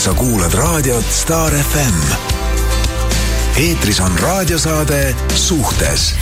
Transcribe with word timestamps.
sa 0.00 0.14
kuulad 0.14 0.54
raadiot 0.54 1.04
Star 1.12 1.52
FM. 1.52 1.98
eetris 3.56 4.00
on 4.00 4.18
raadiosaade 4.18 5.14
Suhtes 5.34 6.14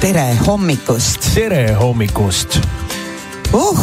tere 0.00 0.36
hommikust. 0.46 1.34
tere 1.34 1.72
hommikust. 1.74 2.58
uh, 3.52 3.78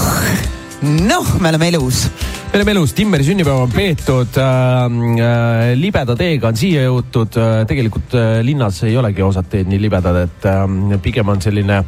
noh, 0.82 1.40
me 1.40 1.50
oleme 1.50 1.68
elus. 1.68 2.08
Me 2.52 2.58
oleme 2.60 2.72
elus, 2.76 2.92
Timmeri 2.92 3.24
sünnipäev 3.24 3.62
on 3.64 3.72
peetud 3.72 4.36
äh,. 4.36 4.82
Äh, 5.24 5.70
libeda 5.80 6.18
teega 6.20 6.50
on 6.50 6.58
siia 6.60 6.82
jõutud 6.84 7.38
äh,. 7.40 7.62
tegelikult 7.68 8.16
äh, 8.20 8.42
linnas 8.44 8.82
ei 8.84 8.98
olegi 9.00 9.24
osad 9.24 9.48
teed 9.48 9.72
nii 9.72 9.80
libedad, 9.80 10.18
et 10.26 10.48
äh, 10.52 10.98
pigem 11.00 11.32
on 11.32 11.40
selline 11.40 11.80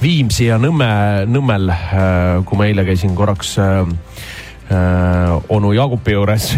Viimsi 0.00 0.48
ja 0.48 0.56
Nõmme, 0.62 0.88
Nõmmel 1.28 1.68
äh,, 1.68 2.40
kui 2.48 2.56
ma 2.56 2.70
eile 2.70 2.86
käisin 2.88 3.12
korraks 3.18 3.58
äh, 3.60 3.82
äh, 4.72 5.36
onu 5.52 5.74
Jaagupi 5.76 6.16
juures 6.16 6.48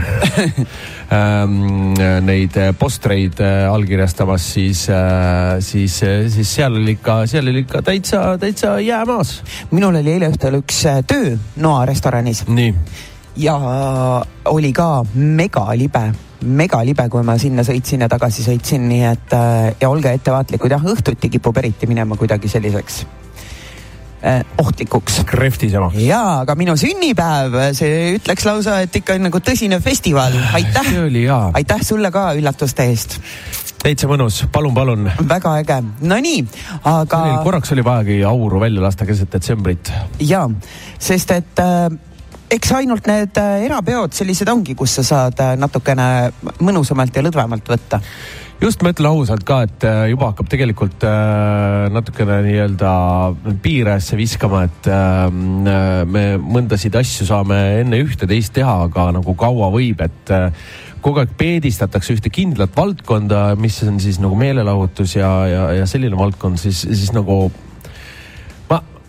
ähm, 1.19 1.99
neid 2.31 2.63
postreid 2.79 3.43
äh, 3.43 3.67
allkirjastamas, 3.73 4.49
siis, 4.55 4.87
siis, 5.67 6.01
siis 6.39 6.57
seal 6.61 6.79
oli 6.79 6.95
ikka, 6.95 7.25
seal 7.27 7.51
oli 7.51 7.67
ikka 7.67 7.83
täitsa, 7.91 8.23
täitsa 8.39 8.79
jää 8.87 9.05
maas. 9.11 9.41
minul 9.75 9.99
oli 9.99 10.15
eile 10.15 10.31
õhtul 10.31 10.63
üks 10.63 10.85
töö 11.11 11.39
Noa 11.59 11.87
restoranis. 11.91 12.47
nii. 12.47 12.75
Ja 13.39 13.59
oli 14.51 14.73
ka 14.73 15.05
megalibe 15.15 16.09
megalibe, 16.45 17.09
kui 17.11 17.25
ma 17.27 17.35
sinna 17.39 17.65
sõitsin 17.67 18.05
ja 18.05 18.09
tagasi 18.11 18.45
sõitsin, 18.47 18.85
nii 18.87 19.07
et 19.09 19.33
ja 19.81 19.89
olge 19.91 20.13
ettevaatlikud, 20.15 20.71
jah, 20.71 20.85
õhtuti 20.95 21.33
kipub 21.35 21.57
eriti 21.59 21.89
minema 21.91 22.17
kuidagi 22.19 22.51
selliseks 22.51 23.01
eh, 24.23 24.45
ohtlikuks. 24.59 25.23
krehvtisema. 25.27 25.91
jaa, 25.99 26.41
aga 26.45 26.55
minu 26.59 26.77
sünnipäev, 26.79 27.59
see 27.79 28.15
ütleks 28.19 28.47
lausa, 28.47 28.81
et 28.87 28.97
ikka 29.01 29.19
nagu 29.19 29.43
tõsine 29.43 29.81
festival, 29.83 30.37
aitäh. 30.55 30.93
aitäh 31.59 31.83
sulle 31.83 32.13
ka 32.15 32.31
üllatuste 32.39 32.87
eest. 32.93 33.19
täitsa 33.83 34.11
mõnus, 34.11 34.45
palun, 34.53 34.75
palun. 34.75 35.11
väga 35.29 35.59
äge, 35.63 35.83
nonii, 36.01 36.45
aga. 36.85 37.23
korraks 37.43 37.75
oli 37.75 37.85
vajagi 37.85 38.23
auru 38.31 38.61
välja 38.63 38.83
lasta 38.83 39.07
keset 39.07 39.33
detsembrit. 39.33 39.93
jaa, 40.21 40.47
sest 40.99 41.35
et 41.35 41.67
äh, 41.67 41.89
eks 42.53 42.75
ainult 42.79 43.09
need 43.09 43.39
äh, 43.41 43.63
erapeod 43.67 44.17
sellised 44.17 44.49
ongi, 44.51 44.77
kus 44.79 44.99
sa 44.99 45.07
saad 45.07 45.41
äh, 45.45 45.55
natukene 45.61 46.09
mõnusamalt 46.65 47.17
ja 47.17 47.25
lõdvemalt 47.25 47.69
võtta. 47.69 48.01
Just, 48.59 48.83
ma 48.83 48.91
ütlen 48.91 49.07
ausalt 49.13 49.45
ka, 49.47 49.61
et 49.69 49.85
äh, 49.87 50.09
juba 50.11 50.33
hakkab 50.33 50.49
tegelikult 50.51 51.05
natukene 51.95 52.41
nii-öelda 52.49 52.93
piiresse 53.63 54.19
viskama, 54.19 54.65
et 54.67 54.89
äh, 54.91 55.29
me 55.31 56.25
mõndasid 56.43 56.99
asju 56.99 57.29
saame 57.29 57.61
enne 57.85 58.01
ühte-teist 58.03 58.57
teha, 58.57 58.81
aga 58.89 59.11
nagu 59.21 59.37
kaua 59.39 59.71
võib, 59.75 60.03
et 60.03 60.35
kogu 61.05 61.23
aeg 61.23 61.37
peedistatakse 61.39 62.17
ühte 62.17 62.33
kindlat 62.35 62.75
valdkonda, 62.75 63.53
mis 63.61 63.79
on 63.87 64.01
siis 64.03 64.19
nagu 64.23 64.35
meelelahutus 64.41 65.15
ja, 65.21 65.31
ja, 65.47 65.65
ja 65.79 65.87
selline 65.87 66.19
valdkond, 66.19 66.59
siis, 66.59 66.83
siis 66.89 67.15
nagu 67.15 67.45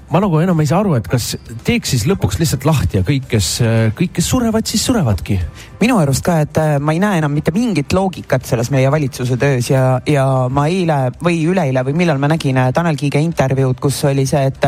ma 0.10 0.22
nagu 0.24 0.40
enam 0.42 0.60
ei 0.62 0.70
saa 0.70 0.82
aru, 0.82 0.96
et 0.98 1.08
kas 1.10 1.34
teeks 1.66 1.94
siis 1.94 2.06
lõpuks 2.10 2.40
lihtsalt 2.42 2.66
lahti 2.68 3.00
ja 3.00 3.06
kõik, 3.06 3.28
kes, 3.30 3.50
kõik, 3.98 4.14
kes 4.18 4.30
surevad, 4.32 4.66
siis 4.70 4.84
surevadki. 4.88 5.40
minu 5.82 6.00
arust 6.02 6.26
ka, 6.26 6.40
et 6.46 6.58
äh, 6.58 6.78
ma 6.82 6.96
ei 6.96 7.02
näe 7.04 7.22
enam 7.22 7.36
mitte 7.36 7.54
mingit 7.56 7.94
loogikat 7.94 8.46
selles 8.46 8.72
meie 8.74 8.90
valitsuse 8.92 9.38
töös 9.40 9.70
ja, 9.70 10.02
ja 10.10 10.26
ma 10.50 10.66
eile 10.68 11.12
või 11.24 11.44
üleeile 11.48 11.86
või 11.88 11.96
millal 12.02 12.20
ma 12.22 12.32
nägin 12.32 12.58
äh, 12.58 12.74
Tanel 12.74 12.98
Kiige 13.00 13.22
intervjuud, 13.22 13.80
kus 13.80 14.02
oli 14.10 14.26
see, 14.30 14.50
et 14.50 14.66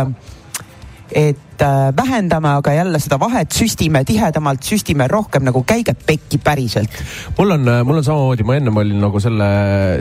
et 1.15 1.61
äh, 1.61 1.91
vähendame 1.97 2.49
aga 2.57 2.73
jälle 2.73 2.99
seda 2.99 3.19
vahet, 3.19 3.51
süstime 3.51 4.03
tihedamalt, 4.07 4.63
süstime 4.63 5.07
rohkem 5.11 5.43
nagu 5.47 5.63
käige 5.67 5.93
pekki 6.05 6.39
päriselt. 6.43 7.01
mul 7.37 7.55
on, 7.57 7.67
mul 7.85 8.01
on 8.01 8.03
samamoodi, 8.03 8.45
ma 8.47 8.55
ennem 8.59 8.77
olin 8.77 9.01
nagu 9.01 9.19
selle, 9.19 9.49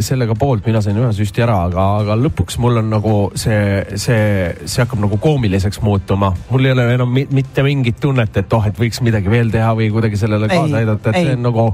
sellega 0.04 0.36
poolt, 0.38 0.66
mina 0.66 0.82
sain 0.84 0.98
ühe 1.00 1.10
süsti 1.16 1.44
ära, 1.44 1.58
aga, 1.68 1.86
aga 2.04 2.18
lõpuks 2.20 2.60
mul 2.62 2.82
on 2.82 2.90
nagu 2.92 3.16
see, 3.34 3.82
see, 3.96 4.22
see 4.64 4.84
hakkab 4.84 5.02
nagu 5.06 5.18
koomiliseks 5.20 5.82
muutuma. 5.84 6.32
mul 6.50 6.68
ei 6.70 6.76
ole 6.76 6.86
enam 6.94 7.12
mitte 7.12 7.66
mingit 7.66 8.00
tunnet, 8.00 8.36
et 8.36 8.56
oh, 8.56 8.66
et 8.66 8.78
võiks 8.78 9.02
midagi 9.04 9.30
veel 9.30 9.52
teha 9.52 9.74
või 9.76 9.90
kuidagi 9.92 10.20
sellele 10.20 10.48
kaasa 10.50 10.82
aidata, 10.82 11.10
et 11.10 11.20
ei. 11.20 11.30
see 11.30 11.38
on 11.38 11.46
nagu 11.50 11.68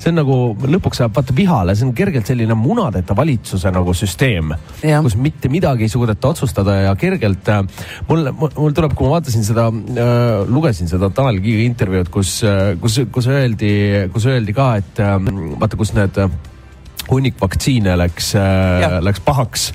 see 0.00 0.10
on 0.12 0.18
nagu 0.20 0.36
lõpuks 0.74 1.02
saab 1.02 1.14
vaata 1.16 1.34
vihale, 1.36 1.74
see 1.76 1.86
on 1.88 1.94
kergelt 1.96 2.28
selline 2.30 2.56
munadeta 2.58 3.16
valitsuse 3.16 3.72
nagu 3.74 3.94
süsteem, 3.96 4.54
kus 4.80 5.16
mitte 5.20 5.50
midagi 5.52 5.86
ei 5.86 5.92
suudeta 5.92 6.32
otsustada 6.32 6.76
ja 6.86 6.94
kergelt 7.00 7.50
äh, 7.52 7.62
mul, 8.08 8.30
mul 8.40 8.76
tuleb, 8.76 8.94
kui 8.96 9.08
ma 9.08 9.18
vaatasin 9.18 9.44
seda 9.46 9.68
äh,, 9.70 10.44
lugesin 10.48 10.90
seda 10.90 11.10
Tanel 11.14 11.42
Kiige 11.44 11.66
intervjuud, 11.68 12.12
kus, 12.12 12.38
äh, 12.48 12.74
kus, 12.80 13.00
kus 13.12 13.28
öeldi, 13.30 13.74
kus 14.14 14.28
öeldi 14.30 14.56
ka, 14.56 14.72
et 14.80 15.02
äh, 15.04 15.18
vaata, 15.60 15.80
kus 15.80 15.94
need 15.96 16.20
äh, 16.20 16.32
hunnik 17.10 17.36
vaktsiine 17.40 17.96
läks, 17.98 18.32
läks 19.02 19.20
pahaks 19.24 19.70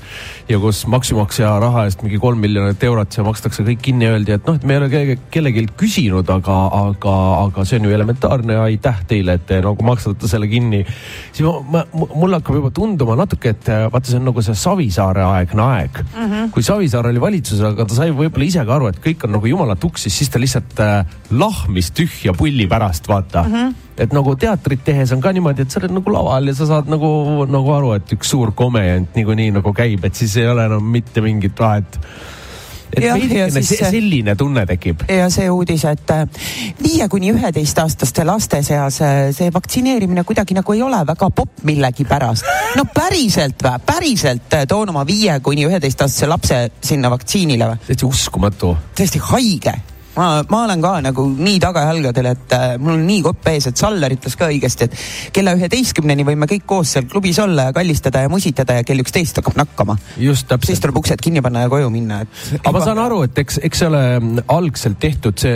ja 0.48 0.58
kus 0.62 0.84
maksumaksja 0.90 1.50
raha 1.60 1.84
eest 1.86 2.02
mingi 2.04 2.18
kolm 2.22 2.38
miljonit 2.42 2.82
eurot, 2.86 3.10
see 3.12 3.24
makstakse 3.26 3.64
kõik 3.66 3.82
kinni 3.88 4.06
ja 4.06 4.14
öeldi, 4.14 4.34
et 4.36 4.46
noh, 4.46 4.58
et 4.58 4.66
me 4.66 4.76
ei 4.76 4.80
ole 4.80 5.16
kellelgi 5.34 5.66
küsinud, 5.78 6.28
aga, 6.32 6.56
aga, 6.78 7.14
aga 7.46 7.64
see 7.66 7.80
on 7.80 7.88
ju 7.88 7.94
elementaarne 7.96 8.58
aitäh 8.66 9.00
teile, 9.10 9.36
et 9.40 9.46
te 9.48 9.60
nagu 9.64 9.86
maksate 9.86 10.30
selle 10.30 10.48
kinni. 10.50 10.84
siis 11.32 11.46
ma, 11.46 11.82
ma, 11.92 12.08
mul 12.14 12.36
hakkab 12.38 12.60
juba 12.60 12.70
tunduma 12.74 13.18
natuke, 13.18 13.54
et 13.56 13.70
vaata, 13.92 14.10
see 14.10 14.20
on 14.20 14.28
nagu 14.30 14.44
see 14.44 14.58
Savisaare 14.66 15.24
aegne 15.26 15.66
aeg 15.66 16.02
mm. 16.02 16.20
-hmm. 16.26 16.52
kui 16.54 16.62
Savisaar 16.62 17.10
oli 17.10 17.20
valitsuses, 17.20 17.64
aga 17.66 17.88
ta 17.88 17.98
sai 17.98 18.14
võib-olla 18.14 18.46
ise 18.46 18.64
ka 18.64 18.78
aru, 18.78 18.92
et 18.92 19.02
kõik 19.02 19.26
on 19.26 19.36
nagu 19.38 19.50
jumala 19.50 19.76
tuksis, 19.76 20.14
siis 20.14 20.30
ta 20.30 20.42
lihtsalt 20.42 20.78
äh, 20.80 21.18
lahmis 21.30 21.90
tühja 21.90 22.36
pulli 22.36 22.68
pärast, 22.70 23.08
vaata 23.08 23.42
mm. 23.42 23.52
-hmm 23.54 23.85
et 23.98 24.12
nagu 24.12 24.36
teatrit 24.36 24.84
tehes 24.84 25.12
on 25.16 25.22
ka 25.24 25.32
niimoodi, 25.32 25.64
et 25.64 25.72
sa 25.72 25.80
oled 25.80 25.94
nagu 25.96 26.12
laval 26.12 26.50
ja 26.50 26.56
sa 26.56 26.68
saad 26.68 26.90
nagu, 26.92 27.10
nagu 27.50 27.76
aru, 27.76 27.92
et 27.96 28.16
üks 28.16 28.32
suur 28.34 28.52
komejant 28.56 29.16
niikuinii 29.16 29.54
nagu 29.58 29.72
käib, 29.76 30.04
et 30.04 30.18
siis 30.18 30.36
ei 30.40 30.48
ole 30.52 30.66
enam 30.68 30.90
mitte 30.96 31.24
mingit 31.24 31.58
vahet 31.60 32.00
et 32.92 33.04
ja, 33.04 33.14
veidikene 33.16 33.62
selline 33.66 34.36
tunne 34.38 34.64
tekib. 34.68 35.02
ja 35.10 35.28
see 35.32 35.48
uudis, 35.50 35.84
et 35.88 36.12
äh, 36.14 36.22
viie 36.82 37.08
kuni 37.12 37.32
üheteistaastaste 37.34 38.24
laste 38.26 38.62
seas 38.66 39.00
äh, 39.04 39.16
see 39.36 39.50
vaktsineerimine 39.54 40.24
kuidagi 40.28 40.56
nagu 40.56 40.76
ei 40.76 40.84
ole 40.86 41.02
väga 41.08 41.30
popp 41.34 41.64
millegipärast. 41.66 42.46
no 42.78 42.86
päriselt 42.94 43.64
või, 43.66 43.80
päriselt 43.86 44.60
äh, 44.60 44.64
toon 44.68 44.94
oma 44.94 45.06
viie 45.08 45.40
kuni 45.40 45.66
üheteistaastase 45.68 46.30
lapse 46.30 46.62
sinna 46.80 47.10
vaktsiinile 47.12 47.72
või? 47.72 47.84
täitsa 47.90 48.08
uskumatu. 48.08 48.76
täiesti 48.94 49.22
haige 49.32 49.76
ma, 50.16 50.28
ma 50.50 50.62
olen 50.64 50.82
ka 50.82 50.92
nagu 51.04 51.26
nii 51.36 51.58
tagajalgadel, 51.62 52.30
et 52.32 52.54
äh, 52.56 52.66
mul 52.80 52.96
on 52.96 53.04
nii 53.06 53.22
kopp 53.26 53.50
ees, 53.52 53.68
et 53.70 53.80
Saller 53.80 54.14
ütles 54.16 54.36
ka 54.38 54.48
õigesti, 54.52 54.88
et 54.88 55.32
kella 55.36 55.54
üheteistkümneni 55.58 56.26
võime 56.26 56.48
kõik 56.50 56.66
koos 56.68 56.94
seal 56.96 57.08
klubis 57.10 57.38
olla 57.42 57.68
ja 57.68 57.76
kallistada 57.76 58.24
ja 58.24 58.32
musitada 58.32 58.78
ja 58.78 58.86
kell 58.86 59.02
üksteist 59.04 59.40
hakkab 59.40 59.58
nakkama. 59.60 59.98
just 60.20 60.48
täpselt. 60.48 60.70
siis 60.72 60.82
tuleb 60.84 61.00
uksed 61.02 61.22
kinni 61.22 61.42
panna 61.44 61.66
ja 61.66 61.72
koju 61.72 61.90
minna, 61.92 62.22
et. 62.24 62.42
aga 62.62 62.74
ma 62.78 62.84
saan 62.84 63.02
aru, 63.02 63.22
et 63.28 63.42
eks, 63.44 63.60
eks 63.68 63.82
see 63.82 63.90
ole 63.90 64.02
algselt 64.56 65.00
tehtud 65.02 65.38
see, 65.40 65.54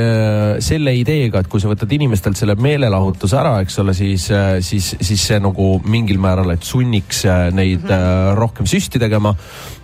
selle 0.64 0.94
ideega, 0.98 1.42
et 1.42 1.50
kui 1.50 1.62
sa 1.62 1.70
võtad 1.70 1.92
inimestelt 1.96 2.38
selle 2.40 2.56
meelelahutuse 2.60 3.40
ära, 3.40 3.56
eks 3.64 3.80
ole, 3.82 3.96
siis, 3.96 4.28
siis, 4.66 4.94
siis 5.00 5.26
see 5.32 5.40
nagu 5.42 5.72
mingil 5.90 6.20
määral, 6.20 6.52
et 6.54 6.66
sunniks 6.66 7.24
neid 7.56 7.82
mm 7.82 7.90
-hmm. 7.90 8.34
rohkem 8.38 8.66
süsti 8.66 9.00
tegema 9.00 9.34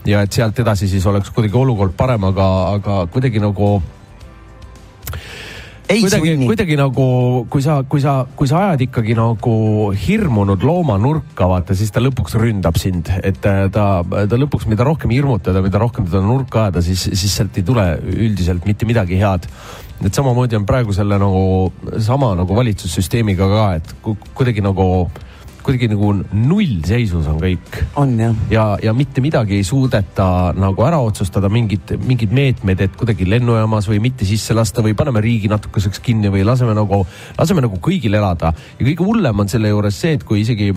ja 0.07 0.23
et 0.23 0.33
sealt 0.33 0.59
edasi 0.59 0.89
siis 0.89 1.07
oleks 1.07 1.31
kuidagi 1.35 1.57
olukord 1.57 1.97
parem, 1.97 2.25
aga, 2.25 2.47
aga 2.77 3.07
kuidagi 3.13 3.41
nagu 3.43 3.81
kuidagi, 5.87 6.35
kuidagi 6.47 6.77
nagu, 6.79 7.07
kui 7.51 7.63
sa, 7.63 7.79
kui 7.87 8.03
sa, 8.03 8.17
kui 8.39 8.49
sa 8.51 8.63
ajad 8.65 8.87
ikkagi 8.89 9.15
nagu 9.19 9.55
hirmunud 10.07 10.65
looma 10.67 10.97
nurka, 11.01 11.47
vaata, 11.51 11.77
siis 11.79 11.93
ta 11.95 12.03
lõpuks 12.03 12.37
ründab 12.41 12.79
sind, 12.81 13.11
et 13.23 13.39
ta, 13.43 13.69
ta 13.71 14.41
lõpuks, 14.41 14.67
mida 14.71 14.87
rohkem 14.87 15.15
hirmutada, 15.15 15.63
mida 15.65 15.81
rohkem 15.83 16.09
teda 16.09 16.25
nurka 16.27 16.67
ajada, 16.67 16.83
siis, 16.85 17.07
siis 17.15 17.37
sealt 17.39 17.59
ei 17.59 17.67
tule 17.67 17.87
üldiselt 18.17 18.67
mitte 18.67 18.89
midagi 18.89 19.21
head. 19.23 19.47
et 20.05 20.13
samamoodi 20.13 20.59
on 20.59 20.67
praegu 20.69 20.93
selle 20.93 21.17
nagu 21.19 21.73
sama 22.05 22.35
nagu 22.37 22.57
valitsussüsteemiga 22.57 23.47
ka, 23.49 23.69
et 23.79 23.95
kuidagi 24.37 24.61
nagu 24.61 25.09
kuidagi 25.67 25.89
nagu 25.91 26.13
nullseisus 26.31 27.27
on 27.31 27.41
kõik. 27.43 27.79
on 27.99 28.15
jah. 28.21 28.35
ja, 28.51 28.67
ja 28.83 28.95
mitte 28.95 29.23
midagi 29.25 29.59
ei 29.59 29.65
suudeta 29.67 30.53
nagu 30.57 30.85
ära 30.87 31.01
otsustada, 31.03 31.51
mingid, 31.53 31.97
mingid 32.07 32.35
meetmed, 32.37 32.85
et 32.87 32.99
kuidagi 32.99 33.27
lennujaamas 33.29 33.91
või 33.91 34.01
mitte 34.09 34.29
sisse 34.29 34.55
lasta 34.55 34.85
või 34.87 34.95
paneme 34.99 35.23
riigi 35.25 35.51
natukeseks 35.51 36.03
kinni 36.05 36.31
või 36.33 36.45
laseme 36.47 36.77
nagu, 36.77 37.03
laseme 37.39 37.65
nagu 37.67 37.81
kõigil 37.83 38.15
elada. 38.15 38.53
ja 38.79 38.87
kõige 38.87 39.05
hullem 39.05 39.43
on 39.43 39.51
selle 39.51 39.73
juures 39.73 39.99
see, 40.01 40.15
et 40.19 40.25
kui 40.25 40.45
isegi 40.45 40.71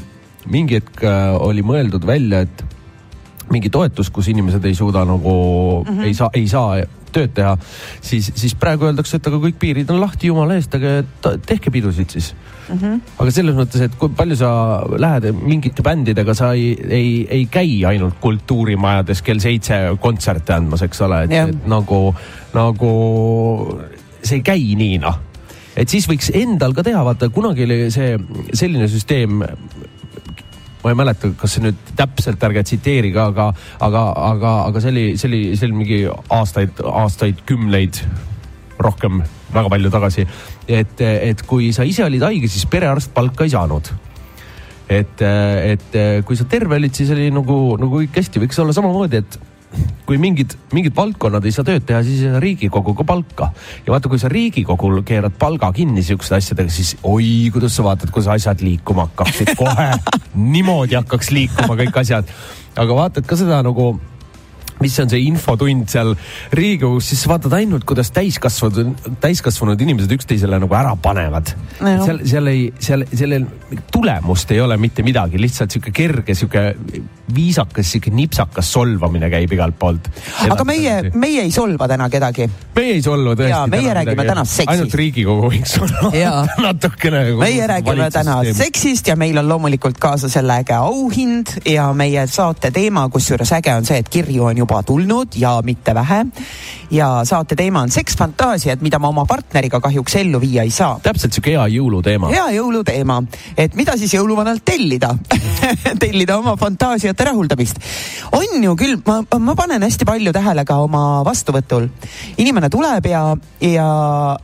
mingi 0.50 0.80
hetk 0.80 1.04
äh, 1.04 1.36
oli 1.38 1.62
mõeldud 1.66 2.06
välja, 2.08 2.42
et 2.48 2.66
mingi 3.50 3.70
toetus, 3.74 4.10
kus 4.14 4.30
inimesed 4.30 4.66
ei 4.66 4.76
suuda 4.78 5.04
nagu 5.10 5.36
mm, 5.84 5.92
-hmm. 5.92 6.06
ei 6.06 6.14
saa, 6.14 6.30
ei 6.34 6.48
saa 6.48 6.78
tööd 7.16 7.34
teha, 7.38 7.56
siis, 8.02 8.32
siis 8.40 8.56
praegu 8.60 8.90
öeldakse, 8.90 9.20
et 9.20 9.30
aga 9.30 9.42
kõik 9.44 9.60
piirid 9.62 9.92
on 9.94 10.02
lahti, 10.02 10.30
jumala 10.32 10.58
eest, 10.60 10.76
aga 10.76 11.38
tehke 11.46 11.72
pidusid 11.74 12.16
siis 12.16 12.34
mm. 12.34 12.78
-hmm. 12.78 13.00
aga 13.20 13.36
selles 13.36 13.56
mõttes, 13.58 13.86
et 13.86 13.96
kui 14.00 14.10
palju 14.16 14.40
sa 14.40 14.52
lähed 14.98 15.30
mingite 15.36 15.86
bändidega, 15.86 16.34
sa 16.34 16.54
ei, 16.54 16.74
ei, 16.90 17.28
ei 17.30 17.46
käi 17.52 17.86
ainult 17.86 18.20
kultuurimajades 18.20 19.22
kell 19.22 19.40
seitse 19.40 19.80
kontserte 20.02 20.54
andmas, 20.54 20.82
eks 20.82 21.02
ole, 21.02 21.24
et, 21.30 21.66
nagu, 21.68 22.16
nagu 22.54 22.92
see 24.24 24.40
ei 24.40 24.46
käi 24.46 24.76
nii 24.76 25.00
noh 25.06 25.26
et 25.80 25.90
siis 25.90 26.08
võiks 26.10 26.32
endal 26.36 26.74
ka 26.76 26.84
teha, 26.84 27.04
vaata 27.06 27.30
kunagi 27.34 27.64
oli 27.64 27.88
see 27.94 28.18
selline 28.54 28.88
süsteem 28.92 29.44
ma 30.84 30.94
ei 30.94 30.98
mäleta, 30.98 31.32
kas 31.40 31.58
see 31.58 31.66
nüüd 31.66 31.94
täpselt, 31.98 32.44
ärge 32.48 32.64
tsiteerige, 32.64 33.20
aga, 33.20 33.50
aga, 33.84 34.04
aga, 34.30 34.54
aga 34.70 34.84
see 34.84 34.94
oli, 34.94 35.06
see 35.20 35.30
oli, 35.30 35.42
see 35.60 35.68
oli 35.68 35.80
mingi 35.82 36.02
aastaid, 36.08 36.84
aastaid, 36.88 37.44
kümneid 37.50 38.00
rohkem, 38.80 39.24
väga 39.54 39.72
palju 39.74 39.92
tagasi. 39.92 40.28
et, 40.68 41.02
et 41.02 41.42
kui 41.50 41.74
sa 41.76 41.84
ise 41.84 42.06
olid 42.06 42.24
haige, 42.24 42.48
siis 42.48 42.68
perearst 42.70 43.12
palka 43.14 43.44
ei 43.44 43.52
saanud 43.52 43.92
et, 44.90 45.22
et 45.22 46.00
kui 46.26 46.38
sa 46.38 46.48
terve 46.50 46.80
olid, 46.80 46.96
siis 46.96 47.12
oli 47.14 47.30
nagu, 47.34 47.60
nagu 47.80 48.02
kõik 48.02 48.16
hästi, 48.18 48.42
võiks 48.42 48.60
olla 48.62 48.74
samamoodi, 48.74 49.22
et 49.22 49.38
kui 50.10 50.18
mingid, 50.18 50.56
mingid 50.74 50.96
valdkonnad 50.98 51.46
ei 51.46 51.54
saa 51.54 51.66
tööd 51.68 51.84
teha, 51.86 52.02
siis 52.06 52.24
ei 52.24 52.32
saa 52.32 52.42
Riigikogu 52.42 52.96
ka 52.98 53.06
palka. 53.06 53.52
ja 53.86 53.94
vaata, 53.94 54.10
kui 54.10 54.22
sa 54.22 54.32
Riigikogul 54.32 55.04
keerad 55.06 55.36
palga 55.40 55.72
kinni 55.76 56.04
siukeste 56.06 56.40
asjadega, 56.40 56.74
siis 56.74 56.96
oi, 57.04 57.50
kuidas 57.54 57.76
sa 57.78 57.86
vaatad, 57.86 58.10
kuidas 58.14 58.32
asjad 58.34 58.64
liikuma 58.66 59.10
hakkaksid 59.10 59.54
kohe 59.60 59.92
niimoodi 60.56 60.98
hakkaks 60.98 61.30
liikuma 61.36 61.78
kõik 61.84 62.02
asjad. 62.02 62.34
aga 62.76 62.96
vaatad 63.04 63.30
ka 63.30 63.38
seda 63.38 63.62
nagu 63.66 63.92
mis 64.80 65.00
on 65.00 65.12
see 65.12 65.26
infotund 65.28 65.90
seal 65.92 66.14
Riigikogus, 66.56 67.12
siis 67.12 67.26
vaatad 67.30 67.54
ainult, 67.60 67.86
kuidas 67.88 68.12
täiskasvanud, 68.16 68.94
täiskasvanud 69.22 69.82
inimesed 69.82 70.12
üksteisele 70.16 70.60
nagu 70.62 70.76
ära 70.78 70.96
panevad 71.02 71.54
no,. 71.80 71.96
seal, 72.06 72.24
seal 72.30 72.52
ei, 72.52 72.66
seal, 72.80 73.06
sellel 73.14 73.48
tulemust 73.92 74.52
ei 74.56 74.62
ole 74.64 74.78
mitte 74.82 75.04
midagi, 75.06 75.42
lihtsalt 75.42 75.76
sihuke 75.76 75.94
kerge, 75.96 76.36
sihuke 76.38 76.64
viisakas, 77.36 77.92
sihuke 77.92 78.14
nipsakas 78.16 78.72
solvamine 78.74 79.30
käib 79.32 79.52
igalt 79.54 79.78
poolt. 79.80 80.10
aga 80.50 80.66
meie, 80.68 80.96
meie 81.14 81.44
ei 81.46 81.52
solva 81.54 81.88
täna 81.92 82.10
kedagi. 82.10 82.50
meie 82.76 82.96
ei 82.98 83.04
solva 83.06 83.36
tõesti. 83.36 83.52
ja 83.52 83.66
meie 83.70 83.94
räägime 83.94 84.16
midagi. 84.16 84.34
täna 84.34 84.46
seksist. 84.46 84.74
ainult 84.74 84.98
Riigikogu 85.02 85.52
võiks 85.54 85.76
olla 85.84 86.14
natukene. 86.70 87.24
meie 87.42 87.68
räägime 87.68 88.10
täna 88.14 88.40
seksist 88.54 89.12
ja 89.12 89.18
meil 89.20 89.38
on 89.42 89.50
loomulikult 89.50 90.00
kaasa 90.02 90.32
selle 90.32 90.62
äge 90.64 90.78
auhind 90.80 91.60
ja 91.68 91.90
meie 91.94 92.26
saate 92.28 92.72
teema, 92.72 93.08
kusjuures 93.10 93.52
äge 93.60 93.76
on 93.76 93.86
see, 93.86 94.00
et 94.02 94.10
kirju 94.10 94.50
on 94.50 94.64
juba 94.64 94.69
tulnud 94.84 95.38
ja 95.38 95.60
mitte 95.66 95.94
vähe. 95.96 96.26
ja 96.92 97.22
saate 97.24 97.56
teema 97.56 97.82
on 97.86 97.92
seksfantaasiad, 97.94 98.82
mida 98.82 99.00
ma 99.00 99.12
oma 99.14 99.26
partneriga 99.26 99.80
kahjuks 99.80 100.16
ellu 100.16 100.42
viia 100.42 100.64
ei 100.64 100.72
saa. 100.72 101.00
täpselt 101.04 101.34
sihuke 101.34 101.52
hea 101.52 101.68
jõuluteema. 101.78 102.32
hea 102.34 102.48
jõuluteema, 102.58 103.22
et 103.58 103.76
mida 103.76 103.98
siis 103.98 104.14
jõuluvanalt 104.18 104.66
tellida 104.66 105.14
tellida 106.04 106.38
oma 106.38 106.56
fantaasiat 106.58 107.20
soovijate 107.20 107.26
rahuldamist. 107.26 107.80
on 108.32 108.64
ju 108.64 108.76
küll, 108.76 108.98
ma, 109.06 109.24
ma 109.40 109.56
panen 109.56 109.84
hästi 109.84 110.06
palju 110.06 110.32
tähele 110.34 110.66
ka 110.66 110.78
oma 110.84 111.24
vastuvõtul. 111.26 111.90
inimene 112.38 112.70
tuleb 112.70 113.06
ja, 113.06 113.36
ja 113.62 113.88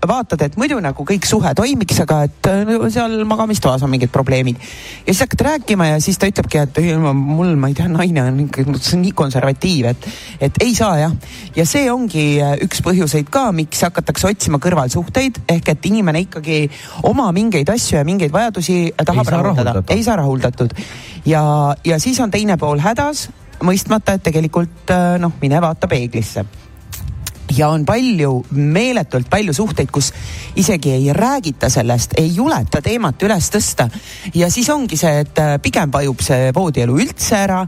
vaatad, 0.07 0.41
et 0.41 0.57
muidu 0.57 0.79
nagu 0.79 1.05
kõik 1.05 1.25
suhe 1.25 1.53
toimiks, 1.55 1.99
aga 2.01 2.23
et 2.25 2.49
no, 2.65 2.89
seal 2.89 3.23
magamistoas 3.25 3.83
on 3.83 3.89
mingid 3.89 4.11
probleemid. 4.11 4.57
ja 5.05 5.13
siis 5.13 5.21
hakkad 5.25 5.45
rääkima 5.45 5.87
ja 5.93 5.99
siis 6.01 6.17
ta 6.17 6.27
ütlebki, 6.27 6.63
et 6.63 6.77
ei, 6.81 6.95
mul, 6.97 7.55
ma 7.55 7.69
ei 7.69 7.77
tea, 7.77 7.87
naine 7.87 8.23
on 8.23 8.39
ikka, 8.47 8.65
see 8.79 8.97
on 8.97 9.05
nii 9.05 9.15
konservatiiv, 9.15 9.91
et, 9.93 10.09
et 10.39 10.61
ei 10.63 10.75
saa 10.75 10.99
jah. 10.99 11.15
ja 11.55 11.65
see 11.65 11.89
ongi 11.91 12.25
üks 12.65 12.83
põhjuseid 12.85 13.31
ka, 13.31 13.47
miks 13.55 13.81
hakatakse 13.87 14.29
otsima 14.29 14.59
kõrvalsuhteid 14.61 15.41
ehk 15.55 15.73
et 15.73 15.89
inimene 15.89 16.25
ikkagi 16.27 16.61
oma 17.03 17.31
mingeid 17.35 17.69
asju 17.73 17.97
ja 17.97 18.05
mingeid 18.07 18.33
vajadusi 18.35 18.93
tahab 19.05 19.31
rahuldada, 19.31 19.83
ei 19.89 20.03
saa 20.03 20.19
rahuldatud. 20.21 20.75
ja, 21.25 21.41
ja 21.85 21.99
siis 21.99 22.19
on 22.19 22.31
teine 22.31 22.57
pool 22.57 22.75
pool 22.75 22.83
hädas, 22.83 23.29
mõistmata, 23.63 24.17
et 24.17 24.23
tegelikult 24.25 24.91
äh, 24.91 25.15
noh, 25.21 25.33
mine 25.41 25.61
vaata 25.63 25.87
peeglisse 25.87 26.43
ja 27.55 27.69
on 27.69 27.83
palju, 27.85 28.31
meeletult 28.57 29.29
palju 29.29 29.53
suhteid, 29.53 29.91
kus 29.93 30.09
isegi 30.57 30.95
ei 30.95 31.11
räägita 31.13 31.69
sellest, 31.69 32.17
ei 32.17 32.31
juleta 32.35 32.81
teemat 32.83 33.21
üles 33.23 33.51
tõsta. 33.53 33.87
ja 34.33 34.49
siis 34.51 34.69
ongi 34.73 34.97
see, 34.97 35.21
et 35.23 35.39
äh, 35.39 35.55
pigem 35.61 35.93
vajub 35.93 36.25
see 36.25 36.49
voodielu 36.55 36.97
üldse 37.05 37.37
ära 37.37 37.61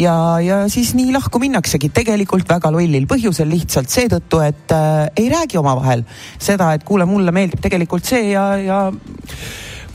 ja, 0.00 0.14
ja 0.40 0.58
siis 0.72 0.94
nii 0.96 1.12
lahku 1.14 1.40
minnaksegi. 1.42 1.90
Tegelikult 1.94 2.48
väga 2.48 2.72
lollil 2.74 3.06
põhjusel, 3.10 3.48
lihtsalt 3.52 3.92
seetõttu, 3.92 4.40
et 4.44 4.74
äh, 4.74 5.06
ei 5.16 5.30
räägi 5.32 5.60
omavahel 5.60 6.04
seda, 6.38 6.72
et 6.76 6.84
kuule, 6.86 7.08
mulle 7.08 7.34
meeldib 7.34 7.62
tegelikult 7.64 8.06
see 8.08 8.30
ja, 8.32 8.48
ja 8.60 8.80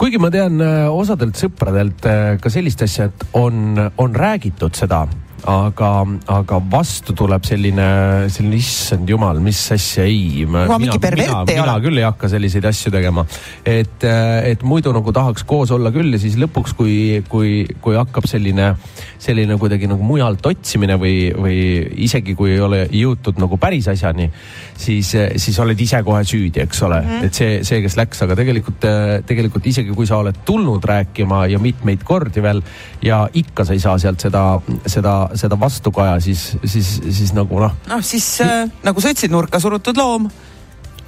kuigi 0.02 0.22
ma 0.22 0.32
tean 0.34 0.62
äh, 0.64 0.86
osadelt 0.90 1.38
sõpradelt 1.40 2.08
äh, 2.10 2.36
ka 2.42 2.54
sellist 2.54 2.82
asja, 2.86 3.10
et 3.12 3.28
on, 3.38 3.78
on 4.02 4.16
räägitud 4.18 4.78
seda 4.78 5.06
aga, 5.50 5.90
aga 6.30 6.60
vastu 6.72 7.16
tuleb 7.18 7.46
selline, 7.48 7.88
selline 8.32 8.58
issand 8.60 9.10
jumal, 9.10 9.40
mis 9.44 9.60
asja 9.74 10.06
ei. 10.06 10.46
mina, 10.46 10.78
mina, 10.78 11.42
mina 11.48 11.78
küll 11.82 12.02
ei 12.02 12.06
hakka 12.06 12.30
selliseid 12.32 12.66
asju 12.70 12.92
tegema. 12.94 13.26
et, 13.66 14.06
et 14.06 14.64
muidu 14.64 14.94
nagu 14.94 15.14
tahaks 15.16 15.46
koos 15.48 15.72
olla 15.74 15.92
küll 15.94 16.14
ja 16.14 16.22
siis 16.22 16.38
lõpuks, 16.42 16.76
kui, 16.78 16.96
kui, 17.30 17.64
kui 17.82 17.98
hakkab 17.98 18.28
selline, 18.30 18.74
selline 19.22 19.58
kuidagi 19.62 19.90
nagu 19.90 20.06
mujalt 20.06 20.46
otsimine 20.52 20.98
või, 21.02 21.32
või 21.34 21.58
isegi 22.06 22.36
kui 22.38 22.54
ei 22.56 22.62
ole 22.62 22.84
jõutud 22.94 23.42
nagu 23.42 23.58
päris 23.62 23.90
asjani, 23.92 24.30
siis, 24.78 25.14
siis 25.42 25.60
oled 25.64 25.80
ise 25.82 26.04
kohe 26.06 26.22
süüdi, 26.28 26.62
eks 26.66 26.84
ole 26.86 27.02
mm, 27.02 27.10
-hmm. 27.10 27.26
et 27.26 27.42
see, 27.42 27.58
see, 27.68 27.82
kes 27.82 27.98
läks, 27.98 28.22
aga 28.28 28.38
tegelikult, 28.38 28.86
tegelikult 29.28 29.68
isegi 29.74 29.96
kui 29.98 30.10
sa 30.10 30.22
oled 30.22 30.44
tulnud 30.46 30.86
rääkima 30.86 31.46
ja 31.50 31.60
mitmeid 31.60 32.06
kordi 32.06 32.44
veel 32.44 32.62
ja 33.02 33.24
ikka 33.34 33.66
sa 33.66 33.74
ei 33.74 33.82
saa 33.82 33.98
sealt 34.02 34.22
seda, 34.22 34.46
seda 34.86 35.16
seda 35.36 35.60
vastukaja, 35.60 36.20
siis, 36.24 36.52
siis, 36.66 36.94
siis 37.10 37.34
nagu 37.38 37.60
noh. 37.60 37.76
noh, 37.90 38.02
siis 38.06 38.28
äh, 38.46 38.66
nagu 38.84 39.02
sa 39.02 39.14
ütlesid, 39.14 39.34
nurka 39.34 39.60
surutud 39.60 39.98
loom 39.98 40.30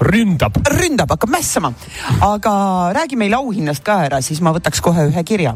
ründab. 0.03 0.57
ründab, 0.67 1.09
hakkab 1.09 1.29
mässama. 1.29 1.73
aga 2.21 2.53
räägi 2.93 3.15
meile 3.15 3.35
auhinnast 3.35 3.83
ka 3.83 4.03
ära, 4.07 4.21
siis 4.21 4.41
ma 4.41 4.53
võtaks 4.55 4.81
kohe 4.81 5.07
ühe 5.09 5.23
kirja. 5.23 5.55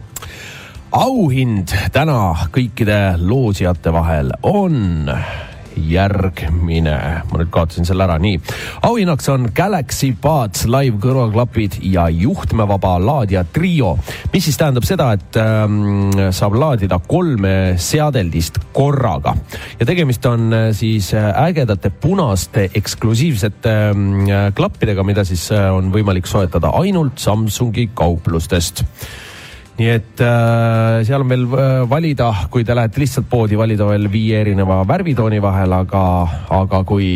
auhind 0.91 1.73
täna 1.91 2.47
kõikide 2.53 3.17
loosijate 3.19 3.93
vahel 3.93 4.31
on 4.43 5.11
järgmine, 5.77 6.97
ma 7.31 7.41
nüüd 7.41 7.51
kaotasin 7.53 7.87
selle 7.87 8.07
ära, 8.07 8.17
nii. 8.21 8.39
auhinnaks 8.87 9.29
on 9.33 9.49
Galaxy 9.55 10.11
Buds 10.21 10.65
live 10.69 10.99
kõrvaklapid 11.03 11.79
ja 11.91 12.07
juhtmevaba 12.13 12.97
laadija 13.01 13.43
trio, 13.53 13.95
mis 14.33 14.47
siis 14.47 14.57
tähendab 14.59 14.87
seda, 14.87 15.11
et 15.17 15.39
ähm, 15.41 16.11
saab 16.35 16.57
laadida 16.57 16.99
kolme 17.07 17.75
seadeldist 17.81 18.59
korraga. 18.73 19.35
Ja 19.79 19.85
tegemist 19.89 20.25
on 20.29 20.51
äh, 20.53 20.67
siis 20.77 21.13
äh, 21.13 21.29
ägedate 21.47 21.89
punaste 21.89 22.69
eksklusiivsete 22.75 23.75
äh, 23.91 24.49
klappidega, 24.55 25.05
mida 25.07 25.25
siis 25.27 25.47
on 25.51 25.91
võimalik 25.93 26.27
soetada 26.29 26.73
ainult 26.77 27.21
Samsungi 27.21 27.89
kauplustest 27.97 28.83
nii 29.77 29.89
et 29.93 30.21
äh, 30.25 31.03
seal 31.05 31.21
on 31.21 31.29
veel 31.29 31.43
äh, 31.53 31.81
valida, 31.89 32.31
kui 32.53 32.65
te 32.65 32.75
lähete 32.75 33.01
lihtsalt 33.01 33.27
poodi, 33.29 33.57
valida 33.59 33.85
veel 33.89 34.09
viie 34.11 34.41
erineva 34.41 34.81
värvitooni 34.89 35.41
vahel, 35.43 35.75
aga, 35.77 36.03
aga 36.57 36.81
kui 36.87 37.11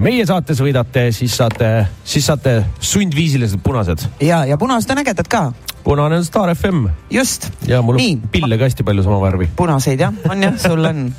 meie 0.00 0.26
saates 0.26 0.58
võidate, 0.64 1.06
siis 1.14 1.36
saate, 1.38 1.70
siis 2.02 2.26
saate 2.26 2.56
sundviisilised 2.80 3.62
punased. 3.62 4.08
ja, 4.26 4.42
ja 4.48 4.58
punased 4.58 4.90
on 4.90 5.04
ägedad 5.04 5.30
ka. 5.30 5.44
punane 5.84 6.18
on 6.18 6.26
Star 6.26 6.50
FM. 6.54 6.88
just. 7.14 7.50
ja 7.68 7.82
mul 7.82 8.00
on 8.00 8.28
pille 8.32 8.58
ka 8.58 8.66
hästi 8.66 8.86
palju 8.86 9.06
sama 9.06 9.22
värvi. 9.22 9.50
punaseid 9.56 10.02
jah, 10.02 10.14
on 10.28 10.42
jah, 10.42 10.58
sul 10.58 10.84
on. 10.84 11.10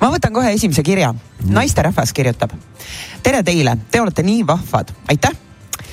ma 0.00 0.12
võtan 0.12 0.36
kohe 0.36 0.52
esimese 0.52 0.84
kirja. 0.84 1.14
naisterahvas 1.48 2.12
kirjutab. 2.12 2.52
tere 3.22 3.42
teile, 3.42 3.78
te 3.90 4.04
olete 4.04 4.26
nii 4.26 4.44
vahvad, 4.46 4.92
aitäh. 5.08 5.32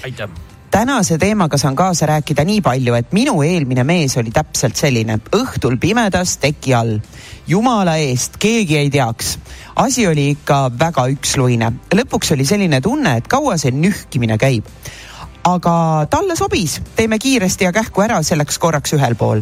aitäh 0.03 0.52
tänase 0.73 1.17
teemaga 1.17 1.57
saan 1.57 1.75
kaasa 1.75 2.05
rääkida 2.09 2.43
nii 2.49 2.61
palju, 2.65 2.95
et 2.97 3.11
minu 3.13 3.35
eelmine 3.45 3.83
mees 3.85 4.15
oli 4.17 4.31
täpselt 4.33 4.79
selline, 4.79 5.19
õhtul 5.37 5.77
pimedas 5.77 6.37
teki 6.41 6.73
all. 6.73 6.97
jumala 7.47 7.93
eest, 8.01 8.39
keegi 8.41 8.77
ei 8.77 8.89
teaks. 8.89 9.37
asi 9.75 10.07
oli 10.07 10.29
ikka 10.29 10.71
väga 10.79 11.05
üksluine. 11.13 11.71
lõpuks 11.93 12.33
oli 12.33 12.45
selline 12.45 12.81
tunne, 12.81 13.17
et 13.17 13.27
kaua 13.27 13.57
see 13.57 13.71
nühkimine 13.71 14.37
käib 14.37 14.65
aga 15.43 16.07
talle 16.09 16.35
sobis, 16.39 16.77
teeme 16.95 17.17
kiiresti 17.19 17.65
ja 17.65 17.71
kähku 17.75 18.01
ära, 18.05 18.21
see 18.23 18.37
läks 18.39 18.55
korraks 18.63 18.93
ühel 18.95 19.15
pool. 19.19 19.41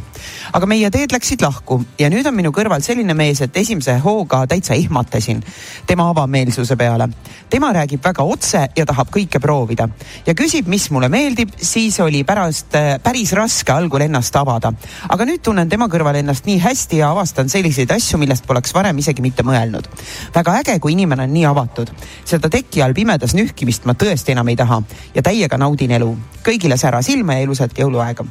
aga 0.53 0.65
meie 0.65 0.89
teed 0.89 1.13
läksid 1.13 1.43
lahku 1.45 1.77
ja 1.99 2.09
nüüd 2.09 2.25
on 2.25 2.33
minu 2.35 2.49
kõrval 2.51 2.81
selline 2.81 3.13
mees, 3.13 3.41
et 3.45 3.57
esimese 3.57 3.99
hooga 4.01 4.41
täitsa 4.49 4.73
ihmatasin 4.73 5.43
tema 5.87 6.09
avameelsuse 6.09 6.75
peale. 6.75 7.09
tema 7.49 7.69
räägib 7.73 8.01
väga 8.03 8.23
otse 8.23 8.63
ja 8.75 8.85
tahab 8.85 9.11
kõike 9.13 9.39
proovida 9.39 9.87
ja 10.25 10.33
küsib, 10.33 10.67
mis 10.67 10.89
mulle 10.91 11.09
meeldib, 11.09 11.53
siis 11.61 11.99
oli 11.99 12.23
pärast 12.23 12.75
äh, 12.75 12.97
päris 13.03 13.33
raske 13.37 13.71
algul 13.71 14.01
ennast 14.01 14.35
avada. 14.35 14.73
aga 15.09 15.25
nüüd 15.25 15.45
tunnen 15.45 15.69
tema 15.69 15.85
kõrval 15.85 16.17
ennast 16.17 16.49
nii 16.49 16.57
hästi 16.65 16.97
ja 17.03 17.11
avastan 17.11 17.49
selliseid 17.49 17.91
asju, 17.91 18.17
millest 18.17 18.47
poleks 18.47 18.73
varem 18.73 18.97
isegi 18.97 19.21
mitte 19.21 19.43
mõelnud. 19.43 19.85
väga 20.33 20.57
äge, 20.63 20.79
kui 20.79 20.97
inimene 20.97 21.29
on 21.29 21.33
nii 21.33 21.45
avatud. 21.45 21.93
seda 22.25 22.49
teki 22.49 22.81
all 22.81 22.97
pimedas 22.97 23.37
nühkimist 23.37 23.85
ma 23.85 23.93
tõesti 23.93 24.33
enam 24.33 24.49
ei 24.49 24.57
taha 24.57 24.81
ja 25.13 25.21
täiega 25.21 25.61
naudin 25.61 25.90
elu. 25.99 26.11
kõigile 26.45 26.77
sära 26.77 27.01
silma 27.01 27.37
ja 27.37 27.47
ilusat 27.47 27.77
jõuluaega. 27.77 28.25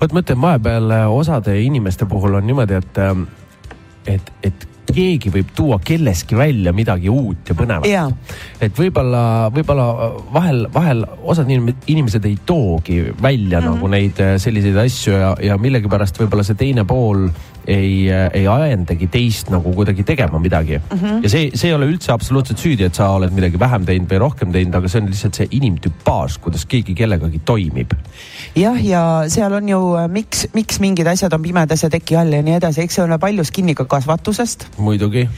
vot 0.00 0.12
ma 0.12 0.22
ütlen, 0.22 0.40
vahepeal 0.40 0.90
äh, 0.90 1.10
osade 1.10 1.60
inimeste 1.62 2.06
puhul 2.06 2.34
on 2.34 2.46
niimoodi, 2.46 2.74
et, 2.74 2.98
ähm, 2.98 3.28
et, 4.06 4.32
et 4.42 4.68
keegi 4.86 5.30
võib 5.34 5.50
tuua 5.56 5.78
kelleski 5.84 6.36
välja 6.38 6.72
midagi 6.76 7.10
uut 7.10 7.48
ja 7.48 7.56
põnevat. 7.58 8.14
et 8.60 8.78
võib-olla, 8.78 9.50
võib-olla 9.54 9.86
vahel, 10.32 10.66
vahel 10.74 11.04
osad 11.22 11.50
inimesed 11.50 12.24
ei 12.24 12.38
toogi 12.46 13.02
välja 13.22 13.60
mm 13.60 13.66
-hmm. 13.66 13.74
nagu 13.74 13.88
neid 13.88 14.20
äh, 14.20 14.36
selliseid 14.38 14.76
asju 14.76 15.12
ja, 15.12 15.34
ja 15.42 15.58
millegipärast 15.58 16.20
võib-olla 16.20 16.44
see 16.44 16.54
teine 16.54 16.84
pool 16.84 17.28
ei, 17.66 18.06
ei 18.10 18.46
ajendagi 18.50 19.08
teist 19.12 19.50
nagu 19.52 19.72
kuidagi 19.74 20.04
tegema 20.06 20.38
midagi 20.42 20.78
mm. 20.78 20.98
-hmm. 20.98 21.22
ja 21.22 21.32
see, 21.32 21.50
see 21.54 21.70
ei 21.70 21.74
ole 21.74 21.88
üldse 21.90 22.12
absoluutselt 22.12 22.62
süüdi, 22.62 22.86
et 22.86 22.94
sa 22.94 23.10
oled 23.16 23.34
midagi 23.34 23.58
vähem 23.60 23.84
teinud 23.86 24.12
või 24.12 24.22
rohkem 24.22 24.52
teinud, 24.52 24.74
aga 24.74 24.88
see 24.88 25.02
on 25.02 25.10
lihtsalt 25.10 25.40
see 25.40 25.48
inimtüpaaž, 25.58 26.38
kuidas 26.44 26.66
keegi 26.66 26.94
kellegagi 26.94 27.40
toimib. 27.44 27.92
jah, 28.56 28.80
ja 28.84 29.02
seal 29.28 29.52
on 29.52 29.68
ju, 29.68 29.82
miks, 30.08 30.46
miks 30.54 30.80
mingid 30.80 31.06
asjad 31.06 31.32
on 31.32 31.42
pimedas 31.42 31.82
ja 31.82 31.90
teki 31.90 32.16
all 32.16 32.32
ja 32.32 32.42
nii 32.42 32.58
edasi, 32.60 32.82
eks 32.86 33.00
see 33.00 33.04
ole 33.04 33.18
paljus 33.18 33.50
kinni 33.50 33.74
ka 33.74 33.84
kasvatusest. 33.84 34.68
muidugi. 34.78 35.28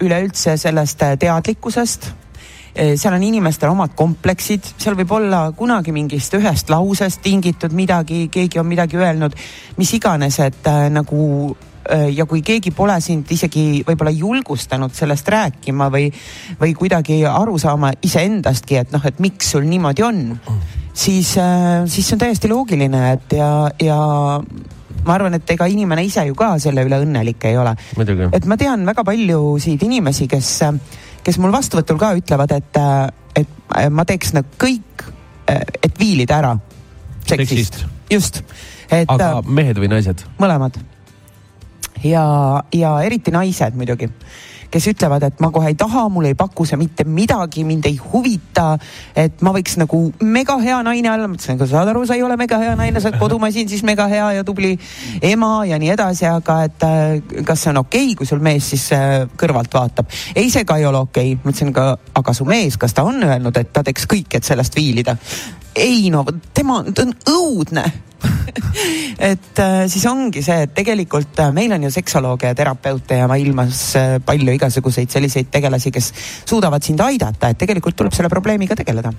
üleüldse 0.00 0.56
sellest 0.56 1.02
teadlikkusest 1.18 2.12
seal 2.76 3.14
on 3.16 3.22
inimestel 3.24 3.70
omad 3.72 3.94
kompleksid, 3.96 4.74
seal 4.76 4.96
võib 4.98 5.14
olla 5.16 5.46
kunagi 5.56 5.94
mingist 5.96 6.34
ühest 6.36 6.70
lausest 6.72 7.22
tingitud 7.24 7.72
midagi, 7.76 8.26
keegi 8.32 8.60
on 8.60 8.68
midagi 8.68 9.00
öelnud, 9.00 9.36
mis 9.78 9.94
iganes, 9.96 10.40
et 10.44 10.68
äh, 10.68 10.86
nagu 10.92 11.56
ja 11.86 12.24
kui 12.26 12.40
keegi 12.42 12.72
pole 12.74 12.96
sind 13.04 13.30
isegi 13.30 13.84
võib-olla 13.86 14.10
julgustanud 14.10 14.94
sellest 14.96 15.28
rääkima 15.30 15.86
või, 15.92 16.08
või 16.60 16.72
kuidagi 16.74 17.20
aru 17.30 17.58
saama 17.62 17.92
iseendastki, 18.02 18.80
et 18.80 18.94
noh, 18.94 19.04
et 19.06 19.20
miks 19.22 19.52
sul 19.54 19.68
niimoodi 19.68 20.02
on, 20.06 20.22
siis, 20.90 21.36
siis 21.36 22.00
see 22.00 22.16
on 22.16 22.24
täiesti 22.24 22.50
loogiline, 22.50 23.02
et 23.12 23.36
ja, 23.38 23.50
ja 23.82 24.00
ma 25.06 25.14
arvan, 25.14 25.38
et 25.38 25.54
ega 25.54 25.68
inimene 25.70 26.04
ise 26.06 26.26
ju 26.26 26.34
ka 26.38 26.56
selle 26.62 26.84
üle 26.86 26.98
õnnelik 27.04 27.46
ei 27.48 27.58
ole. 27.60 27.76
et 28.34 28.50
ma 28.50 28.58
tean 28.60 28.86
väga 28.88 29.04
paljusid 29.06 29.86
inimesi, 29.86 30.26
kes 30.30 30.52
kes 31.26 31.38
mul 31.42 31.54
vastuvõtul 31.54 31.98
ka 32.00 32.12
ütlevad, 32.18 32.54
et, 32.54 32.78
äh, 32.78 33.42
et 33.42 33.76
äh, 33.76 33.88
ma 33.90 34.06
teeks 34.08 34.34
nagu 34.36 34.58
kõik, 34.62 35.06
äh, 35.50 35.62
et 35.82 35.98
viilida 35.98 36.38
ära 36.38 36.54
seksist, 37.26 37.80
seksist.. 37.80 37.80
just. 38.12 38.42
aga 38.86 39.40
mehed 39.42 39.80
või 39.82 39.90
naised? 39.90 40.22
mõlemad. 40.38 40.78
ja, 42.06 42.26
ja 42.72 42.92
eriti 43.02 43.34
naised 43.34 43.74
muidugi 43.78 44.10
kes 44.76 44.90
ütlevad, 44.92 45.24
et 45.24 45.40
ma 45.40 45.48
kohe 45.54 45.70
ei 45.72 45.76
taha, 45.78 46.06
mulle 46.12 46.32
ei 46.34 46.36
paku 46.38 46.66
see 46.68 46.76
mitte 46.80 47.06
midagi, 47.08 47.64
mind 47.64 47.88
ei 47.88 47.96
huvita. 47.96 48.76
et 49.16 49.40
ma 49.44 49.52
võiks 49.56 49.78
nagu 49.80 50.00
mega 50.20 50.58
hea 50.60 50.76
naine 50.84 51.10
olla, 51.12 51.28
ma 51.28 51.38
ütlesin, 51.38 51.56
aga 51.56 51.68
saad 51.70 51.90
aru, 51.92 52.04
sa 52.08 52.16
ei 52.18 52.24
ole 52.26 52.36
mega 52.36 52.58
hea 52.60 52.74
naine, 52.76 53.00
sa 53.00 53.10
oled 53.10 53.20
kodumasin, 53.20 53.68
siis 53.68 53.84
mega 53.86 54.08
hea 54.10 54.26
ja 54.38 54.44
tubli 54.44 54.74
ema 55.24 55.64
ja 55.68 55.78
nii 55.80 55.92
edasi, 55.94 56.26
aga 56.28 56.58
et 56.68 56.86
äh, 56.86 57.42
kas 57.46 57.64
see 57.64 57.72
on 57.72 57.82
okei 57.84 58.10
okay,, 58.10 58.16
kui 58.20 58.28
sul 58.28 58.42
mees 58.44 58.68
siis 58.74 58.88
äh, 58.96 59.24
kõrvalt 59.40 59.72
vaatab. 59.72 60.12
ei, 60.34 60.50
see 60.52 60.66
ka 60.68 60.76
ei 60.80 60.88
ole 60.88 61.00
okei 61.06 61.34
okay., 61.34 61.44
ma 61.44 61.54
ütlesin 61.54 61.72
ka, 61.76 61.92
aga 62.20 62.36
su 62.36 62.48
mees, 62.48 62.76
kas 62.80 62.96
ta 62.96 63.06
on 63.08 63.22
öelnud, 63.24 63.56
et 63.56 63.72
ta 63.72 63.84
teeks 63.86 64.08
kõik, 64.10 64.36
et 64.36 64.44
sellest 64.44 64.76
viilida? 64.76 65.16
ei 65.76 66.10
no 66.12 66.24
tema, 66.56 66.82
ta 66.92 67.04
on 67.04 67.16
õudne 67.30 67.84
et 69.30 69.58
äh, 69.58 69.84
siis 69.90 70.04
ongi 70.08 70.42
see, 70.44 70.66
et 70.66 70.72
tegelikult 70.76 71.40
äh, 71.42 71.52
meil 71.54 71.72
on 71.76 71.86
ju 71.86 71.90
seksolooge 71.92 72.50
ja 72.50 72.56
terapeute 72.56 73.20
ja 73.20 73.28
maailmas 73.30 73.82
äh, 73.98 74.16
palju 74.24 74.54
igasuguseid 74.56 75.12
selliseid 75.12 75.50
tegelasi, 75.52 75.92
kes 75.94 76.12
suudavad 76.48 76.84
sind 76.84 77.00
aidata, 77.04 77.50
et 77.52 77.60
tegelikult 77.60 77.98
tuleb 77.98 78.16
selle 78.16 78.30
probleemiga 78.32 78.76
tegeleda. 78.78 79.12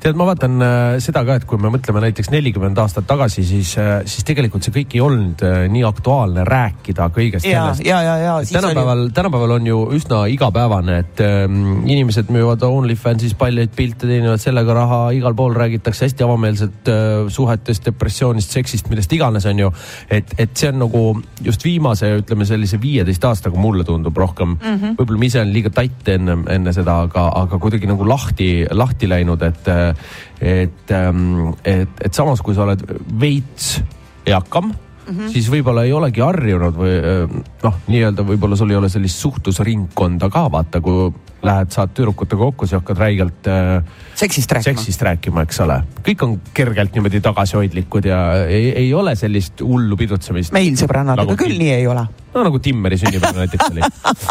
tead, 0.00 0.18
ma 0.18 0.28
vaatan 0.28 0.62
seda 1.02 1.24
ka, 1.26 1.38
et 1.40 1.46
kui 1.48 1.60
me 1.60 1.70
mõtleme 1.74 2.02
näiteks 2.06 2.30
nelikümmend 2.34 2.78
aastat 2.78 3.06
tagasi, 3.08 3.44
siis 3.46 3.74
siis 3.76 4.26
tegelikult 4.26 4.66
see 4.66 4.74
kõik 4.74 4.96
ei 4.96 5.02
olnud 5.02 5.42
nii 5.72 5.84
aktuaalne 5.86 6.44
rääkida 6.46 7.08
kõigest 7.14 7.46
ja, 7.48 7.66
sellest. 7.66 7.86
ja, 7.86 8.00
ja, 8.04 8.16
ja. 8.22 8.36
tänapäeval 8.52 9.06
oli..., 9.06 9.14
tänapäeval 9.16 9.56
on 9.58 9.66
ju 9.70 9.80
üsna 9.96 10.22
igapäevane, 10.30 10.98
et 11.04 11.22
ähm, 11.24 11.86
inimesed 11.88 12.30
müüvad 12.32 12.62
OnlyFansis 12.66 13.34
paljaid 13.38 13.74
pilte, 13.76 14.06
teenivad 14.06 14.42
sellega 14.42 14.76
raha, 14.76 15.00
igal 15.16 15.36
pool 15.38 15.56
räägitakse 15.56 16.06
hästi 16.06 16.26
avameelselt 16.26 16.90
äh, 16.92 17.26
suhetest, 17.32 17.90
depressioonist, 18.36 18.52
seksist, 18.52 18.90
millest 18.90 19.12
iganes, 19.12 19.46
on 19.46 19.58
ju. 19.58 19.72
et, 20.10 20.34
et 20.38 20.56
see 20.56 20.70
on 20.70 20.80
nagu 20.84 21.02
just 21.44 21.64
viimase, 21.64 22.10
ütleme 22.20 22.46
sellise 22.46 22.78
viieteist 22.80 23.24
aastaga 23.24 23.58
mulle 23.58 23.84
tundub 23.84 24.16
rohkem 24.16 24.56
mm 24.56 24.76
-hmm. 24.76 24.96
võib-olla 24.98 25.18
ma 25.18 25.24
ise 25.24 25.40
olen 25.40 25.52
liiga 25.52 25.70
tatt 25.70 26.08
enne, 26.08 26.38
enne 26.48 26.72
seda, 26.72 27.00
aga, 27.06 27.28
aga 27.42 27.58
kuidagi 27.58 27.86
nagu 27.86 28.06
lahti, 28.08 28.66
lahti 28.70 29.08
läinud, 29.08 29.42
et, 29.42 29.68
et, 30.40 30.90
ähm, 30.90 31.54
et, 31.64 31.88
et 32.00 32.14
samas, 32.14 32.40
kui 32.42 32.54
sa 32.54 32.62
oled 32.62 32.82
veits 33.20 33.80
eakam 34.26 34.72
Mm 35.06 35.18
-hmm. 35.18 35.32
siis 35.32 35.50
võib-olla 35.50 35.84
ei 35.86 35.92
olegi 35.92 36.20
harjunud 36.20 36.74
või 36.74 36.94
äh, 36.98 37.36
noh, 37.62 37.74
nii-öelda 37.86 38.24
võib-olla 38.26 38.56
sul 38.56 38.70
ei 38.70 38.76
ole 38.76 38.88
sellist 38.90 39.22
suhtlusringkonda 39.22 40.30
ka 40.30 40.50
vaata, 40.50 40.80
kui 40.80 41.12
lähed, 41.46 41.70
saad 41.70 41.92
tüdrukutega 41.94 42.40
kokku, 42.40 42.66
siis 42.66 42.80
hakkad 42.80 42.98
räigelt 42.98 43.48
äh, 43.50 43.84
seksist 44.18 44.52
rääkima, 44.52 44.72
seksist 44.72 45.02
rääkima, 45.06 45.44
eks 45.46 45.60
ole. 45.64 45.80
kõik 46.06 46.24
on 46.26 46.36
kergelt 46.56 46.94
niimoodi 46.96 47.20
tagasihoidlikud 47.24 48.08
ja 48.08 48.20
ei, 48.46 48.70
ei 48.84 48.94
ole 48.94 49.14
sellist 49.16 49.60
hullu 49.60 49.96
pidutsemist. 50.00 50.54
meil 50.56 50.76
sõbrannadega 50.80 51.28
nagu, 51.28 51.38
küll 51.40 51.58
nii 51.60 51.72
ei 51.76 51.86
ole. 51.86 52.06
no 52.34 52.46
nagu 52.48 52.60
Timmeri 52.62 52.98
sünnipäev 53.00 53.38
näiteks 53.42 53.70
oli. 53.70 53.84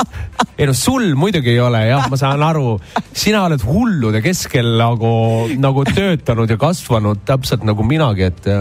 ei 0.60 0.68
no 0.68 0.74
sul 0.78 1.14
muidugi 1.20 1.54
ei 1.54 1.60
ole 1.64 1.86
jah, 1.88 2.10
ma 2.12 2.20
saan 2.20 2.44
aru, 2.44 2.80
sina 3.14 3.46
oled 3.48 3.64
hullude 3.66 4.24
keskel 4.26 4.76
nagu, 4.82 5.14
nagu 5.56 5.86
töötanud 5.92 6.52
ja 6.52 6.58
kasvanud 6.60 7.24
täpselt 7.28 7.64
nagu 7.68 7.86
minagi, 7.88 8.28
et 8.32 8.52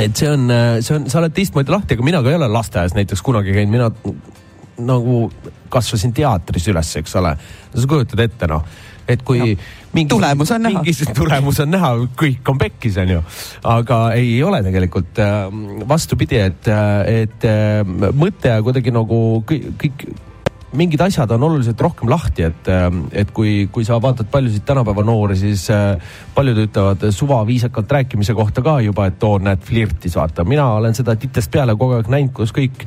et 0.00 0.16
see 0.16 0.30
on, 0.30 0.48
see 0.80 0.96
on, 0.96 1.10
sa 1.10 1.20
oled 1.20 1.34
teistmoodi 1.36 1.74
lahti, 1.74 1.98
aga 1.98 2.06
mina 2.06 2.22
ka 2.24 2.32
ei 2.32 2.38
ole 2.38 2.48
lasteaias 2.50 2.96
näiteks 2.96 3.22
kunagi 3.24 3.54
käinud, 3.54 3.74
mina 3.74 3.90
nagu 4.82 5.28
kasvasin 5.72 6.14
teatris 6.14 6.66
üles, 6.70 6.90
eks 7.00 7.14
ole. 7.20 7.34
sa 7.74 7.86
kujutad 7.90 8.22
ette 8.24 8.48
noh, 8.50 8.64
et 9.08 9.22
kui 9.26 9.40
no, 9.40 9.48
mingi, 9.94 10.08
tulemus 10.10 10.52
on 10.54 10.64
näha. 10.66 10.82
mingi 10.82 11.14
tulemus 11.14 11.60
on 11.62 11.72
näha, 11.74 11.90
kõik 12.18 12.50
on 12.50 12.60
pekkis, 12.60 12.98
on 13.02 13.14
ju. 13.16 13.22
aga 13.74 14.00
ei, 14.16 14.36
ei 14.36 14.42
ole 14.46 14.62
tegelikult 14.66 15.22
äh, 15.22 15.46
vastupidi, 15.88 16.40
et, 16.48 16.70
äh, 16.70 17.24
et 17.24 17.48
äh, 17.48 17.82
mõte 18.14 18.54
kuidagi 18.66 18.94
nagu 18.94 19.20
kõik, 19.48 19.68
kõik 19.82 20.06
mingid 20.74 21.02
asjad 21.04 21.30
on 21.34 21.46
oluliselt 21.48 21.80
rohkem 21.80 22.10
lahti, 22.10 22.46
et, 22.48 22.68
ähm, 22.72 23.04
et 23.12 23.30
kui, 23.34 23.68
kui 23.72 23.86
sa 23.86 24.00
vaatad 24.02 24.28
paljusid 24.30 24.64
tänapäeva 24.66 25.04
noori, 25.06 25.36
siis 25.38 25.66
äh, 25.72 25.94
paljud 26.34 26.58
ütlevad 26.64 27.06
suvaviisakalt 27.14 27.92
rääkimise 27.98 28.34
kohta 28.34 28.62
ka 28.64 28.78
juba, 28.84 29.08
et 29.10 29.22
oo, 29.26 29.38
näed, 29.42 29.62
flirtis, 29.64 30.16
vaata. 30.18 30.44
mina 30.44 30.66
olen 30.78 30.96
seda 30.96 31.16
titest 31.20 31.52
peale 31.54 31.76
kogu 31.78 31.98
aeg 31.98 32.10
näinud, 32.12 32.34
kus 32.36 32.54
kõik 32.54 32.84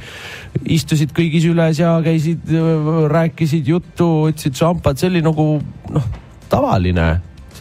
istusid 0.66 1.14
kõigis 1.16 1.48
üles 1.50 1.80
ja 1.82 1.96
käisid, 2.04 2.52
äh, 2.52 2.92
rääkisid 3.14 3.72
juttu, 3.74 4.12
võtsid 4.28 4.58
šampat, 4.58 5.00
see 5.00 5.12
oli 5.12 5.24
nagu 5.26 5.50
noh, 5.94 6.12
tavaline 6.52 7.10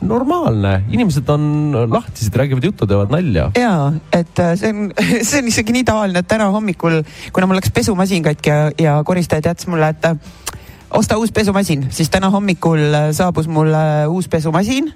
normaalne, 0.03 0.81
inimesed 0.93 1.29
on 1.33 1.75
lahtised, 1.91 2.35
räägivad 2.37 2.65
juttu, 2.65 2.87
teevad 2.87 3.13
nalja. 3.15 3.51
ja, 3.57 3.93
et 4.13 4.39
äh, 4.39 4.55
see 4.59 4.73
on, 4.73 4.91
see 5.29 5.43
on 5.43 5.53
isegi 5.53 5.77
nii 5.77 5.85
tavaline, 5.87 6.23
et 6.23 6.29
täna 6.31 6.49
hommikul, 6.55 7.03
kuna 7.33 7.49
mul 7.49 7.61
läks 7.61 7.73
pesumasin 7.75 8.27
katki 8.27 8.51
ja, 8.51 8.59
ja 8.79 8.99
koristaja 9.05 9.45
teatas 9.49 9.69
mulle, 9.71 9.89
et 9.95 10.09
äh, 10.09 10.17
osta 10.97 11.19
uus 11.19 11.33
pesumasin, 11.35 11.87
siis 11.91 12.11
täna 12.11 12.31
hommikul 12.31 12.83
äh, 12.95 13.11
saabus 13.17 13.49
mulle 13.49 14.07
uus 14.09 14.29
pesumasin 14.29 14.93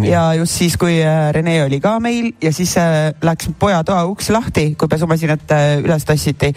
Nii. 0.00 0.10
ja 0.10 0.28
just 0.34 0.58
siis, 0.58 0.76
kui 0.80 0.98
Rene 1.32 1.58
oli 1.64 1.80
ka 1.80 1.98
meil 2.00 2.32
ja 2.42 2.52
siis 2.52 2.74
läks 3.22 3.50
poja 3.58 3.82
toa 3.84 4.04
uks 4.10 4.30
lahti, 4.30 4.74
kui 4.78 4.88
pesumasinat 4.88 5.56
üles 5.84 6.08
tassiti 6.08 6.54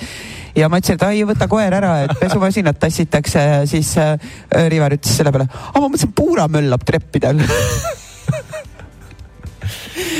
ja 0.58 0.70
ma 0.70 0.82
ütlesin, 0.82 1.00
et 1.00 1.08
ai, 1.08 1.24
võta 1.30 1.50
koer 1.52 1.78
ära, 1.80 1.94
et 2.06 2.16
pesumasinat 2.22 2.80
tassitakse, 2.82 3.46
siis 3.70 3.96
äh, 4.02 4.16
Rivar 4.72 4.98
ütles 4.98 5.20
selle 5.20 5.34
peale, 5.36 5.50
aga 5.50 5.80
ma 5.80 5.88
mõtlesin, 5.88 6.14
puura 6.16 6.50
möllab 6.52 6.86
treppidel 6.88 7.44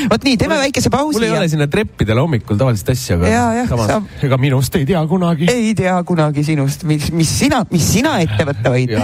vot 0.10 0.24
nii, 0.24 0.38
teeme 0.40 0.58
väikese 0.60 0.90
pausi. 0.94 1.18
mul 1.18 1.26
ei 1.28 1.32
ja... 1.32 1.40
ole 1.40 1.50
sinna 1.52 1.68
treppidele 1.72 2.22
hommikul 2.24 2.58
tavalist 2.60 2.90
asja, 2.94 3.18
aga 3.18 3.32
ja, 3.32 3.44
jah, 3.60 3.70
samas 3.72 3.92
saab... 3.92 4.12
ega 4.28 4.40
minust 4.42 4.76
ei 4.80 4.86
tea 4.90 5.02
kunagi. 5.10 5.50
ei 5.52 5.74
tea 5.78 5.96
kunagi 6.08 6.44
sinust, 6.48 6.86
mis, 6.90 7.10
mis 7.16 7.34
sina, 7.42 7.64
mis 7.72 7.88
sina 7.94 8.18
ette 8.24 8.48
võtta 8.50 8.74
võid. 8.74 8.96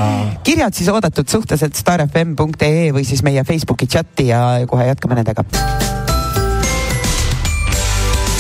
kirjad 0.46 0.78
siis 0.78 0.92
oodatud 0.94 1.30
suhteliselt 1.32 1.78
starfm.ee 1.80 2.94
või 2.96 3.08
siis 3.08 3.26
meie 3.26 3.44
Facebooki 3.48 3.90
chati 3.92 4.30
ja 4.32 4.46
kohe 4.70 4.88
jätkame 4.92 5.20
nendega. 5.20 5.46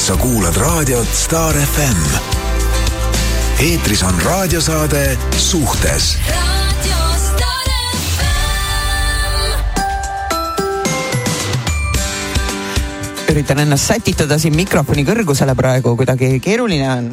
sa 0.06 0.18
kuulad 0.22 0.58
raadiot 0.62 1.14
Star 1.26 1.62
FM. 1.66 2.35
Eetris 3.60 4.04
on 4.04 4.22
raadiosaade 4.22 5.18
Suhtes. 5.38 6.18
Üritan 13.32 13.60
ennast 13.60 13.88
sätitada 13.90 14.38
siin 14.40 14.56
mikrofoni 14.56 15.04
kõrgusele 15.08 15.56
praegu, 15.56 15.96
kuidagi 16.00 16.38
keeruline 16.44 16.90
on 16.92 17.10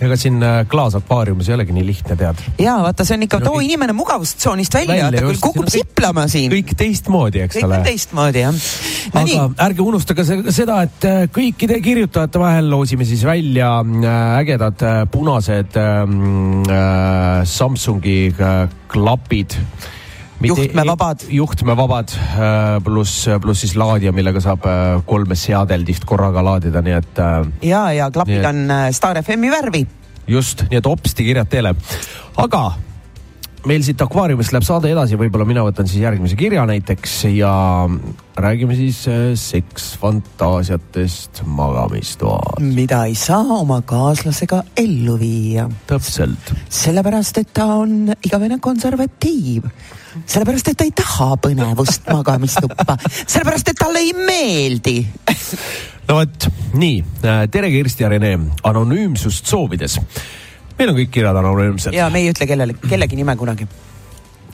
ega 0.00 0.16
siin 0.16 0.40
äh, 0.44 0.62
klaasakvaariumis 0.70 1.50
ei 1.50 1.56
olegi 1.56 1.74
nii 1.76 1.84
lihtne, 1.86 2.16
tead. 2.16 2.40
ja 2.62 2.76
vaata, 2.84 3.04
see 3.06 3.18
on 3.18 3.26
ikka 3.26 3.40
no,, 3.42 3.50
too 3.50 3.60
inimene 3.64 3.94
mugavustsoonist 3.96 4.76
välja, 4.78 4.94
välja, 4.94 5.10
ta 5.20 5.26
küll 5.26 5.42
kukub 5.44 5.66
kõik, 5.66 5.74
siplama 5.76 6.26
siin. 6.30 6.50
kõik 6.52 6.74
teistmoodi, 6.78 7.44
eks 7.44 7.58
kõik 7.58 7.68
ole. 7.68 7.78
kõik 7.80 7.90
teistmoodi, 7.90 8.44
jah 8.46 8.56
no,. 8.56 8.64
aga 9.12 9.24
nii. 9.28 9.38
ärge 9.68 9.86
unustage 9.86 10.26
seda, 10.56 10.80
et 10.88 11.08
äh, 11.08 11.22
kõikide 11.34 11.80
kirjutajate 11.84 12.42
vahel 12.42 12.70
loosime 12.72 13.08
siis 13.08 13.24
välja 13.28 13.72
äh, 13.84 14.18
ägedad 14.40 14.84
punased 15.12 15.80
ähm, 15.80 16.62
äh, 16.64 17.40
Samsungi 17.48 18.18
klapid 18.90 19.56
juhtmevabad. 20.48 21.24
juhtmevabad 21.28 22.14
pluss, 22.84 23.28
pluss 23.42 23.64
siis 23.66 23.76
laadija, 23.76 24.12
millega 24.16 24.42
saab 24.42 24.66
kolme 25.06 25.36
seadeldist 25.38 26.06
korraga 26.08 26.44
laadida, 26.44 26.82
nii 26.84 26.98
et. 26.98 27.24
ja, 27.66 27.86
ja 27.96 28.10
klapid 28.14 28.40
et... 28.40 28.46
on 28.52 28.76
Star 28.96 29.20
FM-i 29.22 29.50
värvi. 29.52 29.86
just, 30.30 30.64
nii 30.70 30.80
et 30.80 30.88
hopsti 30.88 31.26
kirjad 31.26 31.50
teele. 31.52 31.74
aga 32.36 32.64
meil 33.68 33.82
siit 33.84 34.00
akvaariumist 34.00 34.54
läheb 34.54 34.66
saade 34.66 34.90
edasi, 34.92 35.18
võib-olla 35.20 35.46
mina 35.48 35.64
võtan 35.66 35.88
siis 35.90 36.04
järgmise 36.04 36.38
kirja 36.38 36.64
näiteks 36.68 37.16
ja 37.34 37.52
räägime 38.40 38.76
siis 38.78 39.02
seksfantaasiatest 39.40 41.42
magamistoas. 41.44 42.62
mida 42.64 43.04
ei 43.08 43.16
saa 43.18 43.60
oma 43.60 43.80
kaaslasega 43.82 44.62
ellu 44.80 45.18
viia. 45.20 45.68
täpselt. 45.86 46.54
sellepärast, 46.68 47.42
et 47.42 47.52
ta 47.52 47.66
on 47.82 48.12
igavene 48.24 48.60
konservatiiv 48.60 49.68
sellepärast, 50.24 50.72
et 50.72 50.80
ta 50.80 50.88
ei 50.88 50.96
taha 50.96 51.34
põnevust 51.44 52.08
magamistuppa, 52.10 52.96
sellepärast, 53.20 53.72
et 53.72 53.78
talle 53.78 54.02
ei 54.02 54.14
meeldi 54.16 54.98
no 56.08 56.18
vot, 56.18 56.48
nii, 56.74 57.02
tere 57.52 57.70
Kirsti 57.70 58.06
ja 58.06 58.10
Rene, 58.10 58.32
anonüümsust 58.66 59.46
soovides. 59.46 60.00
Meil 60.80 60.94
on 60.94 60.98
kõik 61.02 61.14
kirjad 61.20 61.36
anonüümsed. 61.36 61.94
ja 61.96 62.10
me 62.10 62.24
ei 62.24 62.32
ütle 62.32 62.48
kellele, 62.48 62.76
kellegi 62.88 63.20
nime 63.20 63.36
kunagi 63.36 63.68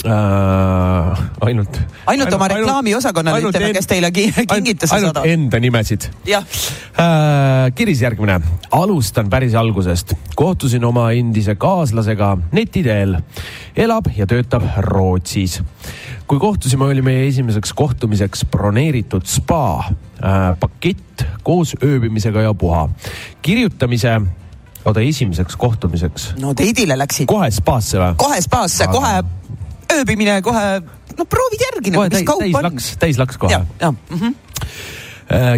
äh,. 0.04 1.22
ainult. 1.40 1.80
ainult 2.06 2.34
oma 2.36 2.48
reklaamiosakonnale 2.52 3.50
ütleme, 3.50 3.72
kes 3.76 3.88
teile 3.90 4.10
kingituse 4.12 4.90
saadab. 4.90 5.22
ainult 5.22 5.32
enda 5.32 5.60
nimesid. 5.62 6.08
jah 6.28 6.44
äh,. 6.44 7.72
kiris 7.74 8.02
järgmine. 8.02 8.40
alustan 8.70 9.30
päris 9.30 9.54
algusest. 9.54 10.14
kohtusin 10.34 10.84
oma 10.84 11.10
endise 11.16 11.54
kaaslasega 11.54 12.36
neti 12.52 12.82
teel. 12.86 13.18
elab 13.76 14.10
ja 14.16 14.26
töötab 14.26 14.66
Rootsis. 14.78 15.60
kui 16.26 16.38
kohtusime, 16.42 16.84
oli 16.84 17.02
meie 17.02 17.28
esimeseks 17.28 17.72
kohtumiseks 17.72 18.44
broneeritud 18.50 19.26
spa 19.30 19.84
äh, 19.86 20.56
pakett 20.60 21.24
koos 21.42 21.76
ööbimisega 21.82 22.48
ja 22.48 22.54
puha. 22.54 22.88
kirjutamise 23.42 24.20
oota, 24.86 25.02
esimeseks 25.02 25.56
kohtumiseks. 25.60 26.28
no 26.42 26.54
date'ile 26.56 26.98
läksid. 26.98 27.28
kohe 27.30 27.50
spaasse 27.54 28.00
või? 28.00 28.14
kohe 28.20 28.40
spaasse, 28.44 28.88
kohe 28.92 29.14
ööbimine 29.96 30.40
kohe, 30.46 30.66
no 31.18 31.28
proovid 31.30 31.64
järgi 31.68 31.94
nagu, 31.94 32.08
mis 32.12 32.26
kaup 32.28 32.44
täis 32.44 32.58
on. 32.58 32.68
laks, 32.70 32.90
täis 33.02 33.20
laks 33.22 33.40
kohe. 33.42 33.58
mm 33.58 33.96
-hmm 34.10 34.34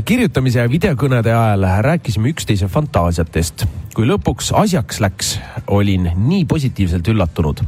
kirjutamise 0.05 0.63
ja 0.63 0.71
videokõnede 0.71 1.35
ajal 1.35 1.67
rääkisime 1.85 2.33
üksteise 2.33 2.69
fantaasiatest. 2.73 3.67
kui 3.99 4.07
lõpuks 4.07 4.53
asjaks 4.55 5.01
läks, 5.03 5.29
olin 5.75 6.05
nii 6.17 6.45
positiivselt 6.45 7.09
üllatunud. 7.09 7.61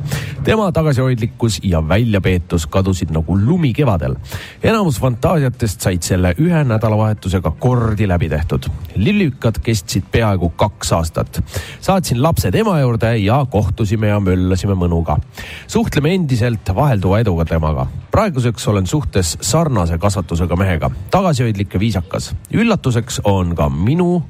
tema 0.45 0.73
tagasihoidlikkus 0.73 1.59
ja 1.63 1.89
väljapeetus 1.89 2.67
kadusid 2.67 3.11
nagu 3.11 3.37
lumi 3.37 3.73
kevadel. 3.73 4.15
enamus 4.63 5.01
fantaasiatest 5.01 5.81
said 5.81 6.03
selle 6.03 6.35
ühe 6.39 6.65
nädalavahetusega 6.65 7.51
kordi 7.51 8.09
läbi 8.09 8.29
tehtud. 8.29 8.71
lillükad 8.97 9.61
kestsid 9.63 10.05
peaaegu 10.13 10.49
kaks 10.49 10.93
aastat. 10.93 11.43
saatsin 11.81 12.23
lapsed 12.23 12.55
ema 12.55 12.81
juurde 12.81 13.17
ja 13.17 13.47
kohtusime 13.51 14.09
ja 14.09 14.21
möllasime 14.21 14.73
mõnuga. 14.75 15.19
suhtleme 15.67 16.15
endiselt 16.15 16.75
vahelduva 16.75 17.19
eduga 17.19 17.45
temaga. 17.45 17.87
praeguseks 18.11 18.69
olen 18.69 18.87
suhtes 18.87 19.39
sarnase 19.41 19.99
kasvatusega 19.99 20.57
mehega, 20.57 20.91
tagasihoidlik 21.11 21.75
ja 21.75 21.81
viisakas. 21.91 22.35
üllatuseks 22.55 23.21
on 23.25 23.55
ka 23.59 23.69
minu 23.69 24.23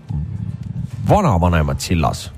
vanavanemad 1.09 1.81
sillas 1.81 2.31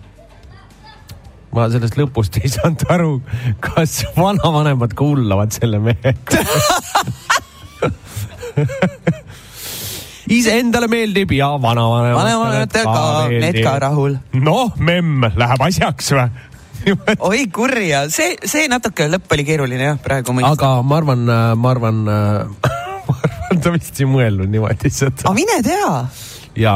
ma 1.52 1.68
sellest 1.70 1.98
lõpust 2.00 2.40
ei 2.40 2.48
saanud 2.50 2.82
aru, 2.90 3.12
kas 3.60 4.02
vanavanemad 4.16 4.94
ka 4.96 5.04
hullavad 5.04 5.52
selle 5.54 5.78
mehega 5.84 6.42
iseendale 10.32 10.88
meeldib 10.90 11.30
ja 11.36 11.52
vanavanematele 11.62 12.18
vanavanematele 12.18 12.84
ka, 12.88 13.28
need 13.46 13.62
ka 13.62 13.78
rahul. 13.84 14.16
noh, 14.42 14.72
memm, 14.80 15.28
läheb 15.36 15.66
asjaks 15.68 16.14
või? 16.16 16.28
oi 17.30 17.46
kurja, 17.54 18.08
see, 18.10 18.34
see 18.42 18.66
natuke 18.72 19.06
lõpp 19.12 19.36
oli 19.36 19.44
keeruline 19.46 19.92
jah, 19.92 19.98
praegu 20.02 20.34
mõista. 20.34 20.56
aga 20.56 20.80
ma 20.82 20.98
arvan, 20.98 21.28
ma 21.54 21.76
arvan 21.76 22.08
arvan, 23.52 23.62
ta 23.66 23.74
vist 23.76 24.00
ei 24.00 24.08
mõelnud 24.10 24.50
niimoodi 24.52 24.92
seda. 24.92 25.26
aga 25.26 25.36
mine 25.36 25.60
tea. 25.66 25.92
ja 26.64 26.74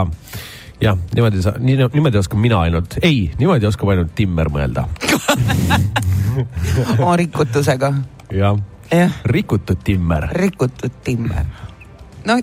jah, 0.80 0.98
niimoodi 1.14 1.42
sa, 1.44 1.56
nii, 1.58 1.80
niimoodi 1.94 2.20
oskan 2.20 2.40
mina 2.42 2.60
ainult, 2.66 2.98
ei, 3.02 3.30
niimoodi 3.40 3.68
oskab 3.68 3.92
ainult 3.94 4.14
Timmer 4.18 4.52
mõelda 4.52 4.86
oma 7.00 7.16
rikutusega. 7.20 7.92
jah 8.30 8.60
ja., 8.90 9.10
rikutud 9.24 9.78
Timmer. 9.84 10.28
rikutud 10.32 10.92
Timmer. 11.04 11.44
no 12.24 12.38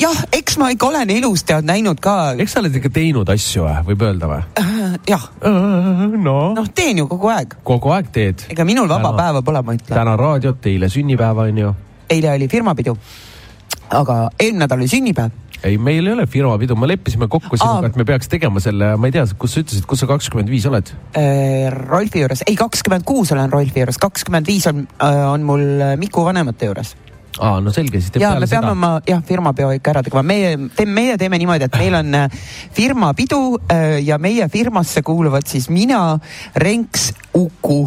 jah, 0.00 0.22
eks 0.32 0.58
ma 0.58 0.70
ikka 0.74 0.88
olen 0.88 1.10
elus 1.10 1.44
tead 1.44 1.66
näinud 1.68 2.00
ka. 2.00 2.34
eks 2.38 2.56
sa 2.56 2.62
oled 2.62 2.76
ikka 2.78 2.90
teinud 2.92 3.28
asju, 3.32 3.66
võib 3.86 4.06
öelda 4.06 4.30
või 4.30 4.42
äh,? 4.60 4.98
jah 5.08 5.26
äh,. 5.42 6.04
noh 6.16 6.54
no, 6.56 6.66
teen 6.74 7.02
ju 7.02 7.08
kogu 7.10 7.32
aeg. 7.32 7.58
kogu 7.64 7.92
aeg 7.96 8.12
teed. 8.12 8.46
ega 8.52 8.64
minul 8.68 8.88
vaba 8.88 9.10
täna, 9.10 9.18
päeva 9.22 9.42
pole, 9.42 9.62
ma 9.62 9.76
ütlen. 9.76 9.94
täna 9.94 10.16
raadiot, 10.20 10.70
eile 10.72 10.90
sünnipäev 10.92 11.44
on 11.46 11.62
ju. 11.64 11.74
Eile 12.10 12.32
oli 12.34 12.48
firmapidu. 12.48 12.96
aga 13.90 14.14
eelmine 14.40 14.64
nädal 14.64 14.80
oli 14.82 14.88
sünnipäev. 14.90 15.42
Ei, 15.64 15.78
meil 15.78 16.06
ei 16.06 16.12
ole 16.12 16.26
firmapidu, 16.28 16.76
me 16.76 16.88
leppisime 16.90 17.28
kokku 17.32 17.56
sinuga, 17.56 17.88
et 17.88 17.96
me 17.96 18.04
peaks 18.06 18.28
tegema 18.30 18.60
selle, 18.62 18.92
ma 19.00 19.08
ei 19.08 19.14
tea, 19.14 19.24
kus 19.40 19.56
sa 19.56 19.62
ütlesid, 19.62 19.86
kus 19.88 20.02
sa 20.02 20.08
kakskümmend 20.10 20.52
viis 20.52 20.66
oled? 20.68 20.92
Äh,? 21.16 21.70
Rolfi 21.72 22.22
juures, 22.22 22.44
ei 22.46 22.58
kakskümmend 22.58 23.06
kuus 23.08 23.32
olen 23.34 23.50
Rolfi 23.52 23.80
juures, 23.80 23.98
kakskümmend 24.02 24.46
viis 24.50 24.68
on, 24.68 24.84
äh, 25.00 25.18
on 25.30 25.46
mul 25.48 25.64
äh, 25.80 25.96
Miku 26.00 26.26
vanemate 26.26 26.68
juures. 26.68 26.92
Aa, 27.36 27.58
no 27.60 27.72
selge, 27.72 28.00
siis 28.00 28.14
teeb 28.14 28.24
ja 28.24 28.30
me 28.40 28.48
peame 28.48 28.72
oma 28.72 28.92
jah, 29.08 29.20
firmapeo 29.26 29.72
ikka 29.76 29.92
ära 29.92 30.04
tegema, 30.06 30.22
meie 30.24 30.54
teeme, 30.76 30.94
meie 30.96 31.18
teeme 31.20 31.40
niimoodi, 31.40 31.68
et 31.68 31.76
meil 31.80 31.98
on 31.98 32.16
äh, 32.20 32.40
firmapidu 32.76 33.42
ja 34.06 34.16
meie 34.22 34.48
firmasse 34.52 35.02
kuuluvad 35.04 35.48
siis 35.48 35.68
mina, 35.72 36.18
Renks, 36.56 37.10
Uku. 37.36 37.82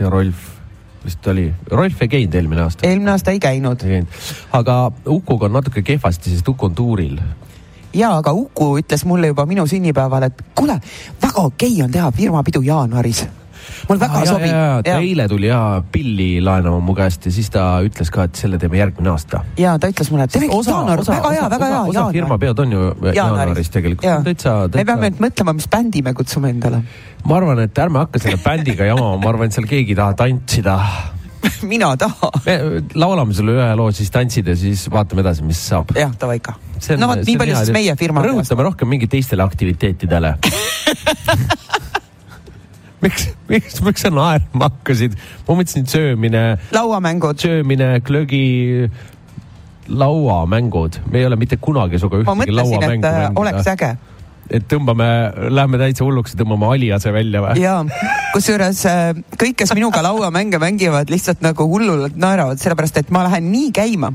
ja 0.00 0.10
Rolf 0.12 0.57
vist 1.04 1.26
oli, 1.26 1.48
Rolf 1.70 2.02
ei 2.02 2.08
käinud 2.08 2.34
eelmine 2.34 2.62
aasta. 2.62 2.86
eelmine 2.86 3.10
aasta 3.10 3.30
ei 3.30 3.40
käinud. 3.40 3.82
ei 3.84 3.98
käinud, 3.98 4.22
aga 4.52 4.78
Ukuga 5.06 5.46
on 5.46 5.52
natuke 5.52 5.82
kehvasti, 5.82 6.30
sest 6.30 6.48
Uku 6.48 6.66
on 6.66 6.74
tuuril 6.74 7.18
ja, 7.94 8.16
aga 8.16 8.32
Uku 8.32 8.76
ütles 8.78 9.04
mulle 9.04 9.32
juba 9.32 9.46
minu 9.46 9.66
sünnipäeval, 9.66 10.28
et 10.28 10.42
kuule, 10.54 10.80
väga 11.22 11.40
okei 11.40 11.72
okay 11.72 11.84
on 11.84 11.90
teha 11.90 12.10
firmapidu 12.12 12.62
jaanuaris 12.62 13.26
mul 13.88 14.00
väga 14.00 14.20
ah, 14.20 14.26
sobib. 14.28 14.54
ta 14.86 14.96
eile 14.98 15.28
tuli 15.30 15.50
ja 15.50 15.60
pilli 15.92 16.28
laenama 16.44 16.80
mu 16.84 16.94
käest 16.98 17.28
ja 17.28 17.32
siis 17.34 17.50
ta 17.54 17.66
ütles 17.86 18.10
ka, 18.14 18.28
et 18.28 18.40
selle 18.40 18.60
teeme 18.62 18.80
järgmine 18.80 19.12
aasta. 19.12 19.42
ja 19.60 19.76
ta 19.80 19.90
ütles 19.92 20.10
mulle, 20.12 20.28
et 20.28 20.34
teeme 20.34 20.48
jaanuar, 20.50 21.04
väga 21.08 21.34
hea, 21.36 21.50
väga 21.54 21.70
hea. 21.74 21.82
osa 21.92 22.06
firmapeod 22.16 22.64
on 22.64 22.74
ju 22.76 22.88
jaanuaris, 23.12 23.70
tegelikult. 23.74 24.24
täitsa, 24.30 24.56
täitsa. 24.66 24.80
me 24.80 24.88
peame 24.88 25.12
nüüd 25.12 25.22
mõtlema, 25.28 25.54
mis 25.58 25.68
bändi 25.70 26.02
me 26.06 26.14
kutsume 26.16 26.52
endale. 26.54 26.82
ma 27.24 27.38
arvan, 27.38 27.62
et 27.66 27.84
ärme 27.84 28.02
hakka 28.04 28.22
selle 28.24 28.40
bändiga 28.42 28.88
jamama, 28.88 29.16
ma 29.22 29.32
arvan, 29.34 29.52
et 29.52 29.58
seal 29.58 29.68
keegi 29.70 29.94
ei 29.94 30.02
taha 30.02 30.18
tantsida 30.24 30.80
mina 31.72 31.96
tahan. 31.96 32.30
laulame 32.94 33.34
sulle 33.34 33.54
ühe 33.56 33.68
loo, 33.78 33.90
siis 33.94 34.10
tantsid 34.14 34.48
ja 34.48 34.56
siis 34.58 34.86
vaatame 34.92 35.22
edasi, 35.24 35.44
mis 35.46 35.60
saab. 35.70 35.92
jah, 35.96 36.12
davai 36.20 36.38
ikka. 36.40 36.56
no 36.98 37.10
vot, 37.10 37.24
nii 37.26 37.38
palju 37.40 37.58
siis 37.62 37.74
meie 37.74 37.96
firma. 38.00 38.24
rõhutame 38.26 38.66
rohkem 38.68 38.90
mingi 38.90 39.10
teistele 39.10 39.44
aktiviteetidele 39.46 40.34
miks, 43.04 43.28
miks, 43.50 43.78
miks 43.84 44.04
sa 44.04 44.10
naerma 44.14 44.68
hakkasid? 44.68 45.16
ma 45.46 45.56
mõtlesin, 45.58 45.86
söömine. 45.90 46.44
lauamängud. 46.74 47.40
söömine, 47.42 47.98
glögi. 48.06 48.90
lauamängud, 49.88 51.00
me 51.10 51.22
ei 51.22 51.26
ole 51.26 51.40
mitte 51.40 51.56
kunagi 51.56 52.00
sinuga 52.00 52.22
ühtegi 52.24 52.56
lauamängu 52.60 53.10
äh, 53.10 53.26
oleks 53.34 53.64
mängida. 53.64 53.74
äge 53.76 53.96
et 54.48 54.64
tõmbame, 54.64 55.06
lähme 55.52 55.76
täitsa 55.80 56.06
hulluks 56.06 56.32
ja 56.32 56.40
tõmbame 56.40 56.70
aliase 56.72 57.12
välja 57.12 57.42
või? 57.44 57.60
ja 57.60 57.76
kusjuures 58.32 58.80
äh, 58.88 59.12
kõik, 59.36 59.58
kes 59.62 59.74
minuga 59.76 60.02
lauamänge 60.04 60.60
mängivad, 60.62 61.12
lihtsalt 61.12 61.44
nagu 61.44 61.68
hullult 61.68 62.16
naeravad, 62.16 62.60
sellepärast 62.60 63.02
et 63.02 63.14
ma 63.14 63.26
lähen 63.28 63.50
nii 63.52 63.72
käima 63.76 64.12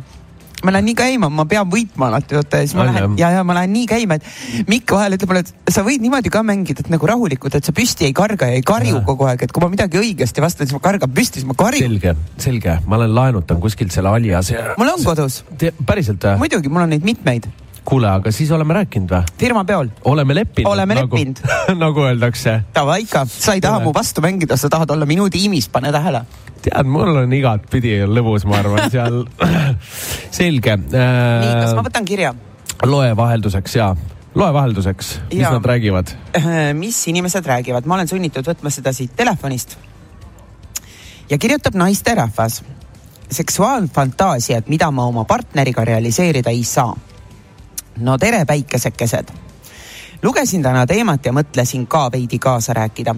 ma 0.64 0.74
lähen 0.76 0.88
nii 0.90 0.98
käima, 0.98 1.30
ma 1.34 1.46
pean 1.50 1.68
võitma 1.70 2.10
alati, 2.10 2.38
vaata 2.38 2.62
ja 2.62 2.68
siis 2.68 2.76
ma 2.78 2.88
lähen 2.88 3.18
ja, 3.20 3.32
ja 3.38 3.44
ma 3.48 3.58
lähen 3.58 3.74
nii 3.76 3.88
käima, 3.90 4.18
et 4.20 4.68
Mikk 4.70 4.96
vahel 4.96 5.18
ütleb 5.18 5.32
mulle, 5.32 5.44
et 5.44 5.74
sa 5.76 5.84
võid 5.86 6.04
niimoodi 6.04 6.32
ka 6.34 6.44
mängida, 6.48 6.86
et 6.86 6.92
nagu 6.94 7.10
rahulikult, 7.10 7.58
et 7.60 7.68
sa 7.68 7.76
püsti 7.76 8.08
ei 8.08 8.16
karga 8.18 8.50
ja 8.52 8.60
ei 8.60 8.66
karju 8.66 8.98
Jaa. 8.98 9.06
kogu 9.08 9.28
aeg, 9.30 9.44
et 9.46 9.56
kui 9.56 9.64
ma 9.64 9.72
midagi 9.74 10.00
õigesti 10.00 10.44
vastan, 10.44 10.70
siis 10.70 10.78
ma 10.78 10.84
kargan 10.84 11.12
püsti, 11.12 11.42
siis 11.42 11.50
ma 11.50 11.58
karjun. 11.60 11.90
selge, 11.90 12.16
selge, 12.42 12.78
ma 12.88 13.00
olen 13.00 13.16
laenutanud 13.16 13.64
kuskilt 13.64 13.96
selle 13.96 14.14
aliase. 14.14 14.60
mul 14.80 14.94
on 14.96 15.04
kodus, 15.04 15.42
päriselt 15.86 16.24
või? 16.24 16.46
muidugi, 16.46 16.72
mul 16.72 16.88
on 16.88 16.96
neid 16.96 17.08
mitmeid, 17.08 17.50
kuule, 17.86 18.10
aga 18.10 18.32
siis 18.32 18.52
oleme 18.52 18.74
rääkinud 18.80 19.12
või? 19.12 19.34
firma 19.40 19.64
peol. 19.68 19.92
oleme 20.10 20.36
leppinud. 20.36 20.72
Oleme 20.72 20.96
leppinud. 21.02 21.44
nagu 21.84 22.06
öeldakse. 22.08 22.60
Davai 22.76 23.04
ikka, 23.06 23.26
sa 23.30 23.58
ei 23.58 23.62
taha 23.64 23.84
mu 23.84 23.94
vastu 23.96 24.24
mängida, 24.24 24.58
sa 24.58 24.72
tahad 24.72 24.92
olla 24.96 25.08
minu 25.10 25.30
tiimis, 25.34 25.70
pane 25.74 25.92
tähele. 25.92 26.24
tead, 26.64 26.88
mul 26.88 27.24
on 27.24 27.36
igatpidi 27.36 28.00
lõbus, 28.08 28.48
ma 28.48 28.62
arvan, 28.62 28.90
seal. 28.94 29.24
selge. 30.40 30.78
nii, 30.88 31.54
kas 31.60 31.78
ma 31.78 31.86
võtan 31.86 32.08
kirja? 32.08 32.34
loe 32.84 33.14
vahelduseks 33.16 33.76
ja, 33.78 33.94
loe 34.36 34.52
vahelduseks, 34.54 35.14
mis 35.32 35.42
Jaa. 35.44 35.54
nad 35.56 35.66
räägivad. 35.66 36.14
mis 36.74 37.08
inimesed 37.08 37.46
räägivad, 37.46 37.88
ma 37.88 38.00
olen 38.00 38.08
sunnitud 38.08 38.48
võtma 38.48 38.72
seda 38.74 38.94
siit 38.94 39.16
telefonist. 39.16 39.78
ja 41.30 41.38
kirjutab 41.38 41.76
naisterahvas. 41.76 42.64
seksuaalfantaasiad, 43.34 44.68
mida 44.68 44.92
ma 44.92 45.06
oma 45.10 45.24
partneriga 45.26 45.86
realiseerida 45.86 46.50
ei 46.50 46.64
saa. 46.64 46.94
No 47.98 48.18
tere, 48.18 48.46
päikesekesed. 48.46 49.32
lugesin 50.24 50.64
täna 50.64 50.86
teemat 50.88 51.26
ja 51.26 51.34
mõtlesin 51.34 51.88
ka 51.88 52.10
veidi 52.12 52.40
kaasa 52.40 52.74
rääkida 52.74 53.16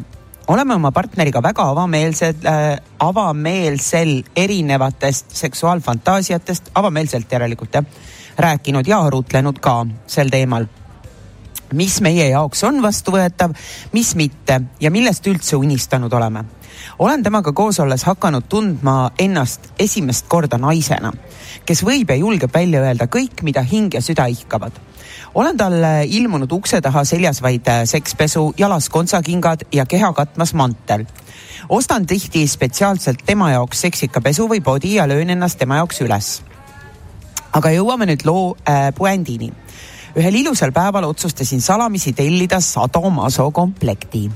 oleme 0.47 0.75
oma 0.75 0.91
partneriga 0.91 1.41
väga 1.43 1.69
avameelsed 1.69 2.45
äh,, 2.45 2.79
avameelsel 2.99 4.23
erinevatest 4.35 5.35
seksuaalfantaasiatest, 5.35 6.71
avameelselt 6.75 7.31
järelikult 7.31 7.73
jah, 7.73 7.85
rääkinud 8.37 8.87
ja 8.87 8.99
arutlenud 9.01 9.59
ka 9.59 9.85
sel 10.07 10.29
teemal 10.29 10.67
mis 11.73 12.01
meie 12.01 12.27
jaoks 12.29 12.63
on 12.63 12.81
vastuvõetav, 12.83 13.55
mis 13.93 14.13
mitte 14.15 14.61
ja 14.79 14.91
millest 14.91 15.27
üldse 15.27 15.55
unistanud 15.55 16.13
oleme. 16.13 16.45
Olen 16.99 17.23
temaga 17.23 17.51
koos 17.51 17.79
olles 17.79 18.03
hakanud 18.03 18.47
tundma 18.49 19.11
ennast 19.19 19.71
esimest 19.79 20.27
korda 20.27 20.57
naisena, 20.57 21.13
kes 21.65 21.83
võib 21.83 22.09
ja 22.09 22.15
julgeb 22.15 22.53
välja 22.53 22.81
öelda 22.81 23.07
kõik, 23.11 23.43
mida 23.43 23.61
hing 23.61 23.93
ja 23.93 24.01
süda 24.01 24.25
ihkavad. 24.25 24.71
olen 25.33 25.57
talle 25.57 26.05
ilmunud 26.05 26.51
ukse 26.51 26.81
taha 26.81 27.03
seljas 27.03 27.41
vaid 27.41 27.67
äh, 27.67 27.85
sekspesu, 27.85 28.53
jalas 28.57 28.89
kontsakingad 28.89 29.67
ja 29.71 29.85
keha 29.85 30.13
katmas 30.13 30.53
mantel. 30.53 31.05
ostan 31.69 32.05
tihti 32.05 32.47
spetsiaalselt 32.47 33.25
tema 33.25 33.51
jaoks 33.51 33.81
seksika 33.81 34.21
pesu 34.21 34.47
või 34.47 34.61
podi 34.61 34.95
ja 34.95 35.07
löön 35.07 35.29
ennast 35.29 35.59
tema 35.59 35.75
jaoks 35.75 36.01
üles 36.01 36.41
aga 37.55 37.71
jõuame 37.71 38.07
nüüd 38.09 38.25
loo 38.27 38.55
äh, 38.67 38.89
puändini. 38.95 39.51
ühel 40.15 40.35
ilusal 40.39 40.71
päeval 40.71 41.09
otsustasin 41.09 41.61
salamisi 41.61 42.13
tellida 42.13 42.59
Sadomaso 42.61 43.49
komplekti. 43.51 44.29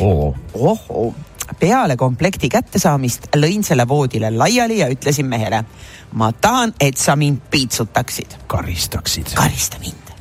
oo, 0.00 0.34
ohoo, 0.54 1.14
peale 1.60 1.96
komplekti 1.96 2.48
kättesaamist 2.48 3.28
lõin 3.36 3.64
selle 3.64 3.88
voodile 3.88 4.30
laiali 4.30 4.78
ja 4.78 4.88
ütlesin 4.92 5.26
mehele, 5.26 5.64
ma 6.12 6.32
tahan, 6.32 6.74
et 6.80 6.96
sa 6.96 7.16
mind 7.16 7.40
piitsutaksid, 7.50 8.38
karistaksid. 8.46 9.34
karista 9.34 9.78
mind. 9.80 10.14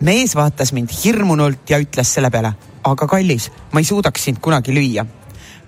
mees 0.00 0.34
vaatas 0.36 0.72
mind 0.72 0.90
hirmunult 1.04 1.70
ja 1.70 1.78
ütles 1.78 2.14
selle 2.14 2.30
peale, 2.30 2.52
aga 2.84 3.06
kallis, 3.06 3.50
ma 3.72 3.80
ei 3.80 3.84
suudaks 3.84 4.24
sind 4.24 4.38
kunagi 4.40 4.74
lüüa. 4.74 5.06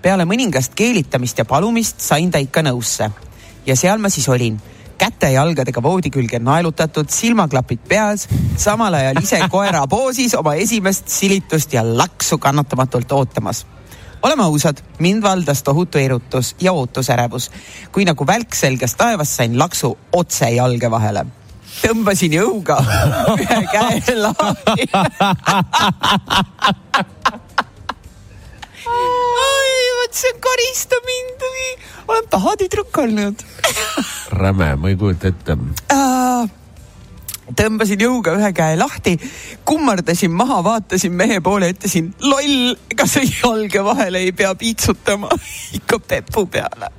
peale 0.01 0.25
mõningast 0.25 0.75
keelitamist 0.75 1.37
ja 1.37 1.45
palumist 1.45 1.99
sain 1.99 2.31
ta 2.31 2.37
ikka 2.37 2.61
nõusse 2.61 3.11
ja 3.65 3.75
seal 3.75 3.99
ma 3.99 4.09
siis 4.09 4.29
olin 4.29 4.59
käte-jalgadega 5.01 5.81
voodi 5.83 6.11
külge 6.13 6.39
naelutatud, 6.39 7.09
silmaklapid 7.09 7.81
peas, 7.89 8.27
samal 8.57 8.93
ajal 8.99 9.21
ise 9.23 9.39
koera 9.49 9.85
poosis 9.89 10.35
oma 10.37 10.53
esimest 10.61 11.09
silitust 11.09 11.73
ja 11.73 11.83
laksu 11.85 12.37
kannatamatult 12.37 13.11
ootamas. 13.17 13.65
Oleme 14.21 14.43
ausad, 14.43 14.77
mind 14.99 15.23
valdas 15.23 15.63
tohutu 15.63 15.97
erutus 15.97 16.55
ja 16.61 16.73
ootusärevus, 16.73 17.51
kui 17.91 18.05
nagu 18.05 18.27
välk 18.27 18.55
selgest 18.55 18.97
taevast 18.97 19.37
sain 19.37 19.57
laksu 19.59 19.97
otse 20.13 20.49
jalge 20.55 20.91
vahele. 20.91 21.25
tõmbasin 21.81 22.33
jõuga 22.35 22.77
ühe 23.39 23.61
käe 23.73 24.15
lahti. 24.19 24.85
oi, 28.85 29.75
vot 29.99 30.13
see 30.13 30.33
on 30.33 30.41
karista 30.47 31.01
mind, 31.07 31.47
olen 32.07 32.27
pahatüdruk 32.29 32.97
olnud 32.97 33.45
räme, 34.31 34.75
ma 34.75 34.89
ei 34.89 34.95
kujuta 34.95 35.27
ette. 35.27 35.57
äh,. 35.91 36.20
Tõmbasin 37.57 38.01
jõuga 38.01 38.35
ühe 38.37 38.51
käe 38.55 38.77
lahti, 38.79 39.17
kummardasin 39.65 40.33
maha, 40.35 40.61
vaatasin 40.65 41.13
mehe 41.15 41.41
poole, 41.43 41.71
ütlesin 41.73 42.11
loll, 42.23 42.75
ega 42.91 43.07
sa 43.09 43.23
jalge 43.25 43.83
vahele 43.85 44.25
ei 44.25 44.31
pea 44.35 44.53
piitsutama, 44.55 45.29
ikka 45.79 45.99
pepu 45.99 46.45
peale. 46.51 46.91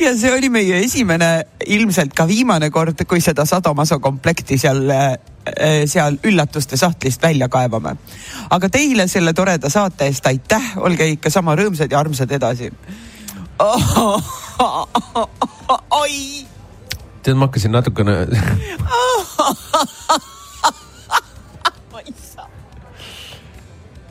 ja 0.00 0.12
see 0.18 0.32
oli 0.34 0.48
meie 0.50 0.80
esimene, 0.84 1.46
ilmselt 1.66 2.14
ka 2.14 2.26
viimane 2.28 2.70
kord, 2.74 3.04
kui 3.08 3.20
seda 3.24 3.46
Sadomaso 3.46 4.00
komplekti 4.02 4.58
seal, 4.58 4.90
seal 5.86 6.18
üllatuste 6.26 6.76
sahtlist 6.76 7.22
välja 7.22 7.48
kaevame. 7.48 7.96
aga 8.50 8.68
teile 8.68 9.08
selle 9.08 9.32
toreda 9.32 9.70
saate 9.70 10.04
eest 10.10 10.26
aitäh, 10.26 10.76
olge 10.76 11.06
ikka 11.14 11.30
sama 11.30 11.56
rõõmsad 11.56 11.92
ja 11.92 12.00
armsad 12.00 12.32
edasi. 12.34 12.72
oi 16.02 16.46
tead, 17.22 17.38
ma 17.38 17.48
hakkasin 17.48 17.72
natukene, 17.74 18.14
ma 21.92 22.02
ei 22.02 22.14
saa. 22.16 22.48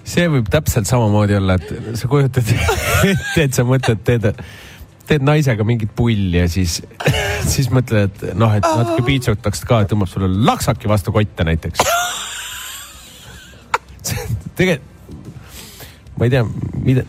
see 0.07 0.25
võib 0.31 0.47
täpselt 0.53 0.89
samamoodi 0.89 1.37
olla, 1.37 1.57
et 1.59 1.67
sa 1.99 2.09
kujutad 2.11 2.47
ette, 3.11 3.43
et 3.43 3.53
sa 3.57 3.65
mõtled, 3.67 3.99
teed, 4.07 4.23
teed 5.07 5.25
naisega 5.25 5.63
mingit 5.67 5.91
pulli 5.95 6.37
ja 6.39 6.47
siis, 6.51 6.79
siis 7.53 7.67
mõtled, 7.73 8.09
et 8.09 8.17
noh, 8.37 8.51
et 8.57 8.67
natuke 8.67 9.03
piitsutaks 9.07 9.59
ka, 9.67 9.75
tõmbab 9.89 10.09
sulle 10.11 10.29
laksaki 10.49 10.85
vastu 10.91 11.09
kotte 11.15 11.47
näiteks. 11.47 11.79
tegelikult, 14.57 14.93
ma 16.17 16.25
ei 16.25 16.31
tea, 16.33 16.43
mida, 16.81 17.03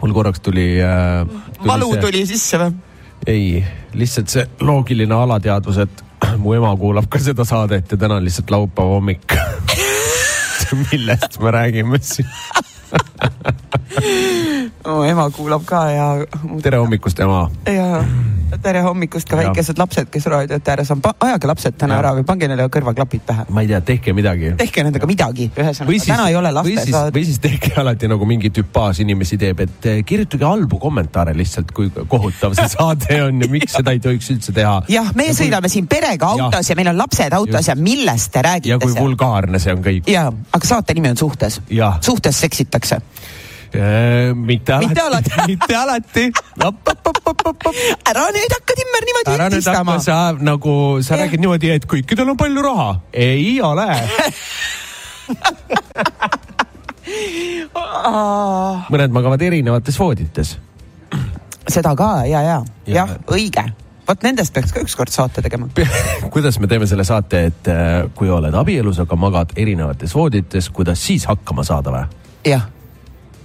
mul 0.00 0.12
korraks 0.14 0.40
tuli, 0.40 0.80
äh, 0.82 1.26
valu 1.66 1.96
tuli 2.00 2.24
sisse 2.28 2.60
või? 2.60 2.87
ei, 3.26 3.64
lihtsalt 3.92 4.28
see 4.28 4.46
loogiline 4.60 5.14
alateadvus, 5.14 5.78
et 5.78 6.04
mu 6.42 6.54
ema 6.56 6.76
kuulab 6.76 7.08
ka 7.10 7.20
seda 7.22 7.44
saadet 7.44 7.90
ja 7.92 7.96
täna 8.00 8.20
on 8.20 8.24
lihtsalt 8.24 8.50
laupäeva 8.50 8.98
hommik. 8.98 9.38
millest 10.92 11.40
me 11.40 11.50
räägime 11.50 11.98
siin? 12.02 12.28
mu 14.86 15.02
ema 15.10 15.28
kuulab 15.34 15.64
ka 15.68 15.84
ja, 15.92 16.08
tere 16.62 16.78
hommikust, 16.82 17.20
ema. 17.24 17.46
ja 17.66 18.02
tere 18.62 18.80
hommikust 18.82 19.28
ka 19.28 19.36
Ja. 19.36 19.42
väikesed 19.48 19.78
lapsed, 19.78 20.08
kes 20.10 20.24
raadiote 20.26 20.70
ääres 20.72 20.90
on, 20.90 21.00
ajage 21.20 21.46
lapsed 21.50 21.74
täna 21.78 21.94
Ja. 21.94 21.98
ära 22.02 22.12
või 22.16 22.24
pange 22.24 22.48
neile 22.48 22.68
kõrvaklapid 22.72 23.20
pähe. 23.26 23.44
ma 23.50 23.60
ei 23.60 23.68
tea, 23.68 23.80
tehke 23.80 24.12
midagi. 24.16 24.52
tehke 24.56 24.82
nendega 24.86 25.06
midagi, 25.06 25.50
ühesõnaga 25.56 26.04
täna 26.06 26.28
ei 26.28 26.36
ole 26.36 26.52
või 26.56 26.76
siis, 26.78 26.96
või 27.14 27.24
siis 27.24 27.38
tehke 27.44 27.72
alati 27.80 28.08
nagu 28.08 28.26
mingi 28.26 28.50
tüpaaž 28.50 29.00
inimesi 29.04 29.38
teeb, 29.38 29.60
et 29.60 29.86
eh, 29.86 30.02
kirjutage 30.04 30.44
halbu 30.44 30.78
kommentaare 30.78 31.34
lihtsalt, 31.36 31.72
kui 31.76 31.90
kohutav 32.08 32.54
see 32.56 32.68
saade 32.72 33.20
on 33.22 33.42
ja 33.42 33.48
miks 33.52 33.72
seda 33.76 33.92
ei 33.92 34.00
tohiks 34.00 34.30
üldse 34.30 34.52
teha. 34.56 34.82
jah, 34.88 35.12
meie 35.14 35.32
sõidame 35.36 35.68
siin 35.68 35.86
perega 35.86 36.26
autos 36.26 36.70
ja 36.70 36.76
meil 36.76 36.88
on 36.94 36.98
lapsed 36.98 37.32
autos 37.32 37.54
Just. 37.60 37.68
ja 37.68 37.74
millest 37.76 38.32
te 38.32 38.38
ja 38.38 38.48
räägite 38.50 38.78
kui 38.80 38.92
seal? 38.92 39.04
vulgaarne 39.04 39.58
see 39.58 39.72
on 39.76 39.82
kõik. 39.84 40.08
ja, 40.08 40.26
aga 40.52 40.66
saate 40.66 40.94
nimi 40.94 41.08
on 41.12 41.16
Suhtes. 41.16 41.60
suhtes 42.00 42.40
seksitakse. 42.40 43.00
Mitte 44.34 44.72
alati 44.72 44.88
Mitte 44.88 45.02
alati., 45.02 45.30
mitte 45.46 45.74
alati. 45.76 46.24
ära 48.08 48.24
nüüd 48.34 48.52
hakka 48.56 48.72
Timmer 48.78 49.02
niimoodi 49.08 49.34
ära 49.34 49.48
nüüd 49.52 49.66
hakka. 49.68 49.98
sa 50.00 50.18
nagu, 50.40 50.74
sa 51.02 51.14
Jah. 51.16 51.24
räägid 51.26 51.40
niimoodi, 51.44 51.70
et 51.76 51.86
kõikidel 51.86 52.30
on 52.32 52.36
palju 52.40 52.62
raha. 52.64 53.00
ei 53.12 53.60
ole. 53.60 53.88
mõned 58.92 59.12
magavad 59.14 59.42
erinevates 59.42 59.98
voodites. 60.00 60.56
seda 61.68 61.94
ka 61.96 62.24
ja, 62.26 62.40
ja, 62.42 62.62
Ja- 62.86 62.94
jah, 63.04 63.10
õige. 63.28 63.64
vot 64.08 64.22
nendest 64.24 64.52
peaks 64.54 64.72
ka 64.72 64.80
ükskord 64.80 65.12
saate 65.12 65.42
tegema. 65.44 65.68
kuidas 66.34 66.58
me 66.60 66.66
teeme 66.66 66.86
selle 66.86 67.04
saate, 67.04 67.44
et 67.50 67.68
äh, 67.68 68.08
kui 68.14 68.30
oled 68.32 68.54
abielus, 68.54 68.98
aga 69.04 69.16
magad 69.16 69.52
erinevates 69.56 70.14
voodites, 70.16 70.70
kuidas 70.70 70.98
siis 71.06 71.26
hakkama 71.28 71.64
saada 71.64 71.90
või? 71.92 72.04
jah. 72.48 72.68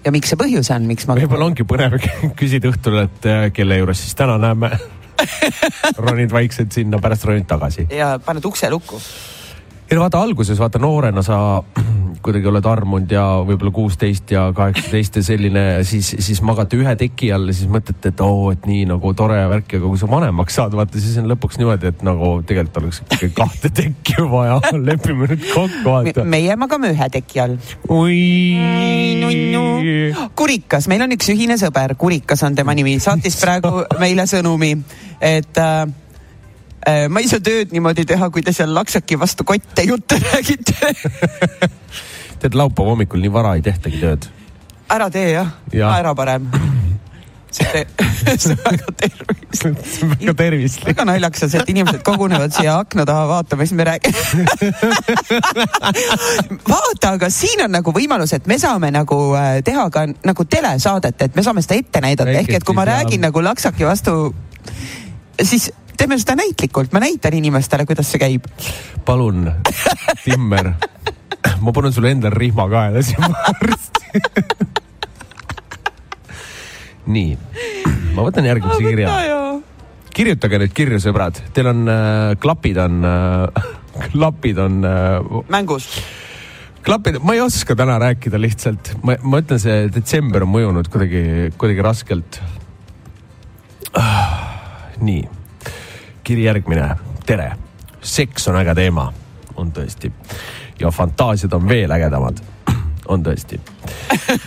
Ja 0.05 0.11
miks 0.15 0.33
see 0.33 0.39
põhjus 0.39 0.71
on, 0.75 0.87
miks 0.89 1.07
ma. 1.07 1.17
võib-olla 1.19 1.49
ongi 1.51 1.67
põnev 1.67 1.99
küsida 2.39 2.71
õhtul, 2.71 2.99
et 3.05 3.29
äh, 3.29 3.45
kelle 3.55 3.79
juures 3.81 4.03
siis 4.05 4.17
täna 4.19 4.39
näeme. 4.41 4.73
ronid 6.03 6.33
vaikselt 6.33 6.73
sinna, 6.75 6.97
pärast 6.99 7.23
ronid 7.29 7.45
tagasi. 7.47 7.87
ja 7.93 8.17
paned 8.25 8.45
ukse 8.49 8.69
lukku 8.73 8.99
ei 9.93 9.95
no 9.95 10.01
vaata 10.01 10.21
alguses, 10.25 10.57
vaata 10.59 10.79
noorena 10.81 11.21
sa 11.21 11.37
kuidagi 12.23 12.49
oled 12.51 12.67
armunud 12.69 13.11
ja 13.11 13.23
võib-olla 13.47 13.73
kuusteist 13.73 14.31
ja 14.35 14.45
kaheksateist 14.55 15.19
ja 15.19 15.23
selline, 15.25 15.63
siis, 15.87 16.13
siis 16.23 16.41
magate 16.45 16.77
ühe 16.77 16.93
teki 16.99 17.31
all 17.35 17.49
ja 17.49 17.55
siis 17.57 17.71
mõtlete, 17.71 18.13
et 18.13 18.23
oo, 18.23 18.51
et 18.53 18.67
nii 18.69 18.85
nagu 18.91 19.13
tore 19.17 19.39
värk, 19.51 19.77
aga 19.79 19.87
kui 19.87 20.01
sa 20.01 20.09
vanemaks 20.11 20.59
saad, 20.59 20.77
vaata 20.77 21.01
siis 21.01 21.17
on 21.21 21.31
lõpuks 21.31 21.59
niimoodi, 21.61 21.89
et 21.93 22.05
nagu 22.05 22.35
tegelikult 22.45 22.81
oleks 22.83 23.01
ikkagi 23.05 23.31
kahte 23.37 23.73
tekki 23.81 24.27
vaja 24.29 24.59
lepime 24.89 25.31
nüüd 25.31 25.47
kokku, 25.49 25.83
vaata. 25.87 26.27
meie 26.35 26.57
magame 26.59 26.93
ühe 26.93 27.09
teki 27.17 27.43
all. 27.43 27.57
oi. 27.89 28.19
Kurikas, 30.37 30.89
meil 30.91 31.07
on 31.07 31.17
üks 31.17 31.33
ühine 31.33 31.57
sõber, 31.61 31.97
Kurikas 31.99 32.45
on 32.45 32.55
tema 32.57 32.75
nimi, 32.77 32.99
saatis 33.03 33.39
praegu 33.41 33.83
meile 34.01 34.27
sõnumi, 34.29 34.75
et 35.23 35.63
Äh, 35.63 35.87
ma 37.09 37.23
ei 37.23 37.29
saa 37.31 37.43
tööd 37.43 37.71
niimoodi 37.75 38.05
teha, 38.09 38.29
kui 38.33 38.43
te 38.43 38.53
seal 38.55 38.73
laksaki 38.75 39.19
vastu 39.19 39.45
kotte 39.47 39.85
jutte 39.87 40.19
räägite 40.19 40.93
tead, 42.43 42.57
laupäeva 42.59 42.95
hommikul 42.95 43.23
nii 43.23 43.33
vara 43.33 43.55
ei 43.57 43.63
tehtagi 43.65 44.01
tööd. 44.03 44.29
ära 44.91 45.09
tee 45.13 45.29
jah 45.31 45.53
ja., 45.73 45.93
ära 45.99 46.15
parem 46.17 46.49
see 47.53 47.85
on 48.51 48.57
väga 48.65 48.91
tervist. 48.97 50.01
väga 50.19 50.33
tervist. 50.33 50.85
väga 50.87 51.05
naljakas, 51.05 51.53
et 51.53 51.69
inimesed 51.69 52.01
kogunevad 52.05 52.55
siia 52.55 52.79
akna 52.81 53.05
taha 53.05 53.27
vaatama, 53.29 53.67
siis 53.67 53.77
me 53.77 53.85
räägime 53.87 54.71
vaata, 56.69 57.13
aga 57.13 57.29
siin 57.33 57.61
on 57.65 57.75
nagu 57.77 57.93
võimalus, 57.93 58.33
et 58.33 58.49
me 58.49 58.57
saame 58.61 58.89
nagu 58.95 59.19
äh, 59.37 59.59
teha 59.65 59.85
ka 59.93 60.07
nagu 60.25 60.47
telesaadet, 60.49 61.27
et 61.27 61.37
me 61.37 61.45
saame 61.45 61.61
seda 61.65 61.77
ette 61.77 62.01
näidata, 62.03 62.33
ehk 62.41 62.57
et 62.57 62.65
kui 62.65 62.77
ma 62.77 62.87
räägin 62.89 63.21
nagu 63.27 63.43
laksaki 63.45 63.85
vastu, 63.85 64.33
siis 65.37 65.69
teeme 65.97 66.17
seda 66.19 66.35
näitlikult, 66.39 66.93
ma 66.93 67.01
näitan 67.03 67.35
inimestele, 67.37 67.85
kuidas 67.89 68.09
see 68.11 68.21
käib. 68.21 68.47
palun, 69.05 69.51
Timmer, 70.23 70.73
ma 71.59 71.75
panen 71.75 71.93
sulle 71.93 72.13
endale 72.15 72.35
rihma 72.37 72.67
kaela 72.71 73.03
siin 73.05 73.23
varsti 73.23 74.03
nii, 77.13 77.37
ma 78.15 78.25
võtan 78.25 78.47
järgmise 78.47 78.79
kirja. 78.83 79.13
kirjutage 80.13 80.59
nüüd 80.61 80.75
kirju, 80.75 80.99
sõbrad, 81.03 81.39
teil 81.55 81.71
on 81.73 81.87
äh, 81.89 82.33
klapid 82.41 82.79
on 82.83 82.99
äh,, 83.07 83.63
klapid 84.11 84.59
on 84.61 84.83
äh,. 84.87 85.39
mängus 85.51 85.89
klapid, 86.83 87.19
ma 87.23 87.35
ei 87.35 87.41
oska 87.43 87.75
täna 87.79 87.97
rääkida 88.01 88.39
lihtsalt, 88.41 88.95
ma, 89.03 89.17
ma 89.23 89.39
ütlen, 89.43 89.61
see 89.61 89.87
detsember 89.93 90.45
on 90.45 90.53
mõjunud 90.53 90.89
kuidagi, 90.91 91.53
kuidagi 91.59 91.85
raskelt 91.85 92.41
ah,. 93.99 94.35
nii 95.03 95.42
kiri 96.23 96.43
järgmine. 96.43 96.95
tere, 97.25 97.51
seks 98.01 98.47
on 98.47 98.57
äge 98.59 98.75
teema, 98.75 99.13
on 99.55 99.71
tõesti. 99.71 100.11
ja 100.79 100.91
fantaasiad 100.91 101.53
on 101.53 101.69
veel 101.69 101.91
ägedamad, 101.91 102.39
on 103.13 103.23
tõesti 103.23 103.59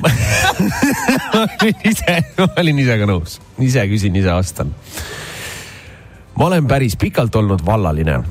ma 0.03 1.43
olin 1.43 1.85
ise, 1.85 2.17
ma 2.39 2.49
olin 2.61 2.79
ise 2.79 2.99
ka 2.99 3.07
nõus, 3.09 3.41
ise 3.59 3.87
küsin, 3.91 4.17
ise 4.17 4.33
vastan. 4.33 4.73
ma 6.39 6.47
olen 6.47 6.67
päris 6.67 6.97
pikalt 6.97 7.37
olnud 7.37 7.67
vallaline. 7.67 8.23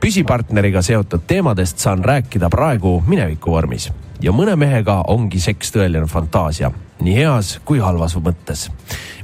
püsipartneriga 0.00 0.82
seotud 0.82 1.22
teemadest 1.26 1.78
saan 1.78 2.04
rääkida 2.04 2.50
praegu 2.50 3.02
mineviku 3.06 3.50
vormis 3.50 3.90
ja 4.22 4.32
mõne 4.32 4.56
mehega 4.56 5.02
ongi 5.12 5.40
seks 5.40 5.72
tõeline 5.74 6.06
fantaasia, 6.10 6.70
nii 7.02 7.14
heas 7.16 7.56
kui 7.64 7.78
halvas 7.82 8.16
mõttes. 8.16 8.68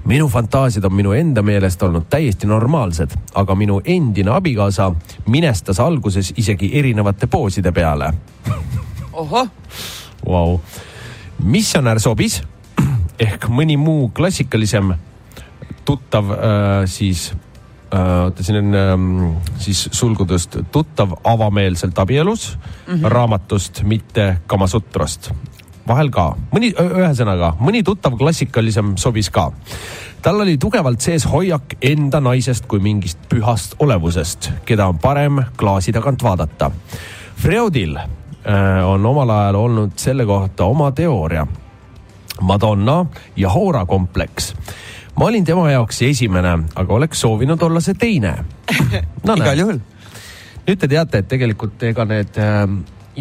Minu 0.05 0.27
fantaasiad 0.29 0.85
on 0.85 0.95
minu 0.99 1.13
enda 1.15 1.43
meelest 1.47 1.83
olnud 1.83 2.09
täiesti 2.11 2.47
normaalsed, 2.51 3.15
aga 3.39 3.55
minu 3.55 3.81
endine 3.85 4.33
abikaasa 4.35 4.91
minestas 5.31 5.81
alguses 5.81 6.33
isegi 6.37 6.71
erinevate 6.79 7.27
pooside 7.27 7.73
peale. 7.73 8.13
ohoh 9.13 9.49
wow.. 10.27 10.59
missionär 11.45 12.01
sobis 12.01 12.43
ehk 13.21 13.49
mõni 13.49 13.77
muu 13.77 14.09
klassikalisem 14.15 14.95
tuttav 15.85 16.31
äh, 16.31 16.39
siis 16.87 17.33
oota, 17.93 18.43
siin 18.43 18.59
on 18.59 18.75
ähm, 18.75 19.09
siis 19.61 19.89
sulgudest 19.93 20.57
tuttav 20.73 21.13
avameelselt 21.25 21.99
abielus 21.99 22.59
mm 22.59 22.95
-hmm. 22.95 23.09
raamatust, 23.09 23.83
mitte 23.83 24.39
Kamasutrast 24.47 25.33
vahel 25.89 26.11
ka, 26.15 26.33
mõni, 26.53 26.71
ühesõnaga 26.79 27.55
mõni 27.63 27.83
tuttav 27.87 28.17
klassikalisem 28.19 28.95
sobis 29.01 29.31
ka. 29.31 29.51
tal 30.23 30.41
oli 30.41 30.57
tugevalt 30.59 31.01
sees 31.01 31.27
hoiak 31.27 31.77
enda 31.83 32.21
naisest 32.21 32.67
kui 32.71 32.81
mingist 32.81 33.19
pühast 33.29 33.75
olevusest, 33.79 34.53
keda 34.65 34.87
on 34.93 34.99
parem 34.99 35.43
klaasi 35.57 35.93
tagant 35.93 36.23
vaadata. 36.23 36.71
Freudil 37.37 37.97
äh, 37.97 38.87
on 38.87 39.07
omal 39.07 39.31
ajal 39.31 39.59
olnud 39.65 39.99
selle 39.99 40.27
kohta 40.27 40.65
oma 40.65 40.93
teooria. 40.93 41.47
Madonna 42.41 43.05
ja 43.37 43.51
Hora 43.51 43.85
kompleks 43.87 44.55
ma 45.19 45.29
olin 45.29 45.45
tema 45.45 45.69
jaoks 45.71 46.03
esimene, 46.07 46.57
aga 46.75 46.95
oleks 46.95 47.21
soovinud 47.25 47.63
olla 47.63 47.81
see 47.85 47.99
teine 47.99 48.37
no,. 49.27 49.37
igal 49.37 49.59
juhul. 49.59 49.81
nüüd 50.67 50.79
te 50.81 50.89
teate, 50.89 51.23
et 51.23 51.29
tegelikult 51.31 51.83
ega 51.89 52.07
need 52.09 52.39
äh, 52.41 52.65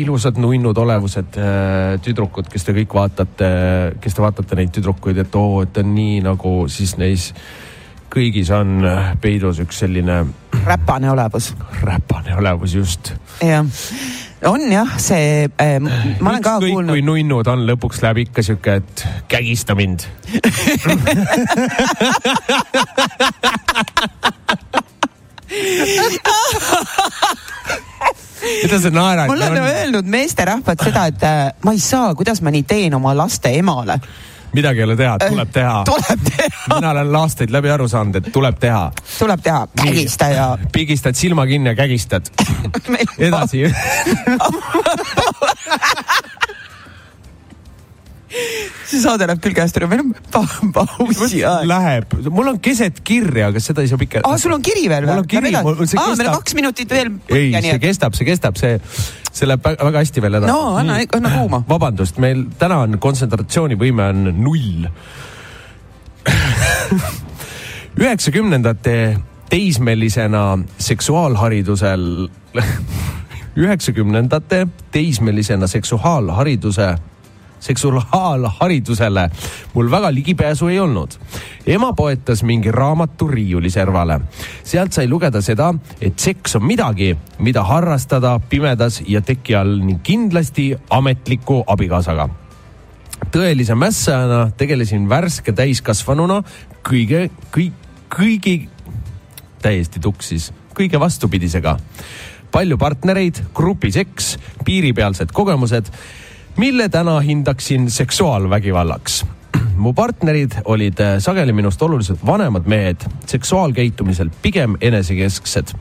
ilusad 0.01 0.39
nunnud 0.39 0.77
olevused 0.77 1.39
äh, 1.41 1.97
tüdrukud, 2.03 2.47
kes 2.51 2.67
te 2.67 2.75
kõik 2.77 2.95
vaatate, 2.95 3.51
kes 4.01 4.15
te 4.15 4.23
vaatate 4.23 4.59
neid 4.59 4.71
tüdrukuid, 4.77 5.19
et 5.25 5.35
oo, 5.35 5.61
et 5.65 5.81
on 5.83 5.93
nii 5.95 6.21
nagu 6.25 6.55
siis 6.71 6.95
neis 7.01 7.31
kõigis 8.11 8.49
on 8.51 8.83
peidus 9.23 9.61
üks 9.63 9.83
selline. 9.85 10.25
räpane 10.65 11.11
olevus. 11.11 11.53
räpane 11.83 12.35
olevus, 12.39 12.75
just. 12.75 13.13
jah, 13.43 13.65
on 14.49 14.71
jah, 14.71 14.97
see 14.97 15.49
äh,, 15.61 15.79
ma 15.81 16.29
olen 16.33 16.41
ka 16.41 16.57
Ükskõik, 16.57 16.73
kuulnud. 16.73 16.93
kui 16.95 17.01
nunnud 17.05 17.47
on, 17.51 17.65
lõpuks 17.69 18.01
läheb 18.05 18.17
ikka 18.25 18.43
sihuke, 18.45 18.79
et 18.81 19.05
kägista 19.31 19.75
mind 19.77 20.07
mida 28.63 28.79
sa 28.81 28.89
naerad? 28.89 29.27
mulle 29.29 29.49
on 29.51 29.57
öelnud 29.57 30.09
meesterahvad 30.09 30.83
seda, 30.83 31.05
et 31.11 31.23
äh, 31.27 31.53
ma 31.65 31.75
ei 31.75 31.81
saa, 31.83 32.15
kuidas 32.17 32.41
ma 32.41 32.53
nii 32.53 32.65
teen 32.67 32.97
oma 32.97 33.13
laste 33.17 33.53
emale. 33.57 33.99
Midagi 34.53 34.79
ei 34.79 34.83
ole 34.83 34.95
teha, 34.95 35.17
tuleb 35.19 35.51
teha. 35.53 35.83
tuleb 35.85 36.23
teha. 36.27 36.49
mina 36.75 36.91
olen 36.91 37.15
aastaid 37.15 37.51
läbi 37.53 37.69
aru 37.71 37.87
saanud, 37.87 38.15
et 38.15 38.31
tuleb 38.33 38.59
teha. 38.59 38.91
tuleb 39.19 39.41
teha, 39.43 39.67
kägista 39.83 40.29
ja. 40.33 40.57
pigistad 40.75 41.15
silma 41.15 41.45
kinni 41.47 41.69
ja 41.69 41.75
kägistad 41.75 42.31
edasi 43.29 43.63
see 48.31 48.99
saade 49.01 49.27
läheb 49.27 49.41
küll 49.43 49.55
käest 49.55 49.77
ära, 49.79 49.87
meil 49.91 50.03
on 50.05 50.11
pa 50.31 50.41
pausi 50.75 51.41
aeg. 51.43 51.67
Läheb, 51.69 52.15
mul 52.31 52.51
on 52.53 52.59
keset 52.63 53.01
kirja, 53.07 53.51
kas 53.55 53.69
seda 53.71 53.83
ei 53.83 53.89
saa 53.91 53.99
pikalt? 54.01 54.27
aa, 54.27 54.37
sul 54.41 54.55
on 54.55 54.63
kiri 54.65 54.87
veel 54.91 55.07
või? 55.07 55.15
mul 55.15 55.23
on 55.23 55.29
kiri. 55.31 55.53
aa, 55.55 56.13
meil 56.15 56.29
on 56.29 56.37
kaks 56.39 56.55
minutit 56.57 56.93
veel. 56.93 57.11
ei, 57.31 57.51
see 57.55 57.81
kestab, 57.83 58.15
see 58.17 58.27
kestab, 58.27 58.59
see, 58.61 58.77
see 59.31 59.49
läheb 59.49 59.65
väga 59.67 60.03
hästi 60.03 60.23
veel 60.23 60.39
edasi. 60.39 60.51
no 60.51 60.77
anna, 60.79 61.01
anna 61.17 61.33
kuuma. 61.35 61.63
vabandust, 61.69 62.21
meil 62.23 62.45
täna 62.61 62.81
on 62.85 62.99
kontsentratsioonivõime 63.03 64.07
on 64.13 64.31
null 64.39 64.87
üheksakümnendate 68.01 68.97
teismelisena 69.51 70.45
seksuaalharidusel 70.79 72.27
üheksakümnendate 73.61 74.67
teismelisena 74.91 75.67
seksuaalhariduse 75.67 76.93
seksuaalharidusele 77.61 79.29
mul 79.73 79.91
väga 79.91 80.11
ligipääsu 80.13 80.67
ei 80.67 80.79
olnud. 80.79 81.17
ema 81.67 81.93
poetas 81.93 82.43
mingi 82.43 82.71
raamatu 82.71 83.27
riiuliservale. 83.27 84.19
sealt 84.63 84.93
sai 84.93 85.07
lugeda 85.07 85.41
seda, 85.41 85.73
et 86.01 86.19
seks 86.19 86.55
on 86.55 86.65
midagi, 86.65 87.15
mida 87.39 87.63
harrastada 87.63 88.39
pimedas 88.49 89.01
ja 89.07 89.21
teki 89.21 89.55
all 89.55 89.79
ning 89.85 90.01
kindlasti 90.03 90.75
ametliku 90.89 91.63
abikaasaga 91.67 92.29
tõelise 93.31 93.75
mässajana 93.77 94.49
tegelesin 94.57 95.05
värske 95.09 95.53
täiskasvanuna 95.53 96.41
kõige, 96.83 97.29
kõik, 97.53 97.77
kõigi, 98.11 98.55
täiesti 99.61 100.01
tuksis, 100.01 100.51
kõige 100.77 100.99
vastupidisega. 100.99 101.77
palju 102.51 102.77
partnereid, 102.77 103.37
grupiseks, 103.55 104.37
piiripealsed 104.65 105.31
kogemused 105.31 105.87
mille 106.57 106.89
täna 106.89 107.19
hindaksin 107.19 107.91
seksuaalvägivallaks 107.91 109.25
mu 109.83 109.93
partnerid 109.93 110.51
olid 110.65 110.99
äh, 110.99 111.19
sageli 111.19 111.53
minust 111.53 111.81
oluliselt 111.81 112.25
vanemad 112.25 112.65
mehed, 112.65 112.95
seksuaalkäitumisel 113.25 114.29
pigem 114.41 114.77
enesekesksed. 114.81 115.73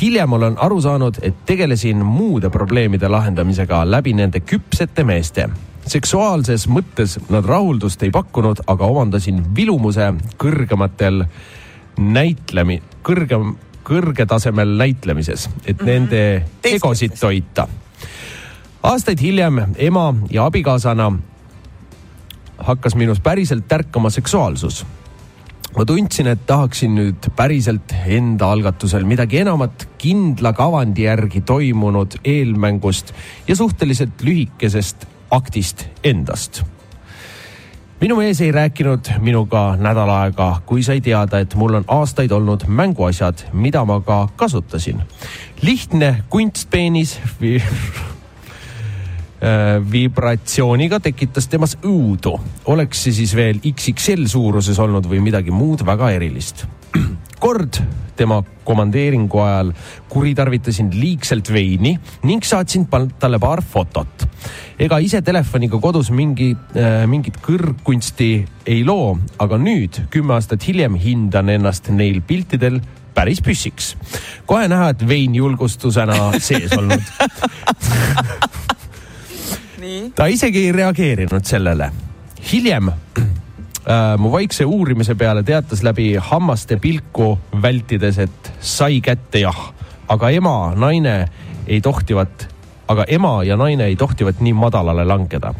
hiljem 0.00 0.32
olen 0.32 0.58
aru 0.58 0.80
saanud, 0.80 1.14
et 1.22 1.34
tegelesin 1.46 2.04
muude 2.06 2.50
probleemide 2.50 3.08
lahendamisega 3.08 3.90
läbi 3.90 4.12
nende 4.12 4.40
küpsete 4.40 5.04
meeste. 5.04 5.48
seksuaalses 5.86 6.68
mõttes 6.68 7.18
nad 7.30 7.44
rahuldust 7.44 8.02
ei 8.02 8.10
pakkunud, 8.10 8.60
aga 8.66 8.84
omandasin 8.84 9.54
vilumuse 9.56 10.12
kõrgematel 10.38 11.24
näitlemi-, 11.98 12.82
kõrgem, 13.02 13.54
kõrgetasemel 13.84 14.76
näitlemises, 14.76 15.48
et 15.66 15.76
mm 15.76 15.86
-hmm. 15.86 15.90
nende 15.90 16.44
egosid 16.64 17.18
toita. 17.20 17.68
Aastaid 18.82 19.20
hiljem 19.20 19.60
ema 19.76 20.14
ja 20.30 20.44
abikaasana 20.44 21.12
hakkas 22.58 22.94
minus 22.94 23.20
päriselt 23.20 23.68
tärkama 23.68 24.10
seksuaalsus 24.10 24.86
ma 25.76 25.84
tundsin, 25.84 26.26
et 26.26 26.46
tahaksin 26.46 26.94
nüüd 26.98 27.30
päriselt 27.36 27.94
enda 28.06 28.50
algatusel 28.50 29.04
midagi 29.06 29.42
enamat 29.44 29.86
kindla 30.00 30.52
kavandi 30.56 31.06
järgi 31.06 31.40
toimunud 31.46 32.18
eelmängust 32.24 33.14
ja 33.48 33.56
suhteliselt 33.56 34.22
lühikesest 34.22 35.06
aktist 35.30 35.86
endast. 36.04 36.62
minu 38.00 38.16
mees 38.16 38.40
ei 38.40 38.52
rääkinud 38.52 39.12
minuga 39.20 39.76
nädal 39.76 40.08
aega, 40.08 40.62
kui 40.66 40.82
sai 40.82 41.00
teada, 41.00 41.38
et 41.38 41.54
mul 41.54 41.74
on 41.74 41.84
aastaid 41.86 42.32
olnud 42.32 42.64
mänguasjad, 42.66 43.44
mida 43.52 43.84
ma 43.84 44.00
ka 44.00 44.28
kasutasin. 44.36 45.02
lihtne 45.62 46.24
kunstpeenis 46.28 47.20
vibratsiooniga 49.92 50.98
tekitas 51.00 51.48
temas 51.48 51.76
õudu. 51.80 52.34
oleks 52.68 53.06
see 53.06 53.14
siis 53.22 53.32
veel 53.36 53.60
XXL 53.64 54.26
suuruses 54.28 54.78
olnud 54.78 55.06
või 55.08 55.22
midagi 55.24 55.50
muud 55.50 55.80
väga 55.86 56.10
erilist. 56.12 56.66
kord 57.40 57.80
tema 58.20 58.42
komandeeringu 58.64 59.40
ajal 59.40 59.72
kuritarvitasin 60.12 60.90
liigselt 60.92 61.48
veini 61.52 61.94
ning 62.28 62.44
saatsin 62.44 62.86
talle 63.18 63.38
paar 63.40 63.62
fotot. 63.64 64.26
ega 64.78 64.98
ise 64.98 65.22
telefoniga 65.22 65.80
kodus 65.80 66.10
mingi 66.10 66.52
äh,, 66.52 67.06
mingit 67.08 67.40
kõrgkunsti 67.40 68.30
ei 68.66 68.84
loo, 68.84 69.18
aga 69.38 69.58
nüüd, 69.60 70.02
kümme 70.10 70.36
aastat 70.36 70.66
hiljem, 70.68 70.94
hindan 71.00 71.48
ennast 71.48 71.88
neil 71.88 72.20
piltidel 72.20 72.80
päris 73.14 73.40
püssiks. 73.40 73.94
kohe 74.46 74.68
näha, 74.68 74.92
et 74.92 75.08
vein 75.08 75.34
julgustusena 75.34 76.32
sees 76.38 76.76
olnud 76.76 77.00
ta 80.14 80.26
isegi 80.26 80.66
ei 80.66 80.72
reageerinud 80.72 81.44
sellele. 81.44 81.90
hiljem 82.52 82.88
äh, 82.88 84.18
mu 84.18 84.32
vaikse 84.32 84.64
uurimise 84.64 85.14
peale 85.14 85.42
teatas 85.42 85.82
läbi 85.82 86.14
hammaste 86.20 86.76
pilku 86.76 87.38
vältides, 87.62 88.18
et 88.18 88.52
sai 88.60 89.00
kätte 89.00 89.40
jah, 89.40 89.72
aga 90.08 90.30
ema, 90.30 90.72
naine 90.76 91.28
ei 91.66 91.80
tohtivat, 91.80 92.48
aga 92.88 93.04
ema 93.08 93.44
ja 93.44 93.56
naine 93.56 93.84
ei 93.84 93.96
tohtivat 93.96 94.40
nii 94.40 94.52
madalale 94.52 95.04
langeda. 95.04 95.54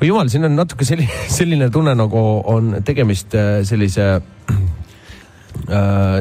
või 0.00 0.08
jumal, 0.08 0.28
siin 0.28 0.44
on 0.44 0.56
natuke 0.56 0.84
selline, 0.84 1.10
selline 1.28 1.70
tunne, 1.70 1.94
nagu 1.94 2.42
on 2.44 2.76
tegemist 2.84 3.34
äh, 3.34 3.62
sellise 3.64 4.08
äh, 4.14 4.22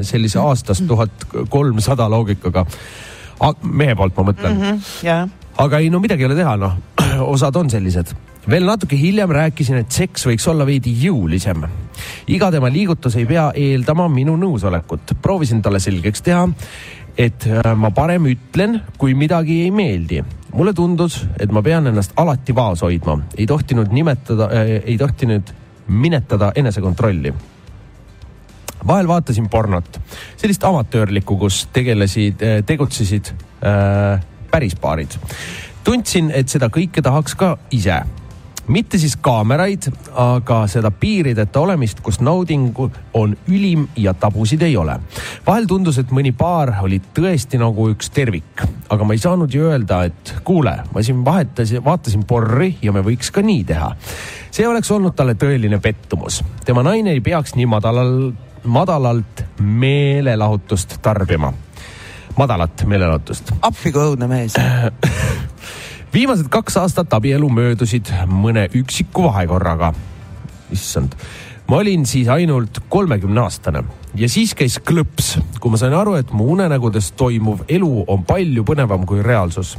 sellise 0.01 0.39
aastast 0.39 0.87
tuhat 0.87 1.11
kolmsada 1.49 2.09
loogikaga. 2.09 2.65
mehe 3.61 3.95
poolt 3.95 4.17
ma 4.17 4.23
mõtlen 4.31 4.53
mm. 4.57 4.61
-hmm, 4.61 5.05
yeah. 5.05 5.29
aga 5.57 5.77
ei 5.77 5.89
no 5.89 5.99
midagi 5.99 6.23
ei 6.23 6.25
ole 6.25 6.35
teha, 6.35 6.57
noh 6.57 6.94
osad 7.19 7.55
on 7.55 7.69
sellised. 7.69 8.13
veel 8.49 8.65
natuke 8.65 8.97
hiljem 8.97 9.31
rääkisin, 9.31 9.79
et 9.81 9.91
seks 9.91 10.27
võiks 10.27 10.47
olla 10.49 10.65
veidi 10.65 10.93
jõulisem. 11.05 11.65
iga 12.27 12.51
tema 12.51 12.69
liigutus 12.69 13.15
ei 13.15 13.25
pea 13.25 13.51
eeldama 13.55 14.07
minu 14.09 14.35
nõusolekut. 14.37 15.15
proovisin 15.21 15.61
talle 15.61 15.79
selgeks 15.79 16.21
teha, 16.21 16.47
et 17.17 17.47
äh, 17.47 17.75
ma 17.75 17.91
parem 17.91 18.25
ütlen, 18.25 18.81
kui 18.97 19.13
midagi 19.13 19.61
ei 19.63 19.71
meeldi. 19.71 20.23
mulle 20.53 20.73
tundus, 20.73 21.25
et 21.39 21.51
ma 21.51 21.61
pean 21.61 21.87
ennast 21.87 22.13
alati 22.17 22.55
vaos 22.55 22.81
hoidma, 22.81 23.19
ei 23.37 23.45
tohtinud 23.45 23.91
nimetada 23.91 24.49
äh,, 24.51 24.81
ei 24.85 24.97
tohtinud 24.97 25.53
minetada 25.87 26.51
enesekontrolli 26.55 27.33
vahel 28.87 29.07
vaatasin 29.07 29.49
pornot, 29.49 29.99
sellist 30.37 30.63
amatöörlikku, 30.63 31.37
kus 31.37 31.67
tegelesid, 31.73 32.41
äh, 32.41 32.63
tegutsesid 32.65 33.33
äh, 33.33 34.21
päris 34.51 34.75
paarid 34.75 35.17
tundsin, 35.85 36.31
et 36.33 36.49
seda 36.49 36.69
kõike 36.73 37.01
tahaks 37.05 37.35
ka 37.37 37.55
ise 37.71 38.01
mitte 38.67 38.97
siis 38.97 39.15
kaameraid, 39.21 39.87
aga 40.17 40.63
seda 40.69 40.89
piirideta 40.91 41.61
olemist, 41.61 41.99
kus 42.01 42.19
nauding 42.23 42.77
on 43.13 43.35
ülim 43.47 43.87
ja 43.97 44.13
tabusid 44.13 44.61
ei 44.65 44.77
ole. 44.77 44.97
vahel 45.47 45.67
tundus, 45.69 45.99
et 46.01 46.11
mõni 46.11 46.31
paar 46.33 46.73
oli 46.81 47.01
tõesti 47.13 47.59
nagu 47.61 47.89
üks 47.91 48.09
tervik, 48.09 48.65
aga 48.89 49.05
ma 49.05 49.13
ei 49.13 49.21
saanud 49.21 49.53
ju 49.53 49.69
öelda, 49.69 50.03
et 50.09 50.33
kuule, 50.43 50.77
ma 50.93 51.03
siin 51.03 51.21
vahetasin, 51.25 51.83
vaatasin 51.85 52.25
porri 52.25 52.75
ja 52.81 52.93
me 52.93 53.05
võiks 53.05 53.31
ka 53.31 53.45
nii 53.45 53.63
teha. 53.63 53.95
see 54.51 54.67
oleks 54.67 54.91
olnud 54.91 55.15
talle 55.15 55.35
tõeline 55.35 55.79
pettumus. 55.81 56.43
tema 56.65 56.83
naine 56.83 57.11
ei 57.11 57.21
peaks 57.21 57.55
nii 57.55 57.65
madalal, 57.65 58.31
madalalt 58.63 59.45
meelelahutust 59.59 60.97
tarbima. 61.01 61.53
madalat 62.37 62.85
meelelahutust. 62.85 63.53
appi 63.61 63.91
kui 63.91 64.01
õudne 64.01 64.27
mees 64.27 64.57
viimased 66.15 66.47
kaks 66.47 66.77
aastat 66.79 67.11
abielu 67.17 67.47
möödusid 67.51 68.07
mõne 68.31 68.69
üksiku 68.79 69.25
vahekorraga. 69.25 69.91
issand, 70.71 71.11
ma 71.67 71.81
olin 71.81 72.05
siis 72.07 72.29
ainult 72.31 72.79
kolmekümne 72.89 73.41
aastane 73.41 73.83
ja 74.15 74.29
siis 74.31 74.53
käis 74.55 74.77
klõps, 74.79 75.33
kui 75.59 75.71
ma 75.71 75.77
sain 75.77 75.93
aru, 75.93 76.15
et 76.15 76.31
mu 76.31 76.47
unenägudes 76.53 77.11
toimuv 77.19 77.65
elu 77.67 78.05
on 78.07 78.23
palju 78.23 78.63
põnevam 78.63 79.03
kui 79.05 79.21
reaalsus. 79.23 79.77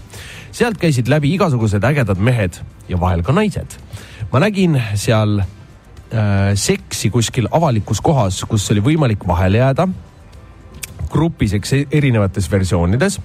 sealt 0.53 0.77
käisid 0.79 1.09
läbi 1.09 1.33
igasugused 1.35 1.85
ägedad 1.85 2.21
mehed 2.21 2.61
ja 2.89 3.01
vahel 3.01 3.23
ka 3.23 3.33
naised. 3.33 3.79
ma 4.33 4.39
nägin 4.39 4.77
seal 4.95 5.39
äh, 5.41 6.53
seksi 6.55 7.11
kuskil 7.11 7.49
avalikus 7.51 8.01
kohas, 8.01 8.45
kus 8.45 8.71
oli 8.71 8.81
võimalik 8.81 9.27
vahele 9.27 9.59
jääda 9.59 9.89
grupis, 11.11 11.53
eks 11.57 11.73
erinevates 11.91 12.51
versioonides. 12.51 13.21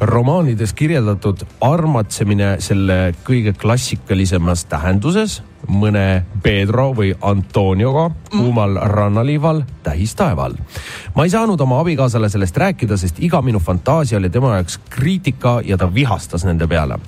romaanides 0.00 0.72
kirjeldatud 0.72 1.44
armatsemine 1.60 2.56
selle 2.58 3.14
kõige 3.24 3.52
klassikalisemas 3.54 4.64
tähenduses, 4.64 5.42
mõne 5.68 6.24
Pedro 6.42 6.88
või 6.96 7.12
Antonioga 7.22 8.08
kuumal 8.30 8.74
mm. 8.74 8.90
rannaliival 8.90 9.62
tähistaeval. 9.82 10.56
ma 11.14 11.24
ei 11.24 11.30
saanud 11.30 11.60
oma 11.60 11.80
abikaasale 11.80 12.28
sellest 12.28 12.56
rääkida, 12.56 12.96
sest 12.96 13.20
iga 13.22 13.42
minu 13.42 13.58
fantaasia 13.58 14.18
oli 14.18 14.30
tema 14.30 14.56
jaoks 14.56 14.80
kriitika 14.90 15.60
ja 15.64 15.78
ta 15.78 15.94
vihastas 15.94 16.44
nende 16.44 16.66
peale. 16.66 16.98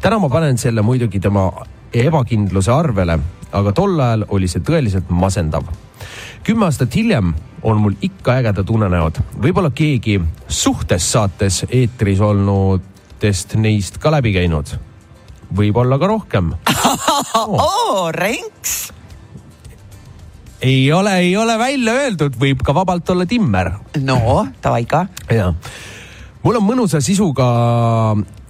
täna 0.00 0.18
ma 0.18 0.28
panen 0.28 0.58
selle 0.58 0.82
muidugi 0.82 1.20
tema 1.20 1.50
ebakindluse 1.94 2.72
arvele, 2.72 3.18
aga 3.52 3.72
tol 3.72 4.00
ajal 4.00 4.24
oli 4.28 4.48
see 4.48 4.60
tõeliselt 4.60 5.08
masendav 5.08 5.64
kümme 6.44 6.66
aastat 6.68 6.94
hiljem 6.94 7.32
on 7.62 7.80
mul 7.80 7.94
ikka 8.04 8.36
ägedad 8.40 8.68
unenäod. 8.70 9.20
võib-olla 9.42 9.70
keegi 9.74 10.18
suhtes 10.48 11.06
saates 11.12 11.62
eetris 11.70 12.20
olnudest 12.20 13.54
neist 13.56 13.98
ka 13.98 14.12
läbi 14.12 14.34
käinud. 14.36 14.74
võib-olla 15.56 15.98
ka 15.98 16.06
rohkem 16.06 16.52
oh.. 17.40 17.56
oo, 17.64 18.12
Renks. 18.12 18.92
ei 20.60 20.92
ole, 20.92 21.16
ei 21.16 21.36
ole 21.36 21.58
välja 21.58 21.96
öeldud, 22.04 22.36
võib 22.40 22.62
ka 22.62 22.74
vabalt 22.74 23.10
olla 23.10 23.26
Timmer. 23.26 23.72
no, 24.00 24.46
davai 24.62 24.84
ka. 24.84 25.06
jah 25.30 25.54
mul 26.44 26.60
on 26.60 26.66
mõnusa 26.66 27.00
sisuga 27.00 27.46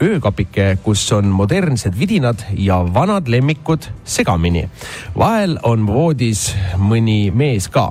öökapike, 0.04 0.78
kus 0.82 1.12
on 1.12 1.26
modernsed 1.32 1.98
vidinad 1.98 2.38
ja 2.58 2.76
vanad 2.94 3.28
lemmikud 3.28 3.82
segamini. 4.04 4.68
vahel 5.18 5.58
on 5.62 5.86
voodis 5.86 6.56
mõni 6.76 7.30
mees 7.32 7.68
ka. 7.68 7.90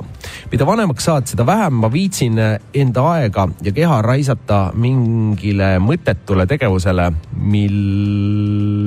mida 0.52 0.65
vanemaks 0.65 1.04
saad, 1.04 1.28
seda 1.28 1.45
vähem 1.45 1.73
ma 1.73 1.91
viitsin 1.91 2.39
enda 2.73 3.02
aega 3.12 3.47
ja 3.62 3.71
keha 3.71 4.02
raisata 4.02 4.71
mingile 4.76 5.80
mõttetule 5.80 6.45
tegevusele, 6.47 7.12
millel 7.41 8.84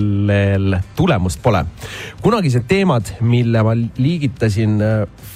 tulemust 0.96 1.42
pole. 1.42 1.64
kunagised 2.22 2.64
teemad, 2.68 3.04
mille 3.20 3.62
ma 3.62 3.74
liigitasin 3.74 4.78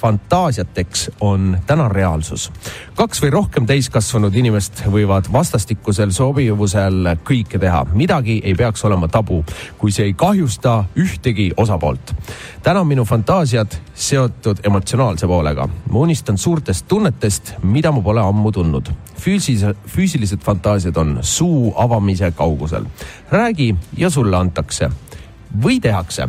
fantaasiateks, 0.01 1.11
on 1.21 1.59
täna 1.67 1.89
reaalsus. 1.89 2.53
kaks 2.95 3.23
või 3.23 3.31
rohkem 3.31 3.67
täiskasvanud 3.67 4.35
inimest 4.35 4.83
võivad 4.87 5.33
vastastikusel 5.33 6.11
sobivusel 6.11 7.17
kõike 7.25 7.59
teha 7.59 7.80
teha, 7.85 7.95
midagi 7.95 8.41
ei 8.45 8.55
peaks 8.55 8.85
olema 8.85 9.09
tabu, 9.09 9.45
kui 9.79 9.93
see 9.93 10.11
ei 10.11 10.15
kahjusta 10.15 10.85
ühtegi 10.97 11.51
osapoolt. 11.57 12.15
täna 12.63 12.81
on 12.81 12.87
minu 12.87 13.05
fantaasiad 13.05 13.73
seotud 13.95 14.61
emotsionaalse 14.65 15.27
poolega. 15.27 15.69
ma 15.91 15.99
unistan 15.99 16.39
suurtest 16.39 16.87
tunnetest, 16.89 17.55
mida 17.63 17.93
ma 17.93 18.01
pole 18.01 18.21
ammu 18.21 18.53
tundnud. 18.53 18.91
füüsilise, 19.17 19.75
füüsilised 19.87 20.41
fantaasiad 20.41 20.97
on 20.97 21.19
suu 21.23 21.75
avamise 21.77 22.31
kaugusel. 22.31 22.85
räägi 23.31 23.77
ja 23.97 24.11
sulle 24.11 24.37
antakse 24.37 24.91
või 25.63 25.81
tehakse. 25.81 26.29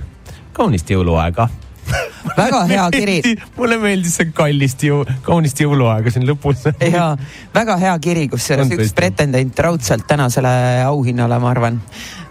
kaunist 0.54 0.90
jõuluaega 0.90 1.50
väga 2.42 2.64
hea 2.70 2.88
kiri. 2.94 3.18
mulle 3.58 3.78
meeldis 3.82 4.18
see 4.20 4.32
kallist 4.36 4.84
jõu, 4.86 5.04
kaunist 5.26 5.62
jõuluaega 5.62 6.14
siin 6.14 6.26
lõpus. 6.30 6.66
ja 6.96 7.12
väga 7.56 7.78
hea 7.82 7.94
kiri, 8.04 8.28
kusjuures 8.32 8.72
üks 8.78 8.96
pretendent 8.98 9.60
raudselt 9.60 10.08
tänasele 10.10 10.52
auhinnale, 10.88 11.40
ma 11.42 11.54
arvan 11.54 11.80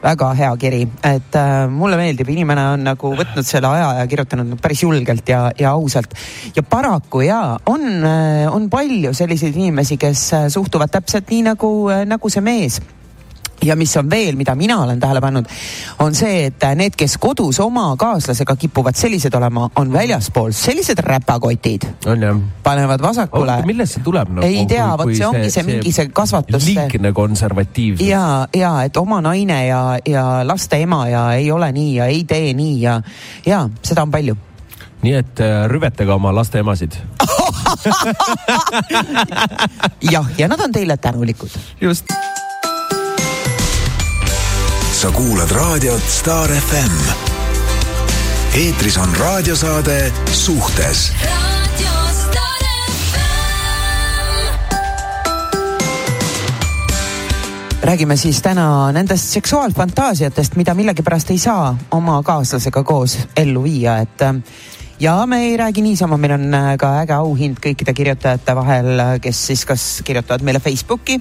väga 0.00 0.30
hea 0.38 0.50
kiri, 0.60 0.84
et 1.04 1.36
äh, 1.36 1.66
mulle 1.68 1.98
meeldib, 2.00 2.30
inimene 2.32 2.64
on 2.74 2.86
nagu 2.88 3.12
võtnud 3.16 3.46
selle 3.46 3.68
aja 3.68 3.90
ja 3.98 4.06
kirjutanud 4.08 4.56
päris 4.62 4.84
julgelt 4.86 5.28
ja, 5.28 5.42
ja 5.58 5.74
ausalt. 5.76 6.14
ja 6.56 6.62
paraku 6.62 7.24
ja 7.26 7.40
on, 7.68 7.84
äh, 8.04 8.46
on 8.52 8.70
palju 8.72 9.12
selliseid 9.16 9.56
inimesi, 9.56 10.00
kes 10.00 10.24
äh, 10.36 10.48
suhtuvad 10.52 10.92
täpselt 10.94 11.28
nii 11.30 11.44
nagu, 11.50 11.74
äh, 11.92 12.06
nagu 12.08 12.32
see 12.32 12.44
mees 12.44 12.80
ja 13.64 13.76
mis 13.76 13.96
on 13.96 14.10
veel, 14.10 14.36
mida 14.36 14.54
mina 14.54 14.78
olen 14.82 15.00
tähele 15.00 15.20
pannud, 15.20 15.46
on 15.98 16.14
see, 16.14 16.46
et 16.48 16.64
need, 16.78 16.96
kes 16.98 17.16
kodus 17.20 17.60
oma 17.60 17.92
kaaslasega 18.00 18.56
kipuvad 18.56 18.98
sellised 18.98 19.34
olema, 19.36 19.68
on 19.76 19.92
väljaspool 19.92 20.52
sellised 20.56 21.02
räpakotid. 21.04 21.86
on 22.06 22.22
jah. 22.22 22.40
panevad 22.62 23.02
vasakule. 23.02 23.60
millest 23.66 23.98
see 23.98 24.04
tuleb 24.04 24.28
nagu,? 24.28 24.46
ei 24.46 24.66
tea, 24.66 24.88
vot 24.98 25.14
see 25.14 25.26
ongi 25.26 25.48
see, 25.48 25.60
see 25.60 25.68
mingi 25.68 25.92
see 25.92 26.08
kasvatus. 26.08 26.66
liigne 26.66 27.12
konservatiivsus. 27.12 28.06
ja, 28.06 28.46
ja 28.56 28.74
et 28.84 28.96
oma 28.96 29.20
naine 29.24 29.66
ja, 29.66 29.82
ja 30.06 30.24
laste 30.44 30.82
ema 30.82 31.06
ja 31.08 31.32
ei 31.34 31.50
ole 31.52 31.72
nii 31.72 31.96
ja 31.96 32.06
ei 32.06 32.24
tee 32.24 32.54
nii 32.54 32.80
ja, 32.82 33.00
ja 33.46 33.66
seda 33.82 34.06
on 34.06 34.14
palju 34.14 34.36
nii 35.02 35.14
et 35.16 35.40
äh, 35.40 35.64
rüvetage 35.70 36.12
oma 36.12 36.32
laste 36.34 36.60
emasid 36.60 36.96
jah, 40.12 40.26
ja 40.38 40.48
nad 40.48 40.60
on 40.60 40.72
teile 40.72 40.96
tänulikud. 40.96 41.50
just 41.80 42.04
sa 45.00 45.08
kuulad 45.10 45.48
raadiot 45.50 46.02
Star 46.04 46.50
FM. 46.52 46.92
eetris 48.54 48.98
on 48.98 49.08
raadiosaade 49.16 50.12
Suhtes 50.32 51.12
räägime 57.82 58.16
siis 58.16 58.42
täna 58.42 58.92
nendest 58.92 59.24
seksuaalfantaasiatest, 59.24 60.56
mida 60.60 60.74
millegipärast 60.74 61.30
ei 61.30 61.38
saa 61.38 61.78
oma 61.90 62.22
kaaslasega 62.22 62.84
koos 62.84 63.18
ellu 63.36 63.62
viia, 63.62 63.98
et 64.04 64.20
ja 65.00 65.26
me 65.26 65.40
ei 65.46 65.56
räägi 65.56 65.80
niisama, 65.82 66.16
meil 66.16 66.36
on 66.36 66.54
äh, 66.54 66.76
ka 66.76 66.92
äge 67.00 67.16
auhind 67.16 67.56
kõikide 67.64 67.96
kirjutajate 67.96 68.56
vahel, 68.56 68.92
äh, 69.00 69.16
kes 69.20 69.46
siis 69.46 69.64
kas 69.64 69.86
kirjutavad 70.04 70.44
meile 70.44 70.60
Facebooki 70.60 71.16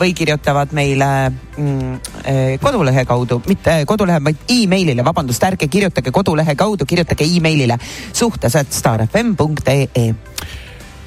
või 0.00 0.14
kirjutavad 0.14 0.72
meile 0.76 1.08
mm, 1.30 1.94
äh, 2.24 2.52
kodulehe 2.62 3.04
kaudu, 3.08 3.40
mitte 3.48 3.80
kodulehe, 3.86 4.20
vaid 4.24 4.44
emailile, 4.52 5.04
vabandust, 5.04 5.44
ärge 5.44 5.68
kirjutage 5.68 6.12
kodulehe 6.14 6.54
kaudu, 6.58 6.86
kirjutage 6.86 7.26
emailile 7.36 7.78
suhtes 8.12 8.56
at 8.56 8.72
starfm.ee. 8.72 10.06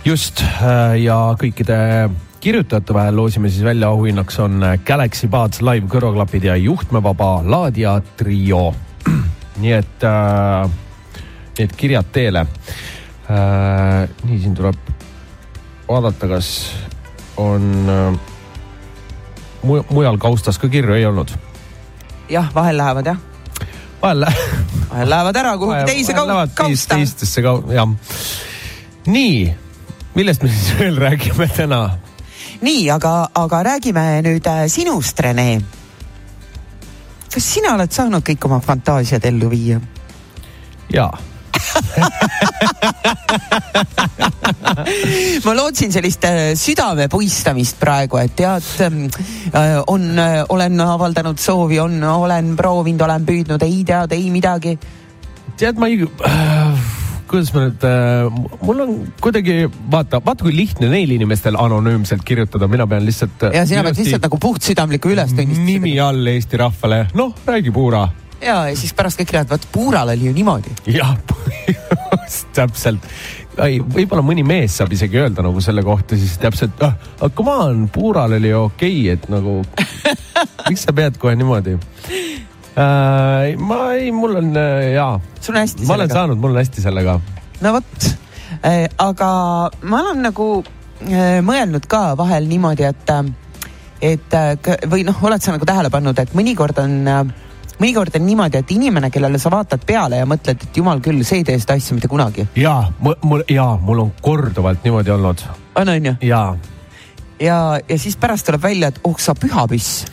just 0.05 0.43
ja 1.03 1.17
kõikide 1.39 1.77
kirjutajate 2.41 2.93
vahel 2.93 3.15
loosime 3.15 3.49
siis 3.49 3.63
välja 3.63 3.91
auhinnaks 3.93 4.39
on 4.41 4.63
Galaxy 4.85 5.27
Buds 5.29 5.61
live 5.61 5.85
kõrvaklapid 5.91 6.47
ja 6.49 6.55
juhtmevaba 6.57 7.41
laadija 7.45 7.99
trio. 8.17 8.71
nii 9.61 9.73
et 9.77 10.05
äh, 10.07 10.69
need 11.59 11.75
kirjad 11.77 12.09
teele 12.13 12.45
äh,. 13.29 14.09
nii, 14.25 14.39
siin 14.41 14.55
tuleb 14.57 14.89
vaadata, 15.87 16.29
kas 16.31 16.49
on 17.37 17.69
äh, 17.89 18.30
mu, 19.63 19.81
mujal 19.89 20.17
kaustas 20.17 20.59
ka 20.59 20.69
kirju 20.69 20.95
ei 20.95 21.05
olnud. 21.05 21.33
jah, 22.29 22.53
vahel 22.55 22.77
lähevad 22.77 23.05
jah. 23.05 23.17
vahel 24.01 24.19
lähevad. 24.19 24.77
vahel 24.89 25.09
lähevad 25.09 25.35
ära 25.35 25.57
kuhugi 25.57 25.83
teise 25.85 26.13
kausta. 26.13 26.95
teistesse 26.95 27.41
kau-, 27.41 27.65
jah. 27.73 27.89
nii, 29.05 29.55
millest 30.15 30.43
me 30.43 30.49
siis 30.49 30.73
veel 30.79 30.97
räägime 30.97 31.47
täna? 31.55 31.81
nii, 32.61 32.89
aga, 32.91 33.29
aga 33.35 33.63
räägime 33.63 34.21
nüüd 34.21 34.47
äh, 34.47 34.67
sinust, 34.67 35.19
Rene. 35.19 35.61
kas 37.33 37.53
sina 37.53 37.75
oled 37.75 37.91
saanud 37.91 38.25
kõik 38.27 38.45
oma 38.49 38.59
fantaasiad 38.59 39.25
ellu 39.25 39.49
viia? 39.49 39.81
jaa 40.93 41.11
ma 45.45 45.53
lootsin 45.57 45.91
sellist 45.93 46.25
äh, 46.27 46.53
südame 46.59 47.07
puistamist 47.11 47.79
praegu, 47.81 48.17
et 48.21 48.35
tead, 48.37 48.63
ähm, 48.85 49.05
äh, 49.53 49.83
on, 49.87 50.19
äh, 50.19 50.45
olen 50.49 50.81
avaldanud 50.85 51.39
soovi, 51.41 51.79
on, 51.83 52.03
olen 52.03 52.55
proovinud, 52.59 53.01
olen 53.07 53.25
püüdnud, 53.27 53.61
ei 53.67 53.83
tead, 53.87 54.11
ei 54.17 54.27
midagi. 54.33 54.73
tead, 55.57 55.75
ma 55.79 55.85
ei 55.91 55.95
äh, 56.03 56.07
kuidas 57.31 57.51
ma 57.55 57.59
nüüd 57.65 57.83
äh,, 57.87 58.27
mul 58.65 58.83
on 58.83 58.91
kuidagi 59.23 59.55
vaata, 59.91 60.19
vaata 60.25 60.47
kui 60.47 60.55
lihtne 60.55 60.87
neil 60.91 61.11
inimestel 61.15 61.55
anonüümselt 61.59 62.23
kirjutada, 62.27 62.65
mina 62.71 62.85
pean 62.87 63.05
lihtsalt. 63.07 63.37
ja 63.53 63.65
sina 63.67 63.81
pead 63.87 63.97
lihtsalt 64.01 64.23
nagu 64.27 64.37
puhtsüdamliku 64.41 65.07
ülestunnistusega. 65.15 65.71
nimi 65.71 65.93
all 66.03 66.23
Eesti 66.33 66.55
rahvale, 66.61 66.99
noh, 67.17 67.31
räägi 67.47 67.71
puura 67.75 68.01
ja, 68.41 68.57
ja 68.69 68.75
siis 68.77 68.93
pärast 68.97 69.19
kõik 69.21 69.33
räägivad, 69.35 69.53
vot 69.55 69.67
Puural 69.71 70.13
oli 70.13 70.27
ju 70.29 70.33
niimoodi. 70.33 70.73
jah 70.93 71.15
täpselt. 72.55 73.05
võib-olla 73.57 74.23
mõni 74.25 74.43
mees 74.47 74.77
saab 74.79 74.93
isegi 74.95 75.19
öelda 75.19 75.43
nagu 75.45 75.61
selle 75.63 75.83
kohta 75.83 76.17
siis 76.19 76.37
täpselt, 76.41 76.81
ah, 76.85 76.95
come 77.35 77.55
on, 77.65 77.87
Puural 77.93 78.37
oli 78.39 78.53
okei 78.53 79.01
okay,, 79.03 79.17
et 79.17 79.29
nagu 79.31 79.59
miks 80.69 80.87
sa 80.87 80.95
pead 80.95 81.19
kohe 81.21 81.35
niimoodi 81.39 81.75
äh,? 81.75 83.57
ma 83.59 83.81
ei, 83.97 84.11
mul 84.15 84.37
on 84.41 84.55
äh, 84.57 84.91
jaa. 84.95 85.19
sul 85.39 85.55
on 85.55 85.61
hästi 85.61 85.83
sellega? 85.83 85.91
ma 85.91 85.99
olen 85.99 86.15
saanud, 86.15 86.43
mul 86.43 86.55
on 86.55 86.61
hästi 86.63 86.85
sellega. 86.87 87.19
no 87.61 87.75
vot 87.77 88.07
äh,, 88.07 88.87
aga 88.97 89.31
ma 89.83 90.01
olen 90.05 90.25
nagu 90.29 90.49
äh, 90.63 91.39
mõelnud 91.45 91.87
ka 91.91 92.11
vahel 92.19 92.49
niimoodi, 92.51 92.87
et, 92.87 93.13
äh, 93.13 93.23
et 94.13 94.39
äh, 94.39 94.81
või 94.89 95.05
noh, 95.07 95.23
oled 95.27 95.43
sa 95.43 95.55
nagu 95.55 95.67
tähele 95.67 95.93
pannud, 95.93 96.19
et 96.23 96.35
mõnikord 96.37 96.79
on 96.83 96.99
äh, 97.07 97.25
mõnikord 97.81 98.15
on 98.19 98.25
niimoodi, 98.25 98.61
et 98.61 98.73
inimene, 98.75 99.09
kellele 99.13 99.39
sa 99.41 99.51
vaatad 99.53 99.85
peale 99.87 100.21
ja 100.21 100.27
mõtled, 100.29 100.65
et 100.67 100.77
jumal 100.77 101.01
küll, 101.03 101.23
see 101.27 101.41
ei 101.41 101.47
tee 101.47 101.59
seda 101.61 101.77
asja 101.79 101.97
mitte 101.97 102.09
kunagi. 102.11 102.47
ja 102.55 102.75
mul 102.99 103.45
ja 103.49 103.71
mul 103.81 104.05
on 104.05 104.11
korduvalt 104.21 104.83
niimoodi 104.85 105.11
olnud. 105.11 105.45
on, 105.75 105.89
on 105.95 106.11
ju? 106.11 106.15
ja. 106.21 106.41
ja, 107.39 107.61
ja 107.89 107.97
siis 107.99 108.17
pärast 108.17 108.45
tuleb 108.49 108.61
välja, 108.63 108.91
et 108.91 109.01
oh 109.03 109.17
sa 109.19 109.35
pühapüss 109.35 110.05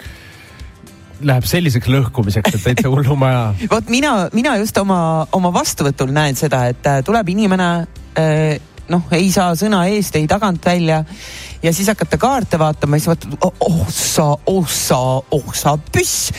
läheb 1.19 1.47
selliseks 1.51 1.91
lõhkumiseks, 1.91 2.55
et 2.55 2.63
täitsa 2.63 2.91
hullumaja. 2.93 3.53
vot 3.73 3.89
mina, 3.91 4.29
mina 4.33 4.55
just 4.61 4.77
oma, 4.79 5.27
oma 5.35 5.51
vastuvõtul 5.55 6.13
näen 6.15 6.39
seda, 6.39 6.69
et 6.71 6.87
äh, 6.87 7.01
tuleb 7.05 7.35
inimene 7.35 7.71
äh, 8.19 8.59
noh, 8.89 9.05
ei 9.13 9.31
saa 9.35 9.53
sõna 9.59 9.85
eest, 9.91 10.17
ei 10.17 10.29
tagant 10.31 10.65
välja 10.65 11.03
ja 11.63 11.73
siis 11.75 11.91
hakata 11.91 12.19
kaarte 12.21 12.59
vaatama, 12.61 12.99
siis 12.99 13.11
vaatad, 13.11 13.39
oh, 13.45 13.55
oh 13.67 13.85
sa, 13.93 14.31
oh 14.47 14.69
sa, 14.71 15.01
oh 15.35 15.55
sa 15.55 15.77
püss 15.93 16.31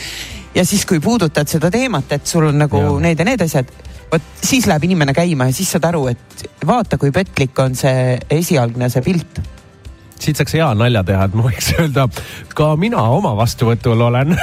ja 0.54 0.64
siis, 0.64 0.86
kui 0.86 1.00
puudutad 1.00 1.48
seda 1.48 1.70
teemat, 1.70 2.12
et 2.12 2.26
sul 2.26 2.46
on 2.50 2.58
nagu 2.58 2.76
ja. 2.80 2.90
need 3.06 3.18
ja 3.18 3.24
need 3.28 3.40
asjad, 3.46 3.70
vot 4.10 4.22
siis 4.42 4.66
läheb 4.66 4.84
inimene 4.88 5.14
käima 5.16 5.44
ja 5.50 5.54
siis 5.56 5.70
saad 5.76 5.84
aru, 5.90 6.06
et 6.10 6.44
vaata, 6.66 6.98
kui 6.98 7.10
petlik 7.14 7.58
on 7.62 7.74
see 7.78 8.18
esialgne, 8.40 8.90
see 8.90 9.02
pilt 9.06 9.40
siit 10.20 10.36
saaks 10.36 10.52
hea 10.58 10.66
nalja 10.76 11.00
teha, 11.06 11.24
et 11.26 11.34
ma 11.36 11.42
võiks 11.46 11.68
öelda, 11.78 12.02
ka 12.56 12.76
mina 12.80 13.00
oma 13.16 13.32
vastuvõtul 13.38 14.00
olen 14.04 14.28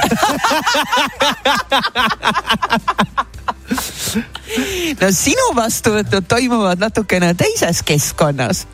no 5.02 5.10
sinu 5.14 5.46
vastuvõtud 5.56 6.24
toimuvad 6.28 6.78
natukene 6.82 7.34
teises 7.38 7.82
keskkonnas 7.86 8.66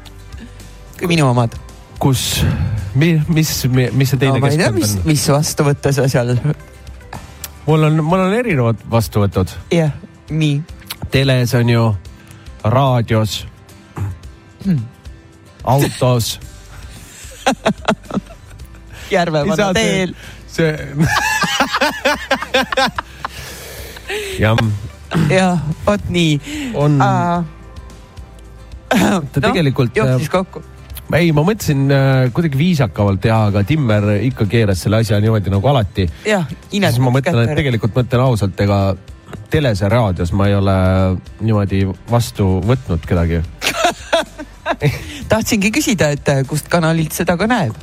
kui 0.99 1.11
minu 1.11 1.29
omad. 1.29 1.53
kus, 2.01 2.45
mis, 2.95 3.21
mis, 3.29 3.67
mis 3.69 4.09
see 4.13 4.19
teine 4.21 4.39
no, 4.39 4.47
keskkond 4.47 4.85
on? 4.85 5.03
mis 5.11 5.25
vastuvõtte 5.33 5.93
sa 5.97 6.09
seal 6.11 6.31
mul 7.67 7.83
on, 7.83 8.05
mul 8.05 8.21
on 8.21 8.35
erinevad 8.35 8.81
vastuvõtud. 8.91 9.49
jah, 9.73 9.93
nii. 10.31 10.63
teles 11.11 11.55
on 11.55 11.69
ju, 11.69 11.85
raadios 12.65 13.47
hmm., 14.65 14.81
autos 15.65 16.41
Järvevana 19.11 19.73
teel. 19.77 20.15
see 20.49 20.73
jah. 24.43 24.63
jah, 25.31 25.67
vot 25.87 26.09
nii. 26.09 26.41
on 26.75 27.01
uh,. 27.03 27.45
ta 28.89 29.41
no, 29.41 29.49
tegelikult. 29.49 29.97
jooksis 29.97 30.31
kokku 30.33 30.65
ei, 31.15 31.31
ma 31.37 31.45
mõtlesin 31.47 31.87
äh, 31.95 32.27
kuidagi 32.35 32.59
viisakamalt 32.59 33.21
teha, 33.23 33.41
aga 33.51 33.63
Timmer 33.67 34.07
ikka 34.27 34.47
keeras 34.51 34.83
selle 34.85 35.03
asja 35.03 35.21
niimoodi 35.23 35.53
nagu 35.53 35.69
alati. 35.71 36.09
siis 36.25 36.99
ma 37.03 37.13
mõtlen, 37.15 37.43
et 37.45 37.59
tegelikult 37.59 37.95
mõtlen 37.97 38.25
ausalt, 38.25 38.61
ega 38.61 38.79
teles 39.51 39.83
ja 39.83 39.91
raadios 39.91 40.33
ma 40.35 40.49
ei 40.51 40.57
ole 40.59 40.77
niimoodi 41.41 41.85
vastu 42.11 42.59
võtnud 42.67 43.07
kedagi. 43.07 43.43
Tahtsingi 45.31 45.71
küsida, 45.75 46.11
et 46.15 46.29
äh, 46.33 46.43
kust 46.49 46.69
kanalilt 46.73 47.15
seda 47.15 47.37
ka 47.39 47.47
näeb 47.51 47.75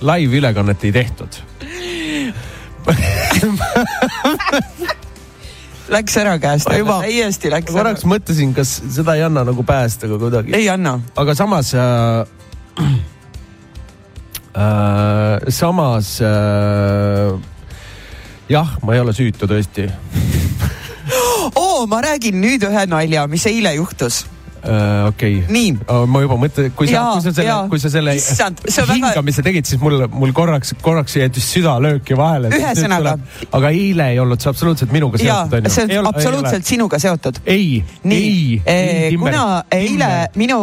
laivülekannet 0.00 0.84
ei 0.84 0.92
tehtud 0.92 1.40
läks 5.92 6.16
ära 6.16 6.38
käest 6.40 6.68
Ma 6.68 6.78
juba- 6.78 7.00
täiesti 7.04 7.50
läks 7.52 7.72
ma 7.72 7.78
korraks 7.78 8.04
mõtlesin, 8.08 8.54
kas 8.56 8.76
seda 8.94 9.16
ei 9.18 9.24
anna 9.26 9.44
nagu 9.44 9.64
päästa 9.66 10.08
ka 10.08 10.18
kuidagi. 10.18 10.54
ei 10.56 10.68
anna. 10.68 11.00
aga 11.16 11.34
samas 11.34 11.74
äh,. 11.74 12.26
Äh, 14.54 15.48
samas 15.48 16.20
äh,. 16.22 17.40
jah, 18.48 18.76
ma 18.82 18.94
ei 18.94 19.00
ole 19.00 19.12
süütu 19.12 19.46
tõesti 19.50 19.88
oo, 21.62 21.86
ma 21.86 22.00
räägin 22.00 22.40
nüüd 22.40 22.64
ühe 22.68 22.86
nalja, 22.86 23.26
mis 23.26 23.44
eile 23.46 23.74
juhtus. 23.76 24.24
äh,. 24.64 25.06
okei 25.08 25.38
okay.. 25.38 25.52
nii, 25.52 25.72
ma 26.08 26.22
juba 26.24 26.38
mõtlen, 26.40 26.72
kui 26.76 26.88
sa, 26.90 27.04
kui 27.14 27.22
sa 27.24 27.32
selle 27.36 27.56
kui 27.70 27.82
sa 27.82 27.90
selle 27.92 28.14
Issand, 28.18 28.62
see 28.66 28.82
on 28.82 28.90
väga- 28.90 29.12
hingamise 29.12 29.44
tegid, 29.46 29.68
siis 29.68 29.80
mul, 29.82 30.06
mul 30.12 30.32
korraks, 30.36 30.74
korraks 30.82 31.16
jättis 31.18 31.46
südalööki 31.54 32.16
vahele. 32.18 32.50
Ühesõnaga- 32.54 33.16
aga 33.54 33.70
eile 33.74 34.08
ei 34.14 34.20
olnud 34.22 34.42
see 34.42 34.50
absoluutselt 34.52 34.92
minuga 34.94 35.20
seotud, 35.20 35.68
see 35.70 35.86
Ei 35.88 35.98
on 35.98 36.06
ole- 36.06 36.14
absoluutselt 36.14 36.66
sinuga 36.68 36.98
seotud. 37.02 37.40
ei, 37.46 37.84
nii 38.02 38.62
ei,, 38.66 39.16
kuna 39.20 39.64
eile 39.74 40.10
minu, 40.40 40.58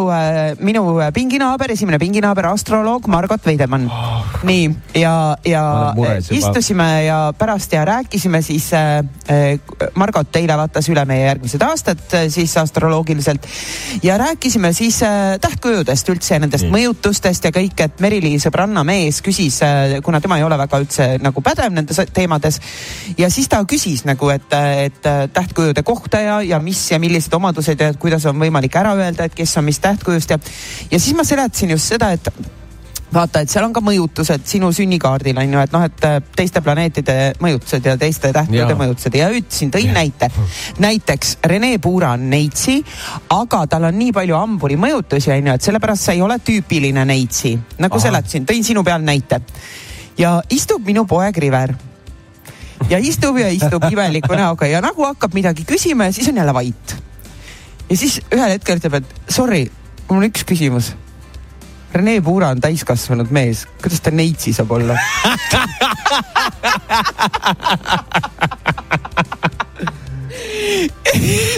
minu 0.60 0.86
pinginaaber, 1.14 1.76
esimene 1.76 2.00
pinginaaber, 2.02 2.52
astroloog 2.52 3.08
Margot 3.12 3.46
Veidemann 3.46 3.90
oh., 3.92 4.26
nii 4.48 4.70
ja, 5.02 5.36
ja 5.46 5.64
istusime 6.32 6.90
ja 7.06 7.20
pärast 7.38 7.74
ja 7.74 7.86
rääkisime 7.86 8.42
siis 8.42 8.72
äh,. 8.74 9.04
Margot 9.96 10.36
eile 10.36 10.56
vaatas 10.58 10.88
üle 10.92 11.04
meie 11.10 11.26
järgmised 11.26 11.62
aastad 11.66 12.02
äh, 12.18 12.28
siis 12.32 12.54
astroloogiliselt 12.58 13.46
ja 14.04 14.18
rääkisime 14.18 14.74
siis 14.74 15.02
äh, 15.04 15.40
tähtkujudest 15.42 16.10
üldse, 16.14 16.40
nendest 16.40 16.68
nii. 16.68 16.74
mõjutustest 16.76 17.48
ja 17.48 17.52
kõik, 17.56 17.76
et 17.86 18.00
Merili 18.04 18.34
sõbranna 18.42 18.84
mees 18.88 19.22
küsis 19.26 19.62
äh,, 19.66 19.98
kuna 20.04 20.22
tema 20.22 20.38
ei 20.40 20.46
ole 20.48 20.58
väga 20.62 20.82
üldse 20.84 21.10
nagu 21.22 21.44
pädev 21.46 21.74
nendes 21.76 22.02
teemades 22.14 22.62
ja 23.18 23.30
siis 23.34 23.50
ta 23.52 23.62
küsis 23.70 24.06
nagu, 24.10 24.30
et, 24.34 24.48
et 24.86 25.10
äh, 25.10 25.26
tähtkujude 25.34 25.84
kohta 25.84 26.22
ja, 26.24 26.40
ja 26.46 26.60
mis 26.64 26.84
ja 26.92 27.00
millised 27.00 27.34
omadused 27.34 27.80
ja 27.80 27.94
kuidas 27.94 28.26
on 28.30 28.40
võimalik 28.42 28.76
ära 28.80 28.96
öelda, 29.00 29.28
et 29.28 29.38
kes 29.38 29.58
on 29.58 29.68
mis 29.68 29.80
tähtkujust 29.84 30.36
ja 30.36 30.40
ja 30.92 31.00
siis 31.00 31.16
ma 31.16 31.24
seletasin 31.28 31.76
just 31.76 31.94
seda, 31.94 32.12
et 32.16 32.32
vaata, 33.14 33.42
et 33.44 33.52
seal 33.52 33.66
on 33.68 33.74
ka 33.76 33.84
mõjutused 33.84 34.46
sinu 34.48 34.72
sünnikaardil 34.76 35.38
on 35.42 35.56
ju, 35.56 35.64
et 35.66 35.76
noh, 35.76 35.84
et 35.88 36.08
äh, 36.08 36.18
teiste 36.36 36.64
planeetide 36.64 37.18
mõjutused 37.44 37.86
ja 37.86 37.98
teiste 38.00 38.32
Jaa. 38.32 38.70
mõjutused 38.80 39.18
ja 39.18 39.30
ütlesin, 39.34 39.72
tõin 39.74 39.92
näite. 39.96 40.32
näiteks 40.80 41.38
Rene 41.52 41.74
Puura 41.84 42.14
on 42.16 42.30
neitsi, 42.32 42.80
aga 43.36 43.66
tal 43.68 43.90
on 43.90 44.00
nii 44.00 44.16
palju 44.16 44.38
hamburi 44.38 44.80
mõjutusi 44.80 45.34
on 45.36 45.52
ju, 45.52 45.60
et 45.60 45.68
sellepärast 45.68 46.08
sa 46.08 46.16
ei 46.16 46.22
ole 46.22 46.40
tüüpiline 46.40 47.06
neitsi, 47.06 47.58
nagu 47.78 47.96
Ahah. 47.96 48.08
seletasin, 48.08 48.48
tõin 48.48 48.64
sinu 48.64 48.84
peal 48.84 49.04
näite. 49.04 49.42
ja 50.18 50.42
istub 50.50 50.86
minu 50.86 51.06
poeg 51.06 51.38
River 51.38 51.76
ja 52.90 52.98
istub 53.00 53.38
ja 53.38 53.50
istub 53.52 53.84
imeliku 53.92 54.36
näoga 54.36 54.68
ja 54.68 54.82
nagu 54.82 55.06
hakkab 55.06 55.34
midagi 55.34 55.66
küsima 55.68 56.10
ja 56.10 56.14
siis 56.14 56.28
on 56.28 56.38
jälle 56.38 56.54
vait. 56.54 56.98
ja 57.90 57.98
siis 57.98 58.22
ühel 58.32 58.56
hetkel 58.56 58.80
ütleb, 58.80 59.02
et 59.02 59.32
sorry, 59.32 59.70
mul 60.10 60.22
on 60.22 60.30
üks 60.30 60.46
küsimus. 60.48 60.94
Rene 61.94 62.22
Puura 62.24 62.50
on 62.56 62.62
täiskasvanud 62.64 63.32
mees, 63.36 63.66
kuidas 63.82 64.02
ta 64.02 64.12
neitsi 64.16 64.54
saab 64.56 64.72
olla? 64.72 64.96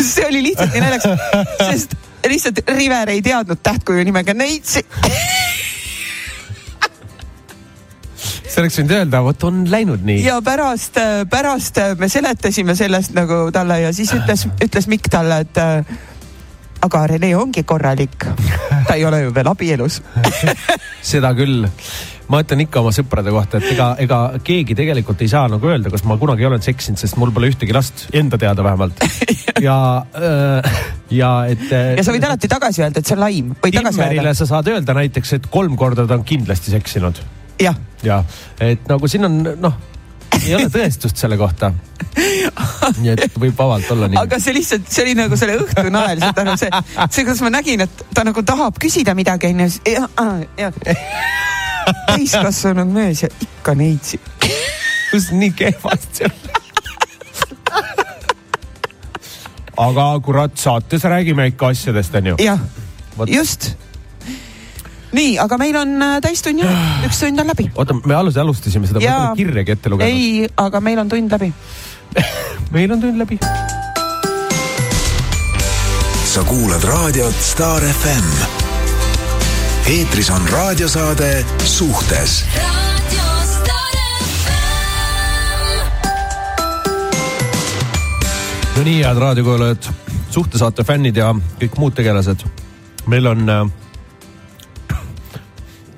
see 0.02 0.26
oli 0.28 0.44
lihtsalt 0.44 0.74
nii 0.74 0.82
naljakas, 0.82 1.20
sest 1.70 1.96
lihtsalt 2.30 2.58
River 2.68 3.10
ei 3.14 3.22
teadnud 3.22 3.60
tähtkuju 3.64 4.04
nimega 4.04 4.34
neitsi. 4.34 4.86
sa 8.54 8.62
oleks 8.62 8.78
võinud 8.78 8.94
öelda, 8.98 9.22
vot 9.26 9.44
on 9.48 9.64
läinud 9.72 10.04
nii. 10.06 10.24
ja 10.26 10.38
pärast, 10.46 10.98
pärast 11.30 11.80
me 12.00 12.10
seletasime 12.10 12.76
sellest 12.78 13.14
nagu 13.18 13.48
talle 13.54 13.80
ja 13.82 13.94
siis 13.96 14.14
ütles, 14.14 14.48
ütles 14.64 14.90
Mikk 14.92 15.10
talle, 15.14 15.40
et 15.46 15.58
aga 16.84 17.04
Rene 17.14 17.34
ongi 17.38 17.64
korralik. 17.68 18.26
ta 18.88 18.98
ei 18.98 19.06
ole 19.06 19.24
ju 19.26 19.36
veel 19.36 19.50
abielus. 19.52 20.02
seda 21.14 21.34
küll. 21.38 21.68
ma 22.32 22.40
ütlen 22.42 22.64
ikka 22.64 22.80
oma 22.80 22.94
sõprade 22.96 23.30
kohta, 23.36 23.60
et 23.60 23.74
ega, 23.74 23.90
ega 24.00 24.20
keegi 24.48 24.76
tegelikult 24.80 25.22
ei 25.22 25.30
saa 25.30 25.50
nagu 25.52 25.70
öelda, 25.70 25.92
kas 25.94 26.06
ma 26.08 26.16
kunagi 26.18 26.48
olen 26.48 26.64
seksinud, 26.64 26.98
sest 26.98 27.18
mul 27.20 27.34
pole 27.36 27.52
ühtegi 27.52 27.76
last, 27.76 28.08
enda 28.16 28.40
teada 28.42 28.64
vähemalt. 28.66 29.04
ja, 29.68 29.78
ja 31.12 31.32
et. 31.52 31.68
ja 31.70 32.06
sa 32.06 32.16
võid 32.16 32.26
alati 32.26 32.50
tagasi 32.50 32.86
öelda, 32.86 33.04
et 33.04 33.12
see 33.12 33.18
on 33.20 33.24
laim 33.26 33.54
Timmerile 33.64 34.34
sa 34.40 34.50
saad 34.50 34.72
öelda 34.72 34.96
näiteks, 34.98 35.38
et 35.38 35.50
kolm 35.54 35.78
korda 35.78 36.08
ta 36.08 36.18
on 36.18 36.26
kindlasti 36.28 36.74
seksinud 36.74 37.22
jah, 37.62 37.76
ja 38.04 38.22
et 38.64 38.88
nagu 38.90 39.10
siin 39.12 39.28
on 39.28 39.42
noh, 39.62 39.76
ei 40.48 40.56
ole 40.58 40.70
tõestust 40.72 41.20
selle 41.20 41.38
kohta. 41.40 41.72
nii 43.00 43.14
et 43.14 43.38
võib 43.40 43.56
vabalt 43.58 43.90
olla 43.94 44.10
nii. 44.12 44.20
aga 44.22 44.40
see 44.42 44.56
lihtsalt, 44.58 44.90
see 44.92 45.06
oli 45.06 45.16
nagu 45.18 45.38
selle 45.40 45.58
õhtu 45.62 45.90
nael, 45.94 46.22
seda 46.22 46.46
nagu 46.48 46.60
see, 46.62 46.70
see, 47.10 47.24
kuidas 47.26 47.42
ma 47.46 47.54
nägin, 47.54 47.86
et 47.88 48.04
ta 48.14 48.26
nagu 48.28 48.44
tahab 48.46 48.78
küsida 48.82 49.16
midagi 49.18 49.52
onju, 49.54 49.70
täiskasvanud 52.08 52.94
mees 52.94 53.24
ja 53.26 53.32
ikka 53.42 53.76
neitsi. 53.80 54.20
kus 55.12 55.32
nii 55.34 55.54
kehvasti 55.58 56.30
on? 56.30 56.38
aga 59.88 60.08
kurat, 60.26 60.58
saates 60.58 61.04
räägime 61.10 61.48
ikka 61.54 61.74
asjadest, 61.74 62.16
onju. 62.22 62.38
jah 62.44 62.62
just. 63.28 63.74
nii, 65.14 65.38
aga 65.42 65.58
meil 65.62 65.78
on 65.78 65.94
äh, 66.02 66.18
täistund 66.24 66.62
ju, 66.64 66.70
üks 67.08 67.22
tund 67.24 67.40
on 67.40 67.52
läbi. 67.54 67.70
oota, 67.76 67.96
me 68.06 68.18
alles 68.18 68.38
alustasime 68.42 68.90
seda, 68.90 69.04
ma 69.04 69.20
pole 69.20 69.44
kirjagi 69.44 69.76
ette 69.78 69.94
lugenud. 69.94 70.10
ei, 70.10 70.50
aga 70.58 70.82
meil 70.84 71.04
on 71.04 71.10
tund 71.12 71.38
läbi. 71.38 71.54
meil 72.76 72.92
on 72.96 73.02
tund 73.02 73.22
läbi. 73.22 73.40
sa 76.34 76.44
kuulad 76.50 76.84
raadiot 76.84 77.42
Star 77.42 77.84
FM. 77.94 78.30
eetris 79.94 80.30
on 80.34 80.48
raadiosaade 80.50 81.46
Suhtes 81.64 82.44
no 88.74 88.84
nii, 88.84 89.04
head 89.04 89.20
raadiokuulajad, 89.22 89.88
suhtesaate 90.34 90.84
fännid 90.84 91.18
ja 91.20 91.30
kõik 91.62 91.78
muud 91.78 91.94
tegelased. 91.94 92.42
meil 93.06 93.28
on 93.30 93.50
äh,, 93.50 93.83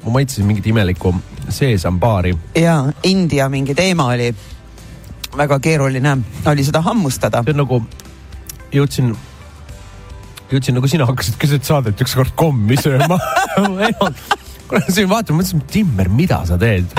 ma 0.06 0.12
maitsesin 0.20 0.46
mingit 0.46 0.68
imelikku 0.68 1.14
seesambaari. 1.50 2.36
ja 2.56 2.78
India 3.04 3.50
mingi 3.50 3.76
teema 3.76 4.08
oli 4.14 4.36
väga 5.38 5.60
keeruline, 5.60 6.18
oli 6.46 6.64
seda 6.64 6.82
hammustada. 6.82 7.44
see 7.44 7.56
on 7.56 7.62
nagu, 7.64 7.82
jõudsin, 8.74 9.12
jõudsin 10.52 10.78
nagu 10.78 10.88
sina 10.92 11.08
hakkasid 11.10 11.40
keset 11.42 11.68
saadet 11.68 12.02
ükskord 12.02 12.36
kommi 12.36 12.78
sööma. 12.80 13.20
kurat, 14.70 14.90
siin 14.90 15.10
vaatama, 15.10 15.42
mõtlesin, 15.42 15.64
Timmer, 15.72 16.10
mida 16.10 16.42
sa 16.48 16.58
teed? 16.62 16.94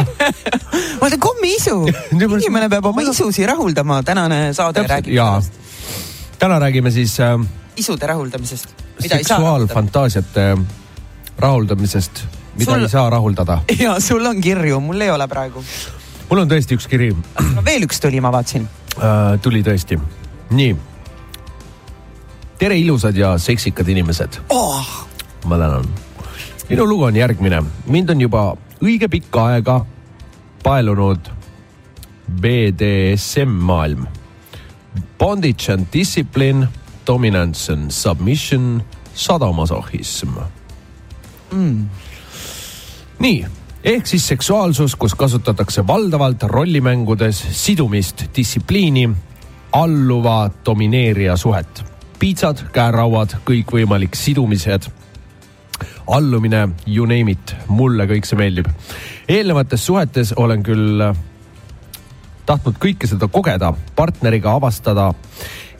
ma 1.00 1.08
ütlen 1.08 1.22
kommiisu, 1.22 1.78
inimene 2.14 2.68
peab 2.72 2.90
oma 2.92 3.06
isusi 3.06 3.46
rahuldama, 3.48 4.02
tänane 4.06 4.50
saade 4.56 4.86
räägib 4.86 5.16
jaa 5.16 5.38
sellest, 5.40 5.62
täna 6.38 6.58
räägime 6.62 6.90
siis 6.94 7.16
äh, 7.20 7.38
isude 7.76 8.06
rahuldamisest, 8.06 8.68
seksuaalfantaasiate 9.00 10.56
rahuldamisest, 11.38 12.24
mida 12.58 12.72
Sul- 12.72 12.82
ei 12.82 12.88
saa 12.88 13.10
rahuldada. 13.10 13.60
ja 13.84 14.00
sul 14.00 14.26
on 14.26 14.40
kirju, 14.40 14.80
mul 14.80 15.00
ei 15.00 15.10
ole 15.10 15.28
praegu. 15.28 15.64
mul 16.30 16.42
on 16.42 16.50
tõesti 16.50 16.76
üks 16.78 16.88
kiri 16.90 17.12
veel 17.64 17.86
üks 17.86 18.00
tuli, 18.02 18.20
ma 18.20 18.32
vaatasin. 18.34 18.68
äh,, 18.96 19.38
tuli 19.42 19.62
tõesti. 19.66 19.98
nii. 20.50 20.76
tere, 22.58 22.78
ilusad 22.78 23.16
ja 23.16 23.36
seksikad 23.38 23.88
inimesed. 23.88 24.40
oh, 24.48 25.06
ma 25.44 25.58
tänan. 25.58 25.88
minu 26.68 26.86
lugu 26.86 27.08
on 27.10 27.16
järgmine, 27.16 27.62
mind 27.86 28.10
on 28.10 28.20
juba 28.20 28.46
õige 28.82 29.08
pikka 29.08 29.46
aega 29.52 29.80
paelunud 30.62 31.32
BDSM 32.26 33.52
maailm. 33.68 34.06
Bondage 35.18 35.72
and 35.72 35.86
discipline, 35.92 36.68
dominance 37.06 37.72
and 37.72 37.90
submission, 37.90 38.82
sadomasohhism 39.14 40.34
mm.. 41.50 41.88
nii, 43.18 43.46
ehk 43.84 44.06
siis 44.06 44.28
seksuaalsus, 44.28 44.96
kus 44.96 45.14
kasutatakse 45.14 45.86
valdavalt 45.86 46.42
rollimängudes 46.42 47.44
sidumist, 47.50 48.24
distsipliini, 48.36 49.10
alluva 49.72 50.50
domineerija 50.64 51.36
suhet. 51.36 51.84
piitsad, 52.18 52.62
käerauad, 52.72 53.34
kõikvõimalik 53.44 54.14
sidumised, 54.16 54.86
allumine, 56.08 56.68
you 56.86 57.06
name 57.06 57.32
it, 57.32 57.54
mulle 57.68 58.06
kõik 58.06 58.24
see 58.24 58.38
meeldib. 58.38 58.66
eelnevates 59.28 59.86
suhetes 59.86 60.32
olen 60.36 60.62
küll 60.62 61.14
tahtnud 62.46 62.78
kõike 62.78 63.06
seda 63.06 63.28
kogeda, 63.28 63.72
partneriga 63.96 64.54
avastada, 64.54 65.12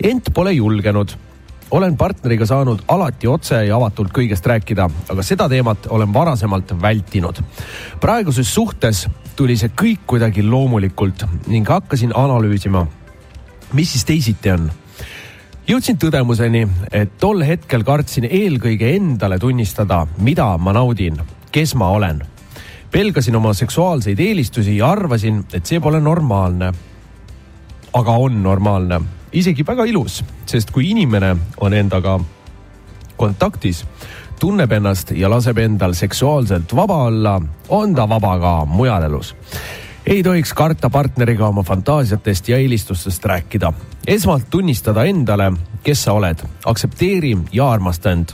ent 0.03 0.33
pole 0.35 0.53
julgenud 0.53 1.17
olen 1.71 1.97
partneriga 1.97 2.47
saanud 2.47 2.83
alati 2.89 3.29
otse 3.29 3.59
ja 3.67 3.77
avatult 3.77 4.13
kõigest 4.15 4.47
rääkida, 4.47 4.89
aga 5.11 5.23
seda 5.27 5.49
teemat 5.49 5.89
olen 5.91 6.13
varasemalt 6.15 6.75
vältinud. 6.83 7.43
praeguses 8.01 8.55
suhtes 8.55 9.07
tuli 9.37 9.57
see 9.57 9.69
kõik 9.69 10.07
kuidagi 10.07 10.43
loomulikult 10.43 11.27
ning 11.47 11.69
hakkasin 11.69 12.13
analüüsima, 12.15 12.87
mis 13.73 13.93
siis 13.93 14.05
teisiti 14.05 14.51
on? 14.51 14.71
jõudsin 15.67 15.99
tõdemuseni, 15.99 16.69
et 16.93 17.19
tol 17.19 17.43
hetkel 17.43 17.85
kartsin 17.85 18.29
eelkõige 18.31 18.95
endale 18.95 19.39
tunnistada, 19.39 20.07
mida 20.19 20.57
ma 20.59 20.73
naudin, 20.73 21.19
kes 21.53 21.75
ma 21.75 21.91
olen. 21.91 22.23
pelgasin 22.91 23.37
oma 23.37 23.55
seksuaalseid 23.55 24.19
eelistusi 24.21 24.77
ja 24.77 24.91
arvasin, 24.91 25.45
et 25.53 25.67
see 25.67 25.81
pole 25.81 26.01
normaalne. 26.01 26.73
aga 27.93 28.13
on 28.13 28.43
normaalne, 28.43 29.01
isegi 29.33 29.65
väga 29.67 29.85
ilus, 29.85 30.23
sest 30.47 30.71
kui 30.71 30.91
inimene 30.91 31.37
on 31.61 31.75
endaga 31.75 32.19
kontaktis, 33.17 33.85
tunneb 34.41 34.73
ennast 34.73 35.11
ja 35.17 35.31
laseb 35.31 35.59
endal 35.59 35.95
seksuaalselt 35.97 36.75
vaba 36.77 37.03
olla, 37.09 37.41
on 37.69 37.95
ta 37.95 38.09
vaba 38.09 38.39
ka 38.39 38.55
mujal 38.69 39.09
elus 39.09 39.35
ei 40.07 40.23
tohiks 40.23 40.53
karta 40.55 40.91
partneriga 40.91 41.49
oma 41.49 41.63
fantaasiatest 41.63 42.49
ja 42.49 42.57
eelistustest 42.57 43.25
rääkida. 43.25 43.73
esmalt 44.07 44.51
tunnistada 44.51 45.05
endale, 45.05 45.53
kes 45.83 46.05
sa 46.05 46.13
oled, 46.13 46.39
aktsepteeri 46.65 47.37
ja 47.53 47.71
armasta 47.71 48.11
end. 48.11 48.29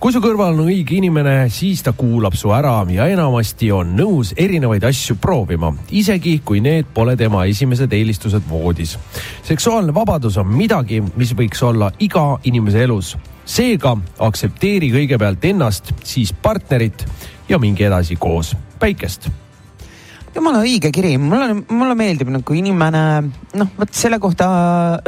kui 0.00 0.12
su 0.12 0.20
kõrval 0.20 0.56
on 0.56 0.70
õige 0.70 0.96
inimene, 0.96 1.50
siis 1.50 1.82
ta 1.82 1.92
kuulab 1.92 2.34
su 2.34 2.52
ära 2.52 2.86
ja 2.90 3.06
enamasti 3.06 3.72
on 3.72 3.92
nõus 3.96 4.32
erinevaid 4.36 4.84
asju 4.84 5.16
proovima, 5.20 5.74
isegi 5.90 6.40
kui 6.44 6.60
need 6.60 6.88
pole 6.94 7.16
tema 7.16 7.44
esimesed 7.44 7.92
eelistused 7.92 8.48
voodis. 8.48 8.98
seksuaalne 9.42 9.94
vabadus 9.94 10.36
on 10.36 10.48
midagi, 10.48 11.02
mis 11.16 11.34
võiks 11.34 11.62
olla 11.62 11.92
iga 11.98 12.38
inimese 12.44 12.82
elus. 12.82 13.16
seega 13.44 13.96
aktsepteeri 14.18 14.90
kõigepealt 14.90 15.44
ennast, 15.44 15.92
siis 16.04 16.32
partnerit 16.32 17.06
ja 17.48 17.58
minge 17.58 17.86
edasi 17.86 18.16
koos. 18.16 18.56
päikest 18.78 19.41
jumala 20.34 20.62
õige 20.64 20.90
kiri, 20.94 21.12
mulle, 21.20 21.54
mulle 21.68 21.94
meeldib 21.98 22.30
nagu 22.32 22.56
inimene, 22.56 23.02
noh, 23.58 23.72
vot 23.76 23.96
selle 23.96 24.18
kohta 24.22 24.46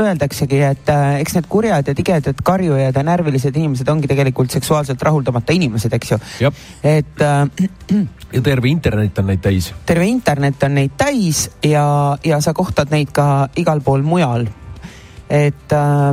öeldaksegi, 0.01 0.61
et 0.67 0.91
äh, 0.93 1.05
eks 1.23 1.39
need 1.39 1.49
kurjad 1.51 1.89
ja 1.89 1.95
tigedad 1.97 2.43
karjujad 2.45 2.97
ja 2.97 3.05
närvilised 3.07 3.57
inimesed 3.57 3.89
ongi 3.89 4.11
tegelikult 4.11 4.53
seksuaalselt 4.55 5.03
rahuldamata 5.03 5.57
inimesed, 5.57 5.97
eks 5.97 6.13
ju. 6.15 6.19
et 6.85 7.25
äh, 7.25 8.03
ja 8.35 8.43
terve 8.45 8.69
internet 8.69 9.19
on 9.23 9.31
neid 9.33 9.43
täis. 9.45 9.73
terve 9.87 10.09
internet 10.11 10.69
on 10.69 10.77
neid 10.81 10.99
täis 11.01 11.47
ja, 11.65 11.87
ja 12.25 12.41
sa 12.45 12.55
kohtad 12.57 12.93
neid 12.93 13.15
ka 13.15 13.49
igal 13.61 13.81
pool 13.85 14.05
mujal. 14.05 14.47
et 15.29 15.73
äh, 15.73 16.13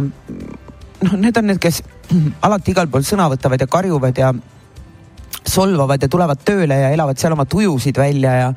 noh, 1.02 1.18
need 1.18 1.38
on 1.38 1.52
need, 1.52 1.60
kes 1.60 1.84
alati 2.48 2.72
igal 2.72 2.88
pool 2.88 3.04
sõna 3.08 3.28
võtavad 3.32 3.60
ja 3.60 3.68
karjuvad 3.68 4.24
ja 4.24 4.32
solvavad 5.48 6.02
ja 6.02 6.08
tulevad 6.12 6.44
tööle 6.46 6.78
ja 6.78 6.92
elavad 6.94 7.20
seal 7.20 7.34
oma 7.34 7.48
tujusid 7.50 7.98
välja 7.98 8.34
ja 8.38 8.50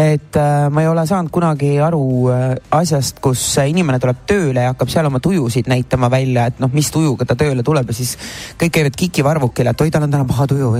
et 0.00 0.36
äh, 0.36 0.70
ma 0.72 0.80
ei 0.80 0.88
ole 0.88 1.02
saanud 1.06 1.30
kunagi 1.34 1.74
aru 1.84 2.04
äh, 2.32 2.54
asjast, 2.72 3.18
kus 3.20 3.42
inimene 3.60 3.98
tuleb 4.00 4.22
tööle 4.28 4.64
ja 4.64 4.72
hakkab 4.72 4.88
seal 4.92 5.08
oma 5.10 5.20
tujusid 5.20 5.68
näitama 5.68 6.08
välja, 6.12 6.46
et 6.48 6.62
noh, 6.62 6.70
mis 6.72 6.88
tujuga 6.94 7.26
ta 7.28 7.36
tööle 7.38 7.64
tuleb 7.66 7.92
ja 7.92 7.96
siis 7.96 8.14
kõik 8.60 8.72
käivad 8.78 8.96
kikivarvukile, 8.96 9.74
et 9.74 9.84
oi, 9.84 9.92
tal 9.92 10.06
on 10.06 10.14
täna 10.14 10.28
paha 10.28 10.46
tuju. 10.48 10.72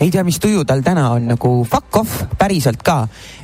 ei 0.00 0.10
tea, 0.12 0.24
mis 0.24 0.40
tuju 0.42 0.66
tal 0.68 0.84
täna 0.84 1.06
on, 1.14 1.30
nagu 1.32 1.52
fuck 1.64 1.96
off, 2.02 2.22
päriselt 2.38 2.84
ka. 2.84 2.98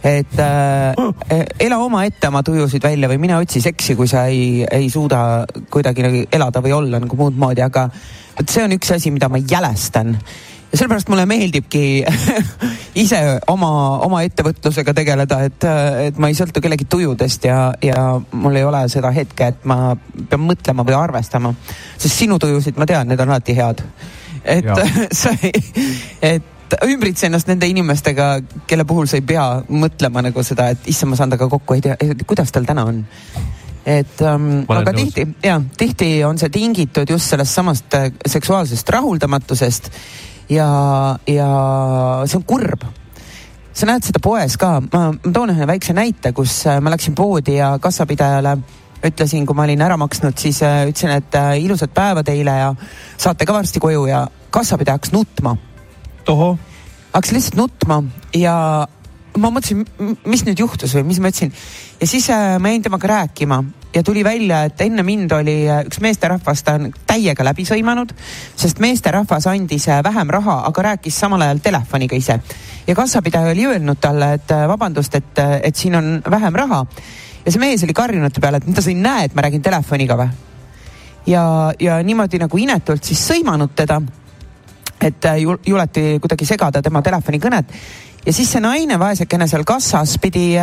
et 0.05 0.39
äh, 0.43 1.49
ela 1.59 1.81
omaette 1.81 2.29
oma 2.29 2.43
tujusid 2.45 2.85
välja 2.85 3.09
või 3.09 3.23
mine 3.23 3.41
otsi 3.41 3.65
seksi, 3.65 3.97
kui 3.97 4.11
sa 4.11 4.27
ei, 4.29 4.67
ei 4.69 4.91
suuda 4.91 5.47
kuidagi 5.71 6.05
nagu 6.05 6.25
elada 6.33 6.61
või 6.61 6.77
olla 6.77 7.01
nagu 7.01 7.17
muud 7.17 7.39
moodi, 7.39 7.65
aga 7.65 7.89
vot 8.37 8.49
see 8.49 8.67
on 8.67 8.77
üks 8.77 8.93
asi, 8.93 9.15
mida 9.15 9.33
ma 9.33 9.41
jälestan 9.41 10.19
ja 10.73 10.79
sellepärast 10.79 11.09
mulle 11.13 11.27
meeldibki 11.29 12.05
ise 13.05 13.21
oma, 13.51 13.73
oma 14.07 14.23
ettevõtlusega 14.27 14.95
tegeleda, 14.97 15.41
et, 15.49 15.67
et 16.09 16.21
ma 16.21 16.31
ei 16.31 16.39
sõltu 16.39 16.63
kellegi 16.65 16.87
tujudest 16.91 17.45
ja, 17.49 17.59
ja 17.85 18.07
mul 18.33 18.57
ei 18.57 18.65
ole 18.65 18.87
seda 18.93 19.13
hetke, 19.15 19.53
et 19.53 19.69
ma 19.69 19.95
pean 20.31 20.45
mõtlema 20.47 20.87
või 20.89 20.97
arvestama. 20.97 21.53
sest 21.97 22.25
sinu 22.25 22.39
tujusid 22.41 22.81
ma 22.81 22.89
tean, 22.89 23.09
need 23.13 23.21
on 23.21 23.35
alati 23.35 23.57
head. 23.57 23.85
et 24.45 24.73
sa 25.23 25.35
ei, 25.43 25.53
et 26.23 26.79
ümbritse 26.89 27.29
ennast 27.29 27.51
nende 27.53 27.69
inimestega, 27.69 28.35
kelle 28.67 28.89
puhul 28.89 29.07
sa 29.07 29.21
ei 29.21 29.27
pea 29.29 29.47
mõtlema 29.69 30.25
nagu 30.25 30.43
seda, 30.43 30.71
et 30.73 30.89
issand, 30.89 31.13
ma 31.13 31.21
saan 31.21 31.35
temaga 31.35 31.53
kokku, 31.53 31.77
ei 31.77 31.85
tea, 31.85 31.99
kuidas 32.27 32.53
tal 32.53 32.65
täna 32.69 32.89
on 32.89 33.05
et 33.83 34.21
ähm, 34.23 34.63
aga 34.71 34.93
nõus. 34.95 35.11
tihti 35.11 35.25
ja 35.43 35.57
tihti 35.77 36.11
on 36.25 36.39
see 36.39 36.53
tingitud 36.55 37.11
just 37.11 37.33
sellest 37.33 37.57
samast 37.59 37.95
äh, 37.99 38.13
seksuaalsest 38.31 38.89
rahuldamatusest 38.95 39.91
ja, 40.51 40.69
ja 41.27 41.49
see 42.27 42.39
on 42.39 42.45
kurb. 42.47 42.85
sa 43.73 43.89
näed 43.89 44.05
seda 44.05 44.21
poes 44.23 44.59
ka, 44.61 44.75
ma, 44.93 45.07
toon 45.25 45.55
ühe 45.55 45.67
väikse 45.69 45.95
näite, 45.97 46.35
kus 46.37 46.67
äh, 46.69 46.81
ma 46.81 46.93
läksin 46.93 47.15
poodi 47.17 47.57
ja 47.57 47.79
kassapidajale 47.81 48.57
ütlesin, 49.03 49.47
kui 49.47 49.57
ma 49.57 49.65
olin 49.65 49.83
ära 49.83 49.97
maksnud, 49.99 50.37
siis 50.39 50.63
äh, 50.63 50.85
ütlesin, 50.91 51.15
et 51.17 51.35
äh, 51.39 51.55
ilusat 51.65 51.95
päeva 51.95 52.23
teile 52.27 52.57
ja 52.59 52.73
saate 53.17 53.49
ka 53.49 53.57
varsti 53.57 53.81
koju 53.83 54.07
ja 54.11 54.27
kassapidaja 54.53 55.01
hakkas 55.01 55.15
nutma 55.17 55.57
hakkas 57.13 57.33
lihtsalt 57.33 57.57
nutma 57.57 58.03
ja 58.37 58.55
ma 59.39 59.51
mõtlesin, 59.51 59.87
mis 60.29 60.45
nüüd 60.45 60.61
juhtus 60.61 60.93
või 60.97 61.09
mis 61.09 61.21
ma 61.21 61.33
ütlesin. 61.33 61.53
ja 62.01 62.07
siis 62.07 62.29
ma 62.61 62.75
jäin 62.75 62.85
temaga 62.85 63.09
rääkima 63.17 63.63
ja 63.95 64.03
tuli 64.03 64.25
välja, 64.25 64.65
et 64.65 64.81
enne 64.81 65.03
mind 65.03 65.33
oli 65.37 65.57
äh, 65.71 65.83
üks 65.87 66.01
meesterahvas, 66.01 66.63
ta 66.65 66.77
on 66.79 66.93
täiega 67.07 67.45
läbi 67.45 67.65
sõimanud, 67.69 68.15
sest 68.57 68.81
meesterahvas 68.81 69.47
andis 69.51 69.89
äh, 69.89 70.01
vähem 70.05 70.31
raha, 70.33 70.63
aga 70.69 70.87
rääkis 70.89 71.19
samal 71.21 71.45
ajal 71.45 71.61
telefoniga 71.63 72.17
ise. 72.17 72.39
ja 72.87 72.95
kassapidaja 72.95 73.53
oli 73.53 73.67
öelnud 73.67 74.01
talle, 74.01 74.33
et 74.39 74.51
äh, 74.51 74.65
vabandust, 74.69 75.15
et, 75.15 75.43
et 75.63 75.77
siin 75.77 75.95
on 75.95 76.23
vähem 76.31 76.55
raha. 76.55 76.87
ja 77.45 77.53
see 77.53 77.61
mees 77.61 77.85
oli 77.85 77.93
karjunud 77.93 78.41
peale, 78.41 78.63
et 78.63 78.67
mida 78.67 78.83
sa 78.83 78.91
ei 78.91 78.97
näe, 78.97 79.25
et 79.25 79.35
ma 79.35 79.43
räägin 79.43 79.63
telefoniga 79.63 80.17
või. 80.17 80.29
ja, 81.27 81.45
ja 81.81 82.03
niimoodi 82.03 82.41
nagu 82.41 82.59
inetult 82.59 83.05
siis 83.05 83.29
sõimanud 83.29 83.77
teda 83.77 84.01
et 85.03 85.25
jul- 85.39 85.61
juleti 85.67 86.19
kuidagi 86.23 86.47
segada 86.47 86.83
tema 86.83 87.03
telefonikõnet 87.03 87.73
ja 88.27 88.33
siis 88.33 88.53
see 88.53 88.61
naine, 88.63 88.99
vaesekene 88.99 89.49
seal 89.51 89.65
kassas 89.67 90.17
pidi 90.23 90.55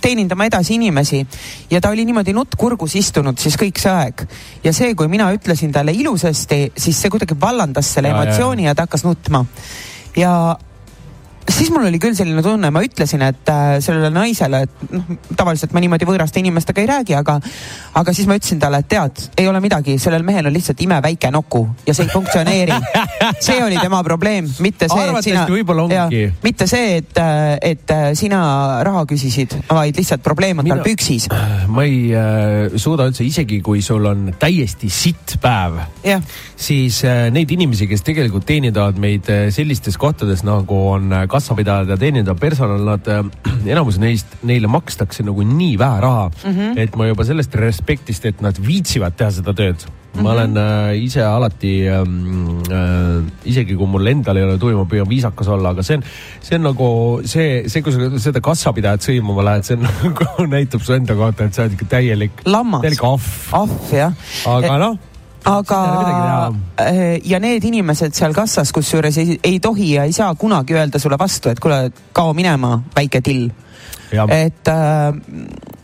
teenindama 0.00 0.46
edasi 0.48 0.74
inimesi 0.74 1.22
ja 1.70 1.80
ta 1.80 1.90
oli 1.90 2.04
niimoodi 2.04 2.34
nutt 2.36 2.56
kurgus 2.58 2.94
istunud 2.98 3.38
siis 3.38 3.56
kõik 3.60 3.80
see 3.80 3.92
aeg. 3.92 4.26
ja 4.64 4.72
see, 4.72 4.94
kui 4.94 5.08
mina 5.08 5.30
ütlesin 5.34 5.72
talle 5.72 5.92
ilusasti, 5.92 6.72
siis 6.76 7.02
see 7.02 7.10
kuidagi 7.10 7.38
vallandas 7.40 7.94
selle 7.94 8.08
Ja, 8.08 8.14
ja, 8.14 8.22
ja. 8.22 8.28
emotsiooni 8.28 8.64
ja 8.68 8.74
ta 8.74 8.86
hakkas 8.86 9.04
nutma. 9.04 9.44
ja 10.16 10.56
siis 11.50 11.70
mul 11.70 11.86
oli 11.86 11.98
küll 12.02 12.16
selline 12.16 12.42
tunne, 12.42 12.70
ma 12.74 12.82
ütlesin, 12.84 13.22
et 13.26 13.50
äh, 13.52 13.76
sellele 13.84 14.10
naisele, 14.14 14.62
et 14.66 14.92
noh, 14.92 15.16
tavaliselt 15.36 15.74
ma 15.76 15.82
niimoodi 15.82 16.08
võõraste 16.08 16.40
inimestega 16.42 16.82
ei 16.82 16.88
räägi, 16.90 17.16
aga, 17.18 17.38
aga 18.00 18.14
siis 18.16 18.28
ma 18.30 18.36
ütlesin 18.38 18.60
talle, 18.62 18.80
et 18.82 18.88
tead, 18.90 19.22
ei 19.38 19.48
ole 19.50 19.60
midagi, 19.62 19.96
sellel 20.02 20.26
mehel 20.26 20.50
on 20.50 20.56
lihtsalt 20.56 20.80
imeväike 20.82 21.30
nuku 21.34 21.62
ja 21.86 21.94
see 21.94 22.08
ei 22.08 22.12
funktsioneeri. 22.12 22.80
see 23.46 23.58
oli 23.64 23.78
tema 23.80 24.02
probleem, 24.06 24.48
mitte 24.64 24.88
see, 24.90 25.06
et 25.06 25.28
sina, 25.28 25.46
mitte 26.42 26.68
see, 26.70 26.96
et, 27.00 27.22
et 27.70 27.94
äh, 27.94 28.08
sina 28.18 28.40
raha 28.86 29.04
küsisid, 29.08 29.58
vaid 29.70 29.98
lihtsalt 29.98 30.24
probleem 30.26 30.62
on 30.62 30.66
tal 30.66 30.80
Mina- 30.80 30.86
püksis. 30.86 31.28
ma 31.68 31.86
ei 31.86 32.10
äh, 32.16 32.76
suuda 32.80 33.08
üldse, 33.10 33.24
isegi 33.26 33.60
kui 33.64 33.82
sul 33.84 34.06
on 34.08 34.32
täiesti 34.38 34.90
sitt 34.92 35.36
päev, 35.42 35.80
siis 36.56 37.02
äh, 37.06 37.26
neid 37.34 37.50
inimesi, 37.54 37.88
kes 37.90 38.04
tegelikult 38.06 38.46
teenindavad 38.48 38.98
meid 39.00 39.30
äh, 39.32 39.46
sellistes 39.54 39.98
kohtades 40.00 40.42
nagu 40.46 40.80
on 40.90 41.12
äh, 41.12 41.26
kassapidajad 41.36 41.92
ja 41.94 41.98
teenindav 42.00 42.40
personal, 42.40 42.82
nad 42.86 43.12
äh, 43.12 43.22
enamus 43.74 44.00
neist, 44.02 44.38
neile 44.46 44.70
makstakse 44.72 45.26
nagu 45.26 45.44
nii 45.46 45.76
vähe 45.80 46.00
raha 46.04 46.26
mm, 46.30 46.56
-hmm. 46.56 46.80
et 46.82 46.96
ma 46.96 47.06
juba 47.10 47.24
sellest 47.28 47.54
respektist, 47.60 48.26
et 48.26 48.42
nad 48.44 48.58
viitsivad 48.58 49.16
teha 49.16 49.30
seda 49.38 49.54
tööd. 49.54 49.86
ma 50.16 50.22
mm 50.22 50.26
-hmm. 50.26 50.32
olen 50.32 50.56
äh, 50.56 51.04
ise 51.04 51.22
alati 51.22 51.88
ähm, 51.88 52.62
äh,, 52.72 53.24
isegi 53.44 53.76
kui 53.76 53.86
mul 53.86 54.06
endal 54.06 54.36
ei 54.36 54.44
ole 54.44 54.58
tuju, 54.58 54.78
ma 54.78 54.84
püüan 54.84 55.08
viisakas 55.08 55.48
olla, 55.48 55.70
aga 55.70 55.82
see 55.82 55.96
on, 55.96 56.04
see 56.40 56.56
on 56.56 56.62
nagu 56.62 57.20
see, 57.24 57.68
see, 57.68 57.82
kui 57.82 57.92
sa 57.92 58.18
seda 58.18 58.40
kassapidajat 58.40 59.02
sõimama 59.02 59.44
lähed, 59.44 59.62
see 59.62 59.76
on 59.76 59.84
nagu 60.04 60.46
näitab 60.48 60.80
su 60.80 60.92
enda 60.92 61.14
kohta, 61.14 61.44
et 61.44 61.54
sa 61.54 61.62
oled 61.62 61.76
ikka 61.76 61.90
täielik, 61.98 62.40
täielik 62.80 63.04
ahv. 63.04 63.28
ahv 63.52 63.92
jah 63.92 64.12
aga 64.46 64.78
noh 64.78 64.96
aga 65.46 65.80
eh, 66.82 67.20
ja 67.24 67.38
need 67.42 67.64
inimesed 67.68 68.16
seal 68.16 68.34
kassas, 68.36 68.72
kusjuures 68.74 69.18
ei, 69.22 69.38
ei 69.46 69.60
tohi 69.62 69.92
ja 69.94 70.06
ei 70.08 70.14
saa 70.16 70.34
kunagi 70.38 70.76
öelda 70.76 71.00
sulle 71.02 71.18
vastu, 71.18 71.52
et 71.52 71.62
kuule, 71.62 71.90
kao 72.16 72.34
minema, 72.36 72.80
väike 72.96 73.22
till. 73.24 73.48
et 74.30 74.68
äh, 74.70 75.14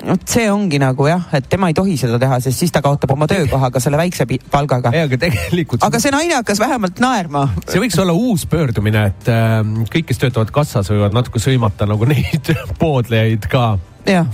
vot 0.07 0.25
see 0.31 0.47
ongi 0.51 0.79
nagu 0.83 1.07
jah, 1.07 1.27
et 1.37 1.47
tema 1.51 1.69
ei 1.71 1.77
tohi 1.77 1.97
seda 1.99 2.19
teha, 2.23 2.39
sest 2.43 2.63
siis 2.63 2.73
ta 2.75 2.83
kaotab 2.83 3.11
oma 3.15 3.27
töökohaga 3.31 3.83
selle 3.83 3.99
väikse 4.01 4.27
palgaga. 4.51 4.93
ei, 4.95 5.05
aga 5.07 5.19
tegelikult 5.27 5.85
aga 5.87 6.01
see 6.03 6.15
naine 6.15 6.39
hakkas 6.41 6.63
vähemalt 6.63 7.03
naerma. 7.03 7.45
see 7.67 7.83
võiks 7.83 7.99
olla 8.03 8.15
uus 8.17 8.47
pöördumine, 8.51 9.07
et 9.13 9.31
äh, 9.31 9.61
kõik, 9.95 10.11
kes 10.11 10.23
töötavad 10.23 10.51
kassas, 10.55 10.91
võivad 10.91 11.15
natuke 11.19 11.43
sõimata 11.43 11.87
nagu 11.91 12.09
neid 12.11 12.55
poodlejaid 12.83 13.47
ka. 13.53 13.77
jah, 14.09 14.27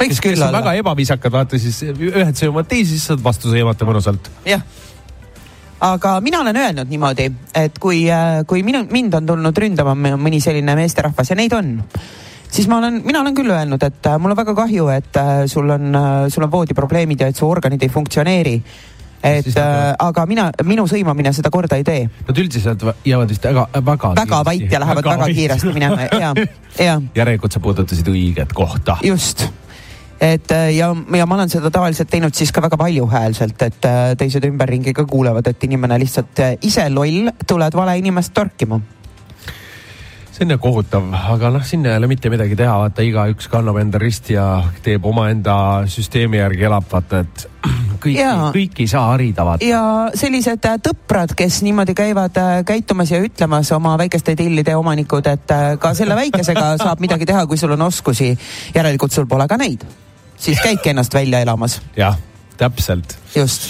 võiks 0.00 0.20
küll 0.22 0.40
olla. 0.40 0.52
väga 0.60 0.74
ebaviisakad, 0.82 1.32
vaata 1.32 1.60
siis 1.60 1.82
ühed 1.86 2.36
sõimavad 2.36 2.68
teisi, 2.70 2.96
siis 2.96 3.08
saad 3.12 3.24
vastu 3.24 3.52
sõimata 3.52 3.88
mõnusalt. 3.88 4.30
jah. 4.48 4.62
aga 5.80 6.18
mina 6.24 6.40
olen 6.40 6.56
öelnud 6.56 6.92
niimoodi, 6.92 7.30
et 7.54 7.78
kui, 7.78 8.04
kui 8.46 8.62
minu, 8.66 8.86
mind 8.90 9.14
on 9.20 9.26
tulnud 9.34 9.64
ründama 9.64 9.96
mõni 10.16 10.40
selline 10.40 10.78
meesterahvas 10.78 11.30
ja 11.30 11.36
neid 11.38 11.52
on, 11.56 11.74
siis 12.50 12.68
ma 12.68 12.78
olen, 12.78 13.00
mina 13.04 13.20
olen 13.20 13.34
küll 13.34 13.50
öelnud, 13.50 13.82
et 13.82 14.06
äh, 14.06 14.18
mul 14.18 14.34
on 14.34 14.38
väga 14.38 14.54
kahju, 14.56 14.88
et 14.94 15.16
äh, 15.20 15.32
sul 15.50 15.70
on, 15.70 15.96
sul 16.32 16.46
on 16.46 16.52
voodiprobleemid 16.52 17.24
ja 17.24 17.30
et 17.32 17.36
su 17.36 17.48
organid 17.48 17.82
ei 17.82 17.88
funktsioneeri. 17.92 18.60
et 19.26 19.56
äh, 19.58 19.94
aga 19.98 20.26
mina, 20.26 20.50
minu 20.64 20.84
sõimamine 20.86 21.32
seda 21.34 21.50
korda 21.50 21.78
ei 21.80 21.84
tee. 21.84 22.02
Nad 22.28 22.38
üldiselt 22.38 22.82
va- 22.84 22.94
jäävad 23.04 23.32
vist 23.32 23.44
väga, 23.44 23.66
väga. 23.74 24.12
väga 24.14 24.42
vait 24.44 24.72
ja 24.72 24.80
lähevad 24.80 25.04
väga, 25.04 25.16
väga 25.16 25.34
kiiresti 25.34 25.72
minema 25.74 26.08
ja, 26.20 26.34
ja 26.78 27.00
järelikult 27.14 27.52
sa 27.52 27.60
puudutasid 27.60 28.08
õiget 28.12 28.52
kohta. 28.54 28.98
just. 29.02 29.48
Et 30.20 30.52
äh, 30.52 30.76
ja, 30.76 30.94
ja 31.16 31.26
ma 31.26 31.34
olen 31.34 31.50
seda 31.52 31.70
tavaliselt 31.70 32.10
teinud 32.10 32.34
siis 32.34 32.52
ka 32.52 32.62
väga 32.64 32.78
valjuhäälselt, 32.80 33.62
et 33.62 33.88
äh, 33.88 34.02
teised 34.18 34.44
ümberringi 34.48 34.94
ka 34.96 35.04
kuulevad, 35.04 35.46
et 35.46 35.64
inimene 35.64 35.98
lihtsalt 36.00 36.44
äh, 36.44 36.54
ise 36.62 36.88
loll, 36.90 37.32
tuled 37.46 37.76
vale 37.76 37.98
inimest 37.98 38.34
torkima. 38.34 38.80
see 40.36 40.44
on 40.44 40.52
jah 40.52 40.60
kohutav, 40.60 41.04
aga 41.32 41.50
noh, 41.50 41.62
sinna 41.64 41.94
ei 41.94 41.96
ole 41.96 42.08
mitte 42.12 42.28
midagi 42.28 42.56
teha, 42.56 42.74
vaata 42.76 43.04
igaüks 43.04 43.48
kannab 43.48 43.78
enda 43.80 43.98
risti 43.98 44.34
ja 44.34 44.64
teeb 44.84 45.04
omaenda 45.08 45.54
süsteemi 45.88 46.36
järgi 46.36 46.66
elab, 46.68 46.84
vaata, 46.92 47.22
et 47.24 47.46
kõiki 48.04 48.26
kõiki 48.56 48.84
ei 48.84 48.90
saa 48.92 49.06
harida, 49.14 49.46
vaata. 49.48 49.64
ja 49.64 49.82
sellised 50.14 50.68
tõprad, 50.84 51.32
kes 51.36 51.62
niimoodi 51.64 51.96
käivad 51.96 52.36
käitumas 52.68 53.12
ja 53.12 53.20
ütlemas 53.24 53.72
oma 53.76 53.96
väikeste 54.00 54.36
tillide 54.36 54.76
omanikud, 54.76 55.28
et 55.28 55.56
ka 55.80 55.94
selle 55.96 56.16
väikesega 56.20 56.74
saab 56.84 57.04
midagi 57.04 57.28
teha, 57.28 57.46
kui 57.48 57.56
sul 57.56 57.72
on 57.76 57.88
oskusi. 57.88 58.34
järelikult 58.74 59.12
sul 59.12 59.28
pole 59.28 59.48
ka 59.48 59.56
neid, 59.56 59.88
siis 60.36 60.60
käidki 60.62 60.90
ennast 60.90 61.14
välja 61.14 61.40
elamas, 61.40 61.80
jah, 61.96 62.18
täpselt. 62.56 63.18
just. 63.34 63.62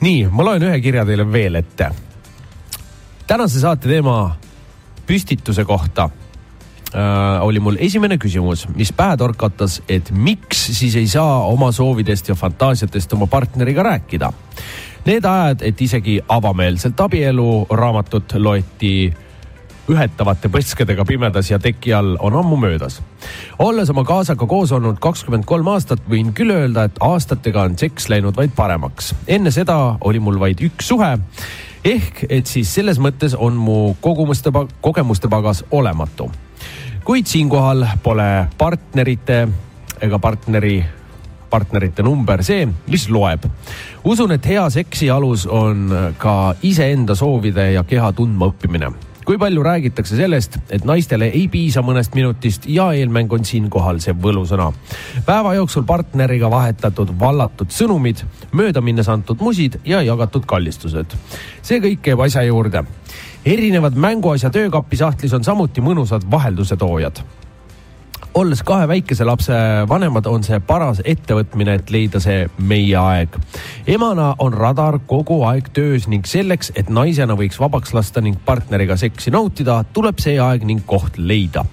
nii, 0.00 0.26
ma 0.30 0.44
loen 0.44 0.68
ühe 0.68 0.80
kirja 0.80 1.04
teile 1.08 1.26
veel 1.32 1.60
ette. 1.62 1.90
tänase 3.26 3.60
saate 3.60 3.88
teema 3.88 4.36
püstituse 5.06 5.64
kohta 5.64 6.08
äh, 6.94 7.42
oli 7.42 7.60
mul 7.60 7.76
esimene 7.80 8.18
küsimus, 8.18 8.66
mis 8.74 8.92
pähe 8.92 9.16
torkatas, 9.16 9.80
et 9.88 10.10
miks 10.10 10.66
siis 10.72 10.96
ei 10.96 11.08
saa 11.08 11.44
oma 11.46 11.72
soovidest 11.72 12.28
ja 12.28 12.34
fantaasiatest 12.34 13.12
oma 13.12 13.26
partneriga 13.26 13.82
rääkida. 13.82 14.32
Need 15.06 15.24
ajad, 15.24 15.62
et 15.62 15.80
isegi 15.80 16.18
avameelselt 16.28 17.00
abielu 17.00 17.66
raamatut 17.70 18.32
loeti 18.42 19.14
ühetavate 19.90 20.50
põskedega 20.52 21.04
pimedas 21.06 21.50
ja 21.50 21.58
teki 21.62 21.92
all 21.94 22.16
on 22.20 22.34
ammu 22.40 22.56
möödas. 22.56 23.00
olles 23.58 23.90
oma 23.90 24.04
kaasaga 24.04 24.46
koos 24.46 24.72
olnud 24.72 24.98
kakskümmend 25.00 25.44
kolm 25.44 25.68
aastat, 25.68 26.02
võin 26.10 26.32
küll 26.34 26.50
öelda, 26.50 26.84
et 26.84 26.98
aastatega 27.00 27.62
on 27.62 27.78
seks 27.78 28.08
läinud 28.08 28.36
vaid 28.36 28.50
paremaks. 28.56 29.14
enne 29.26 29.50
seda 29.50 29.96
oli 30.00 30.20
mul 30.20 30.40
vaid 30.40 30.60
üks 30.60 30.88
suhe 30.88 31.16
ehk 31.84 32.24
et 32.28 32.46
siis 32.46 32.74
selles 32.74 32.98
mõttes 32.98 33.36
on 33.38 33.54
mu 33.54 33.94
kogumuste, 34.00 34.50
kogemuste 34.80 35.28
pagas 35.28 35.64
olematu. 35.70 36.30
kuid 37.04 37.26
siinkohal 37.26 37.86
pole 38.02 38.48
partnerite 38.58 39.48
ega 40.02 40.18
partneri 40.18 40.84
partnerite 41.50 42.02
number 42.02 42.42
see, 42.44 42.66
mis 42.90 43.08
loeb. 43.10 43.46
usun, 44.04 44.32
et 44.32 44.46
hea 44.46 44.64
seksi 44.70 45.10
alus 45.10 45.46
on 45.46 45.90
ka 46.18 46.54
iseenda 46.62 47.14
soovide 47.14 47.70
ja 47.72 47.84
keha 47.84 48.12
tundma 48.12 48.50
õppimine. 48.50 48.92
Kui 49.26 49.38
palju 49.38 49.62
räägitakse 49.62 50.16
sellest, 50.16 50.58
et 50.70 50.84
naistele 50.86 51.26
ei 51.34 51.48
piisa 51.50 51.82
mõnest 51.82 52.14
minutist 52.14 52.68
ja 52.70 52.92
eelmäng 52.94 53.32
on 53.34 53.44
siinkohal 53.44 53.98
see 54.02 54.14
võlusõna. 54.14 54.70
päeva 55.26 55.54
jooksul 55.54 55.82
partneriga 55.86 56.50
vahetatud 56.50 57.10
vallatud 57.20 57.74
sõnumid, 57.74 58.22
möödaminnes 58.52 59.08
antud 59.08 59.42
musid 59.42 59.80
ja 59.84 60.02
jagatud 60.02 60.46
kallistused. 60.46 61.16
see 61.62 61.80
kõik 61.80 62.02
käib 62.02 62.20
asja 62.20 62.42
juurde. 62.42 62.84
erinevad 63.44 63.94
mänguasja 63.94 64.50
töökapi 64.50 64.96
sahtlis 64.96 65.32
on 65.32 65.44
samuti 65.44 65.80
mõnusad 65.80 66.30
vahelduse 66.30 66.76
toojad 66.76 67.22
olles 68.36 68.60
kahe 68.66 68.84
väikese 68.88 69.24
lapse 69.24 69.54
vanemad, 69.88 70.26
on 70.28 70.44
see 70.44 70.58
paras 70.60 71.00
ettevõtmine, 71.04 71.78
et 71.78 71.92
leida 71.92 72.20
see 72.20 72.44
meie 72.58 72.96
aeg. 73.00 73.38
emana 73.88 74.34
on 74.44 74.52
radar 74.52 74.98
kogu 75.08 75.40
aeg 75.48 75.70
töös 75.72 76.08
ning 76.12 76.28
selleks, 76.28 76.72
et 76.76 76.90
naisena 76.92 77.36
võiks 77.38 77.60
vabaks 77.60 77.94
lasta 77.96 78.20
ning 78.20 78.36
partneriga 78.44 78.96
seksi 79.00 79.32
nautida, 79.32 79.82
tuleb 79.92 80.20
see 80.20 80.36
aeg 80.42 80.68
ning 80.68 80.84
koht 80.86 81.16
leida 81.18 81.64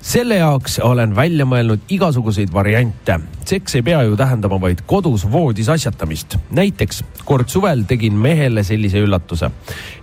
selle 0.00 0.38
jaoks 0.38 0.78
olen 0.80 1.12
välja 1.16 1.44
mõelnud 1.44 1.82
igasuguseid 1.92 2.52
variante. 2.52 3.18
seks 3.44 3.74
ei 3.74 3.82
pea 3.82 4.00
ju 4.02 4.16
tähendama 4.16 4.60
vaid 4.60 4.80
kodus 4.86 5.26
voodis 5.32 5.68
asjatamist. 5.68 6.38
näiteks 6.50 7.04
kord 7.24 7.48
suvel 7.48 7.84
tegin 7.84 8.16
mehele 8.16 8.64
sellise 8.64 8.98
üllatuse. 9.04 9.50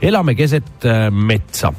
elame 0.02 0.36
keset 0.36 0.86
äh, 0.86 1.10
metsa 1.12 1.74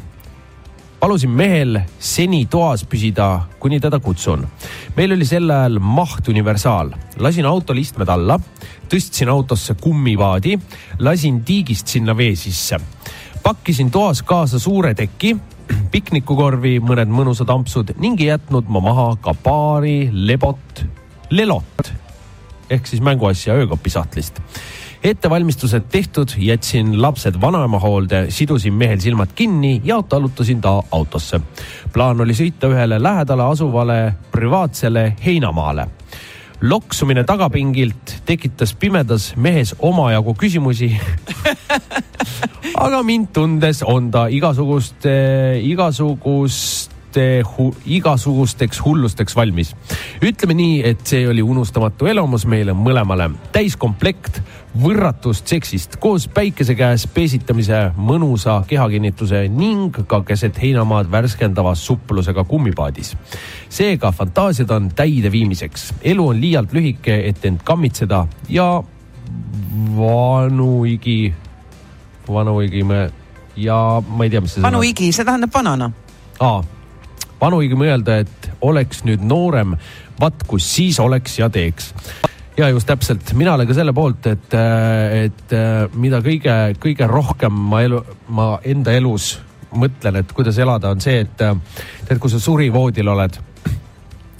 palusin 1.00 1.30
mehel 1.30 1.80
seni 1.98 2.46
toas 2.50 2.84
püsida, 2.84 3.46
kuni 3.60 3.80
teda 3.80 4.00
kutsun. 4.00 4.46
meil 4.96 5.12
oli 5.12 5.26
sel 5.26 5.50
ajal 5.50 5.78
maht 5.78 6.28
universaal, 6.28 6.90
lasin 7.18 7.46
autol 7.46 7.78
istmed 7.78 8.08
alla, 8.08 8.38
tõstsin 8.90 9.30
autosse 9.30 9.74
kummipaadi, 9.80 10.58
lasin 10.98 11.42
tiigist 11.44 11.86
sinna 11.86 12.16
vee 12.16 12.34
sisse. 12.36 12.80
pakkisin 13.42 13.90
toas 13.90 14.22
kaasa 14.22 14.58
suure 14.58 14.94
teki, 14.94 15.36
piknikukorvi, 15.92 16.78
mõned 16.80 17.08
mõnusad 17.12 17.50
ampsud 17.52 17.94
ning 18.00 18.20
ei 18.20 18.32
jätnud 18.32 18.68
ma 18.68 18.80
maha 18.80 19.14
ka 19.22 19.34
paari 19.34 20.10
lebot, 20.12 20.84
lelot 21.30 21.92
ehk 22.70 22.86
siis 22.86 23.00
mänguasja 23.00 23.54
öökopi 23.56 23.90
sahtlist 23.90 24.42
ettevalmistused 25.02 25.82
tehtud, 25.90 26.28
jätsin 26.36 27.02
lapsed 27.02 27.40
vanaema 27.40 27.78
hoolde, 27.78 28.26
sidusin 28.28 28.74
mehel 28.74 28.98
silmad 29.00 29.28
kinni 29.34 29.80
ja 29.84 30.02
tallutasin 30.02 30.60
ta 30.60 30.82
autosse. 30.90 31.40
plaan 31.92 32.20
oli 32.20 32.32
sõita 32.32 32.68
ühele 32.68 33.02
lähedale 33.02 33.42
asuvale 33.42 34.14
privaatsele 34.30 35.16
heinamaale. 35.24 35.86
loksumine 36.60 37.24
tagapingilt 37.24 38.22
tekitas 38.26 38.74
pimedas 38.74 39.36
mehes 39.36 39.74
omajagu 39.78 40.34
küsimusi. 40.34 41.00
aga 42.84 43.02
mind 43.02 43.26
tundes 43.32 43.82
on 43.82 44.10
ta 44.10 44.26
igasuguste, 44.26 45.60
igasuguste 47.18 47.42
hu, 47.56 47.74
igasugusteks 47.86 48.80
hullusteks 48.84 49.36
valmis. 49.36 49.74
ütleme 50.22 50.54
nii, 50.54 50.82
et 50.84 51.06
see 51.06 51.26
oli 51.28 51.42
unustamatu 51.42 52.06
elamus 52.06 52.46
meile 52.46 52.72
mõlemale, 52.72 53.30
täiskomplekt 53.52 54.40
võrratust 54.78 55.46
seksist 55.48 55.96
koos 55.98 56.28
päikese 56.28 56.74
käes 56.74 57.06
peesitamise 57.06 57.92
mõnusa 57.96 58.62
kehakinnituse 58.66 59.48
ning 59.48 59.96
ka 60.06 60.22
keset 60.22 60.58
heinamaad 60.62 61.10
värskendava 61.10 61.74
suplusega 61.74 62.44
kummipaadis. 62.44 63.16
seega 63.68 64.12
fantaasiad 64.12 64.70
on 64.70 64.90
täideviimiseks, 64.94 65.94
elu 66.02 66.28
on 66.28 66.40
liialt 66.40 66.72
lühike, 66.72 67.28
et 67.28 67.44
end 67.44 67.60
kammitseda 67.64 68.26
ja 68.48 68.82
vanuigi, 69.96 71.34
vanuigi 72.28 72.84
me 72.84 73.10
ja 73.56 74.02
ma 74.08 74.24
ei 74.24 74.30
tea, 74.30 74.40
mis 74.40 74.54
see 74.54 74.62
vanu 74.62 74.78
sõna- 74.78 74.90
igi, 74.90 75.12
see 75.12 75.24
tähendab 75.24 75.54
vanana. 75.54 75.90
aa, 76.40 76.62
vanuigi 77.40 77.78
mõelda, 77.78 78.20
et 78.24 78.50
oleks 78.66 79.04
nüüd 79.06 79.22
noorem, 79.26 79.76
vaat 80.20 80.46
kus 80.48 80.66
siis 80.76 80.98
oleks 81.00 81.38
ja 81.38 81.50
teeks. 81.50 81.92
ja 82.58 82.68
just 82.68 82.88
täpselt, 82.90 83.32
mina 83.38 83.54
olen 83.54 83.68
ka 83.68 83.74
selle 83.74 83.92
poolt, 83.94 84.26
et, 84.26 84.54
et 85.24 85.52
mida 85.94 86.18
kõige, 86.24 86.56
kõige 86.82 87.06
rohkem 87.06 87.52
ma 87.52 87.82
elu, 87.86 88.02
ma 88.34 88.48
enda 88.66 88.96
elus 88.98 89.36
mõtlen, 89.78 90.22
et 90.22 90.32
kuidas 90.32 90.58
elada, 90.58 90.90
on 90.90 91.00
see, 91.00 91.20
et 91.22 91.36
tead, 91.38 92.18
kui 92.18 92.32
sa 92.32 92.40
surivoodil 92.42 93.08
oled, 93.12 93.38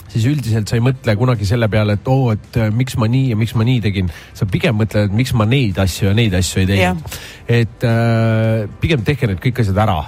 siis 0.09 0.27
üldiselt 0.31 0.71
sa 0.71 0.79
ei 0.79 0.85
mõtle 0.85 1.15
kunagi 1.21 1.47
selle 1.49 1.69
peale, 1.71 1.99
et 1.99 2.11
oo, 2.11 2.33
et 2.35 2.61
miks 2.75 2.97
ma 3.01 3.09
nii 3.11 3.33
ja 3.35 3.39
miks 3.39 3.55
ma 3.59 3.67
nii 3.69 3.81
tegin. 3.85 4.11
sa 4.35 4.49
pigem 4.49 4.79
mõtled, 4.81 5.11
et 5.11 5.17
miks 5.17 5.35
ma 5.37 5.47
neid 5.49 5.79
asju 5.79 6.09
ja 6.09 6.15
neid 6.17 6.35
asju 6.35 6.63
ei 6.63 6.71
teinud. 6.73 7.19
et 7.49 7.85
äh, 7.85 8.69
pigem 8.81 9.05
tehke 9.05 9.29
need 9.29 9.43
kõik 9.45 9.61
asjad 9.63 9.85
ära 9.85 10.01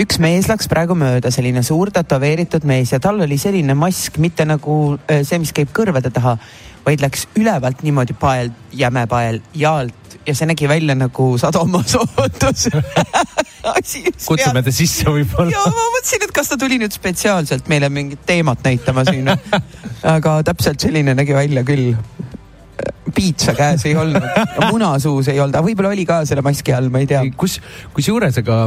üks 0.00 0.18
mees 0.22 0.48
läks 0.50 0.68
praegu 0.70 0.96
mööda, 0.98 1.30
selline 1.34 1.62
suur 1.66 1.92
tätoveeritud 1.94 2.66
mees 2.66 2.92
ja 2.94 3.00
tal 3.02 3.20
oli 3.22 3.38
selline 3.40 3.76
mask, 3.78 4.18
mitte 4.22 4.46
nagu 4.48 4.78
äh, 5.06 5.22
see, 5.26 5.38
mis 5.42 5.54
käib 5.54 5.70
kõrvade 5.76 6.10
taha, 6.14 6.36
vaid 6.84 7.04
läks 7.04 7.28
ülevalt 7.38 7.84
niimoodi 7.86 8.16
pael, 8.18 8.50
jäme 8.74 9.06
pael 9.10 9.40
ja 9.56 9.76
alt 9.82 10.18
ja 10.26 10.34
see 10.34 10.48
nägi 10.48 10.68
välja 10.68 10.96
nagu 10.98 11.28
sadomasoodus 11.40 12.66
kutsume 14.28 14.62
ta 14.64 14.72
sisse 14.74 15.06
võib-olla 15.08 15.52
ja. 15.52 15.62
ma 15.68 15.86
mõtlesin, 15.94 16.26
et 16.26 16.34
kas 16.34 16.50
ta 16.50 16.58
tuli 16.60 16.78
nüüd 16.82 16.94
spetsiaalselt 16.94 17.70
meile 17.72 17.90
mingit 17.92 18.24
teemat 18.26 18.64
näitama 18.64 19.06
siin. 19.08 19.30
aga 20.14 20.36
täpselt 20.44 20.84
selline 20.84 21.14
nägi 21.16 21.36
välja 21.36 21.64
küll. 21.64 21.94
piitsa 23.14 23.54
käes 23.54 23.84
ei 23.86 23.94
olnud, 23.96 24.24
muna 24.72 24.96
suus 24.98 25.28
ei 25.30 25.38
olnud, 25.40 25.54
aga 25.54 25.66
võib-olla 25.66 25.92
oli 25.94 26.06
ka 26.08 26.24
selle 26.26 26.42
maski 26.42 26.74
all, 26.74 26.90
ma 26.90 27.04
ei 27.04 27.06
tea. 27.10 27.22
kus, 27.36 27.60
kusjuures 27.94 28.40
aga 28.42 28.64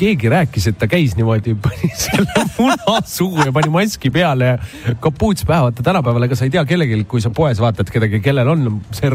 keegi 0.00 0.32
rääkis, 0.32 0.66
et 0.70 0.78
ta 0.80 0.88
käis 0.90 1.14
niimoodi, 1.18 1.54
pani 1.64 1.92
selle 1.94 2.46
muna 2.56 3.00
suhu 3.06 3.44
ja 3.44 3.52
pani 3.54 3.72
maski 3.72 4.12
peale 4.14 4.52
ja 4.52 4.58
kapuuts 5.00 5.44
pähe. 5.48 5.62
vaata 5.66 5.84
tänapäeval, 5.86 6.28
ega 6.28 6.38
sa 6.38 6.48
ei 6.48 6.54
tea 6.54 6.64
kellelgi, 6.68 7.04
kui 7.10 7.22
sa 7.22 7.32
poes 7.34 7.60
vaatad 7.60 7.90
kedagi, 7.92 8.22
kellel 8.24 8.48
on 8.48 8.80
see 8.96 9.10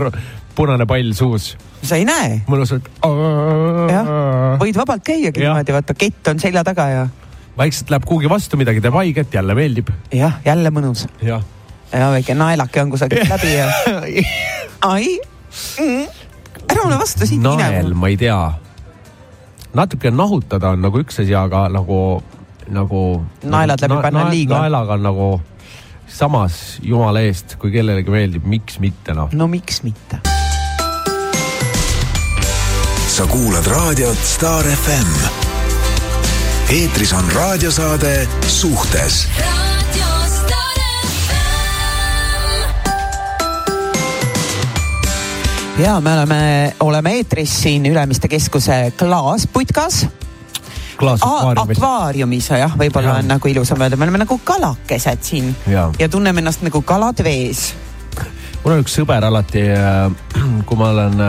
punane 0.56 0.88
pall 0.90 1.14
suus. 1.18 1.54
sa 1.84 2.00
ei 2.00 2.06
näe, 2.08 2.42
mõnusalt. 2.50 2.90
jah, 3.92 4.10
võid 4.62 4.82
vabalt 4.82 5.06
käiagi 5.06 5.44
niimoodi, 5.44 5.76
vaata 5.76 5.98
kett 5.98 6.34
on 6.34 6.42
selja 6.42 6.66
taga 6.68 6.90
ja 6.94 7.06
vaikselt 7.58 7.92
läheb 7.94 8.06
kuhugi 8.08 8.30
vastu, 8.30 8.60
midagi 8.60 8.84
teeb 8.84 8.96
haiget, 9.00 9.34
jälle 9.34 9.56
meeldib. 9.58 9.90
jah, 10.14 10.40
jälle 10.46 10.72
mõnus. 10.76 11.08
jah. 11.24 11.44
ja 11.92 12.12
väike 12.14 12.36
naelake 12.38 12.84
on 12.84 12.94
kusagilt 12.94 13.30
läbi 13.34 13.56
ja 13.56 13.72
ai 14.92 15.18
mm., 15.80 16.06
ära 16.66 16.84
mulle 16.84 17.00
vastu 17.00 17.28
siit 17.28 17.44
nael, 17.44 17.94
ma 17.98 18.12
ei 18.12 18.20
tea. 18.20 18.38
Natuke 19.76 20.12
nahutada 20.12 20.72
on 20.74 20.82
nagu 20.86 21.02
üks 21.04 21.20
asi, 21.24 21.36
aga 21.36 21.68
nagu, 21.74 22.00
nagu. 22.72 23.02
Naelad 23.44 23.84
läbi 23.84 24.00
panna 24.02 24.26
on 24.26 24.32
liiga. 24.32 24.62
naelaga 24.62 24.96
on 24.96 25.04
nagu 25.04 25.28
samas 26.08 26.80
jumala 26.82 27.24
eest, 27.26 27.58
kui 27.60 27.74
kellelegi 27.74 28.14
meeldib, 28.14 28.48
miks 28.48 28.80
mitte 28.80 29.16
noh. 29.18 29.34
no 29.34 29.48
miks 29.52 29.82
mitte. 29.84 30.22
sa 33.16 33.28
kuulad 33.32 33.68
raadiot 33.68 34.24
Star 34.24 34.68
FM. 34.68 35.12
eetris 36.70 37.14
on 37.14 37.30
raadiosaade 37.36 38.28
Suhtes 38.48 39.26
ja 45.78 46.02
me 46.02 46.14
oleme, 46.14 46.74
oleme 46.80 47.12
eetris 47.12 47.62
siin 47.62 47.86
Ülemiste 47.86 48.28
keskuse 48.28 48.94
klaasputkas. 48.98 50.08
klaasakvaariumis. 50.98 51.78
akvaariumis 51.78 52.50
jah, 52.50 52.78
võib-olla 52.80 53.08
Jaa. 53.08 53.18
on 53.20 53.28
nagu 53.28 53.48
ilusam 53.48 53.82
öelda, 53.82 53.98
me 53.98 54.08
oleme 54.08 54.22
nagu 54.24 54.38
kalakesed 54.44 55.24
siin 55.24 55.56
Jaa. 55.68 55.92
ja 56.00 56.10
tunneme 56.10 56.40
ennast 56.40 56.62
nagu 56.64 56.82
kalad 56.82 57.24
vees. 57.24 57.74
mul 58.64 58.78
on 58.78 58.86
üks 58.86 58.96
sõber 58.96 59.28
alati, 59.28 59.66
kui 60.68 60.80
ma 60.80 60.90
olen, 60.90 61.26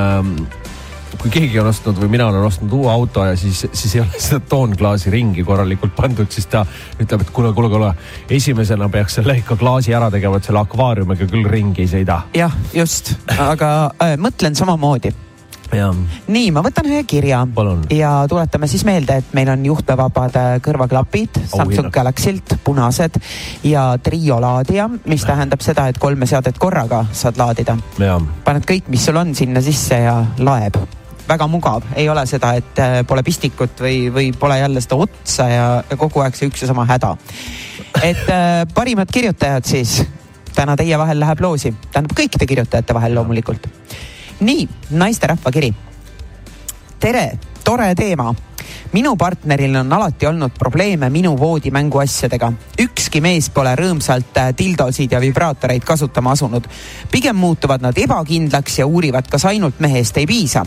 kui 1.27 1.41
keegi 1.41 1.59
on 1.59 1.67
ostnud 1.73 1.97
või 1.99 2.11
mina 2.13 2.29
olen 2.31 2.45
ostnud 2.47 2.71
uue 2.77 2.91
auto 2.93 3.25
ja 3.27 3.35
siis, 3.39 3.65
siis 3.75 3.97
ei 3.97 4.03
ole 4.05 4.21
seda 4.23 4.39
toonklaasi 4.47 5.11
ringi 5.11 5.43
korralikult 5.47 5.97
pandud, 5.97 6.31
siis 6.31 6.47
ta 6.51 6.63
ütleb, 7.03 7.25
et 7.25 7.33
kuule, 7.35 7.51
kuule, 7.57 7.71
kuule, 7.73 7.93
esimesena 8.31 8.87
peaks 8.93 9.19
selle 9.19 9.35
ikka 9.41 9.57
klaasi 9.59 9.95
ära 9.97 10.11
tegema, 10.15 10.39
et 10.39 10.47
selle 10.47 10.63
akvaariumiga 10.63 11.27
küll 11.27 11.49
ringi 11.51 11.83
ei 11.83 11.91
sõida. 11.91 12.21
jah, 12.37 12.55
just, 12.75 13.17
aga 13.43 13.71
äh, 13.99 14.15
mõtlen 14.23 14.55
samamoodi 14.55 15.11
jah, 15.75 15.97
nii, 16.31 16.53
ma 16.55 16.63
võtan 16.63 16.87
ühe 16.93 17.01
kirja 17.11 17.41
Palun. 17.55 17.83
ja 17.91 18.13
tuletame 18.31 18.69
siis 18.71 18.85
meelde, 18.87 19.17
et 19.19 19.33
meil 19.35 19.51
on 19.51 19.65
juhtmevabad 19.67 20.39
äh, 20.39 20.51
kõrvaklapid 20.63 21.41
Samsung 21.41 21.65
Auhinnad. 21.65 21.95
Galaxy'lt, 21.97 22.55
punased 22.63 23.19
ja 23.67 23.89
trio 23.99 24.39
laadija, 24.43 24.87
mis 25.11 25.27
tähendab 25.27 25.67
seda, 25.67 25.89
et 25.91 25.99
kolme 25.99 26.31
seadet 26.31 26.63
korraga 26.63 27.03
saad 27.11 27.43
laadida. 27.43 27.75
paned 28.47 28.69
kõik, 28.69 28.87
mis 28.95 29.09
sul 29.11 29.19
on 29.19 29.35
sinna 29.35 29.65
sisse 29.65 29.99
ja 30.07 30.21
laeb. 30.39 30.79
Väga 31.29 31.47
mugav, 31.51 31.85
ei 31.97 32.09
ole 32.09 32.27
seda, 32.27 32.53
et 32.59 32.79
äh, 32.83 33.01
pole 33.07 33.23
pistikut 33.27 33.81
või, 33.83 34.07
või 34.15 34.31
pole 34.39 34.59
jälle 34.61 34.81
seda 34.81 34.99
otsa 35.07 35.49
ja, 35.51 35.67
ja 35.91 35.99
kogu 35.99 36.23
aeg 36.23 36.39
see 36.39 36.51
üks 36.51 36.63
ja 36.63 36.71
sama 36.71 36.87
häda. 36.89 37.17
et 38.03 38.29
äh, 38.31 38.63
parimad 38.75 39.11
kirjutajad 39.13 39.67
siis 39.67 40.01
täna 40.55 40.77
teie 40.77 40.99
vahel 40.99 41.21
läheb 41.21 41.41
loosi, 41.45 41.75
tähendab 41.91 42.17
kõikide 42.17 42.47
kirjutajate 42.47 42.95
vahel 42.95 43.15
loomulikult. 43.15 43.69
nii, 44.41 44.69
naisterahva 44.91 45.53
kiri. 45.53 45.75
tere, 47.01 47.31
tore 47.65 47.95
teema 47.95 48.35
minu 48.93 49.17
partneril 49.17 49.77
on 49.77 49.93
alati 49.93 50.27
olnud 50.27 50.55
probleeme 50.59 51.11
minu 51.11 51.39
voodi 51.39 51.71
mänguasjadega. 51.71 52.53
ükski 52.81 53.21
mees 53.21 53.51
pole 53.51 53.75
rõõmsalt 53.77 54.39
äh, 54.39 54.53
dildosid 54.59 55.13
ja 55.13 55.21
vibraatoreid 55.21 55.85
kasutama 55.85 56.33
asunud. 56.33 56.65
pigem 57.11 57.37
muutuvad 57.37 57.83
nad 57.83 57.99
ebakindlaks 57.99 58.79
ja 58.79 58.87
uurivad, 58.87 59.29
kas 59.31 59.45
ainult 59.45 59.81
mehest 59.81 60.17
ei 60.17 60.27
piisa. 60.27 60.67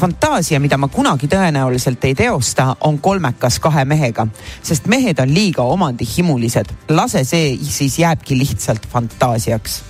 fantaasia, 0.00 0.60
mida 0.60 0.76
ma 0.80 0.88
kunagi 0.88 1.28
tõenäoliselt 1.30 2.04
ei 2.08 2.14
teosta, 2.18 2.76
on 2.88 2.98
kolmekas 3.02 3.58
kahe 3.62 3.84
mehega, 3.88 4.26
sest 4.62 4.86
mehed 4.90 5.18
on 5.22 5.34
liiga 5.34 5.62
omandihimulised. 5.62 6.66
lase 6.88 7.24
see 7.24 7.56
siis 7.62 7.98
jääbki 7.98 8.38
lihtsalt 8.38 8.86
fantaasiaks. 8.88 9.82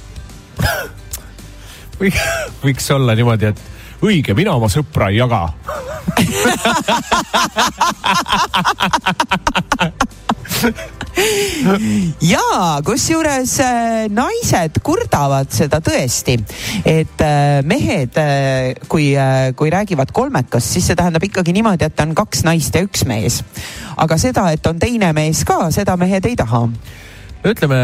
võiks 2.65 2.91
olla 2.95 3.15
niimoodi, 3.15 3.47
et 3.47 3.61
õige, 4.03 4.35
mina 4.35 4.53
oma 4.57 4.69
sõpra 4.73 5.09
ei 5.11 5.17
jaga. 5.21 5.49
ja 12.33 12.81
kusjuures 12.85 13.53
äh, 13.65 14.07
naised 14.13 14.81
kurdavad 14.85 15.51
seda 15.55 15.81
tõesti, 15.85 16.37
et 16.89 17.25
äh, 17.25 17.61
mehed 17.67 18.17
äh,, 18.21 18.73
kui 18.91 19.11
kui 19.57 19.71
räägivad 19.73 20.13
kolmekast, 20.15 20.75
siis 20.75 20.91
see 20.91 20.99
tähendab 20.99 21.25
ikkagi 21.27 21.55
niimoodi, 21.57 21.89
et 21.89 22.03
on 22.03 22.15
kaks 22.17 22.45
naist 22.47 22.77
ja 22.77 22.85
üks 22.87 23.05
mees. 23.09 23.41
aga 24.01 24.19
seda, 24.21 24.49
et 24.55 24.67
on 24.67 24.79
teine 24.81 25.13
mees 25.17 25.45
ka, 25.49 25.63
seda 25.75 25.97
mehed 26.01 26.27
ei 26.31 26.37
taha. 26.39 26.67
ütleme, 27.51 27.81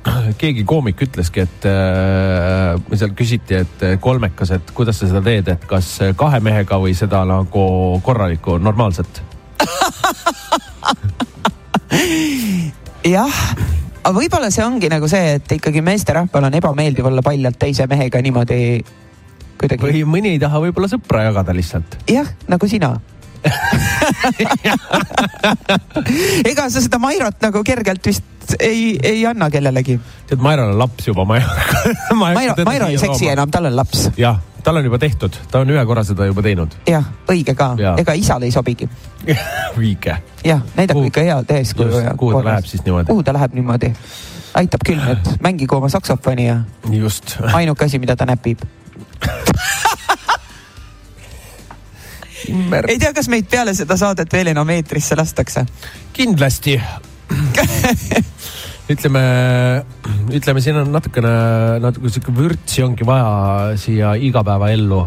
keegi 0.40 0.64
koomik 0.68 1.02
ütleski, 1.08 1.46
et 1.46 1.68
äh, 1.70 2.74
seal 2.94 3.14
küsiti, 3.18 3.62
et 3.62 3.86
kolmekas, 4.00 4.54
et 4.58 4.74
kuidas 4.74 5.00
sa 5.00 5.10
seda 5.10 5.24
teed, 5.26 5.54
et 5.56 5.70
kas 5.70 5.96
kahe 6.18 6.42
mehega 6.44 6.80
või 6.82 6.94
seda 6.98 7.24
nagu 7.28 7.68
korralikku, 8.06 8.58
normaalset. 8.62 9.22
jah, 13.16 13.40
aga 14.02 14.14
võib-olla 14.16 14.50
see 14.54 14.64
ongi 14.66 14.90
nagu 14.92 15.08
see, 15.10 15.36
et 15.40 15.56
ikkagi 15.58 15.82
meesterahval 15.84 16.48
on 16.50 16.56
ebameeldiv 16.60 17.10
olla 17.10 17.24
paljalt 17.26 17.58
teise 17.58 17.86
mehega 17.90 18.22
niimoodi 18.22 18.60
kuidagi, 19.60 19.82
või 19.82 20.06
mõni 20.16 20.36
ei 20.36 20.40
taha 20.42 20.60
võib-olla 20.66 20.88
sõpra 20.92 21.26
jagada 21.28 21.54
lihtsalt. 21.56 21.98
jah, 22.10 22.28
nagu 22.50 22.68
sina 22.70 22.96
ega 26.50 26.66
sa 26.70 26.82
seda 26.82 26.98
Mairat 27.02 27.38
nagu 27.44 27.62
kergelt 27.66 28.06
vist 28.08 28.24
ei, 28.60 28.98
ei 29.02 29.26
anna 29.26 29.50
kellelegi. 29.50 29.98
tead, 30.26 30.42
Mairal 30.42 30.72
on 30.72 30.78
laps 30.80 31.06
juba, 31.08 31.24
ma 31.28 31.38
ei 31.38 31.44
hakka. 31.44 32.14
Mairo, 32.14 32.54
Mairo 32.64 32.86
ei 32.90 32.98
seksi. 32.98 33.28
enam, 33.32 33.50
tal 33.50 33.70
on 33.70 33.76
laps. 33.78 34.08
jah, 34.18 34.38
tal 34.66 34.76
on 34.76 34.84
juba 34.84 34.98
tehtud, 34.98 35.36
ta 35.50 35.60
on 35.62 35.70
ühe 35.70 35.82
korra 35.86 36.02
seda 36.04 36.26
juba 36.26 36.42
teinud. 36.42 36.72
jah, 36.90 37.04
õige 37.30 37.54
ka 37.54 37.68
ega 38.02 38.14
isale 38.18 38.48
ei 38.48 38.54
sobigi. 38.54 38.88
õige. 39.78 40.16
jah, 40.44 40.62
näidab 40.74 40.98
Kuhu- 40.98 41.10
ikka 41.12 41.22
head 41.22 41.52
eeskuju 41.54 42.02
kuhu 42.18 42.32
ta 42.40 42.44
läheb 42.48 42.66
siis 42.66 42.82
niimoodi? 42.84 43.06
kuhu 43.12 43.22
ta 43.22 43.34
läheb 43.36 43.54
niimoodi? 43.54 43.92
aitab 44.58 44.82
küll, 44.88 45.04
et 45.12 45.30
mängigu 45.44 45.76
oma 45.76 45.88
saksofoni 45.92 46.48
ja 46.48 46.56
just. 46.90 47.36
ainuke 47.60 47.84
asi, 47.84 47.98
mida 48.02 48.16
ta 48.16 48.26
näpib. 48.26 48.58
ei 52.88 52.98
tea, 52.98 53.12
kas 53.14 53.28
meid 53.28 53.46
peale 53.50 53.74
seda 53.74 53.96
saadet 53.96 54.32
veel 54.32 54.50
enam 54.50 54.70
eetrisse 54.74 55.16
lastakse. 55.16 55.66
kindlasti. 56.12 56.80
ütleme, 58.90 59.20
ütleme, 60.34 60.62
siin 60.62 60.78
on 60.78 60.90
natukene, 60.94 61.30
natuke 61.82 62.10
sihuke 62.12 62.34
vürtsi 62.36 62.84
ongi 62.86 63.06
vaja 63.06 63.76
siia 63.80 64.14
igapäevaellu. 64.14 65.00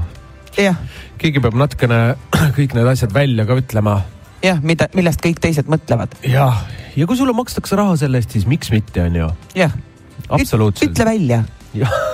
keegi 1.19 1.39
peab 1.39 1.55
natukene 1.55 1.99
kõik 2.57 2.75
need 2.75 2.89
asjad 2.91 3.13
välja 3.15 3.45
ka 3.47 3.55
ütlema. 3.59 4.01
jah, 4.43 4.59
mida, 4.63 4.89
millest 4.95 5.23
kõik 5.23 5.39
teised 5.39 5.71
mõtlevad. 5.71 6.17
jah, 6.27 6.65
ja 6.95 7.07
kui 7.07 7.19
sulle 7.19 7.35
makstakse 7.37 7.79
raha 7.79 7.95
selle 8.03 8.19
eest, 8.19 8.35
siis 8.35 8.49
miks 8.49 8.71
mitte, 8.75 9.05
on 9.07 9.15
ju. 9.15 9.31
jah, 9.61 9.79
absoluutselt. 10.27 10.91
ütle 10.91 11.07
välja, 11.13 11.43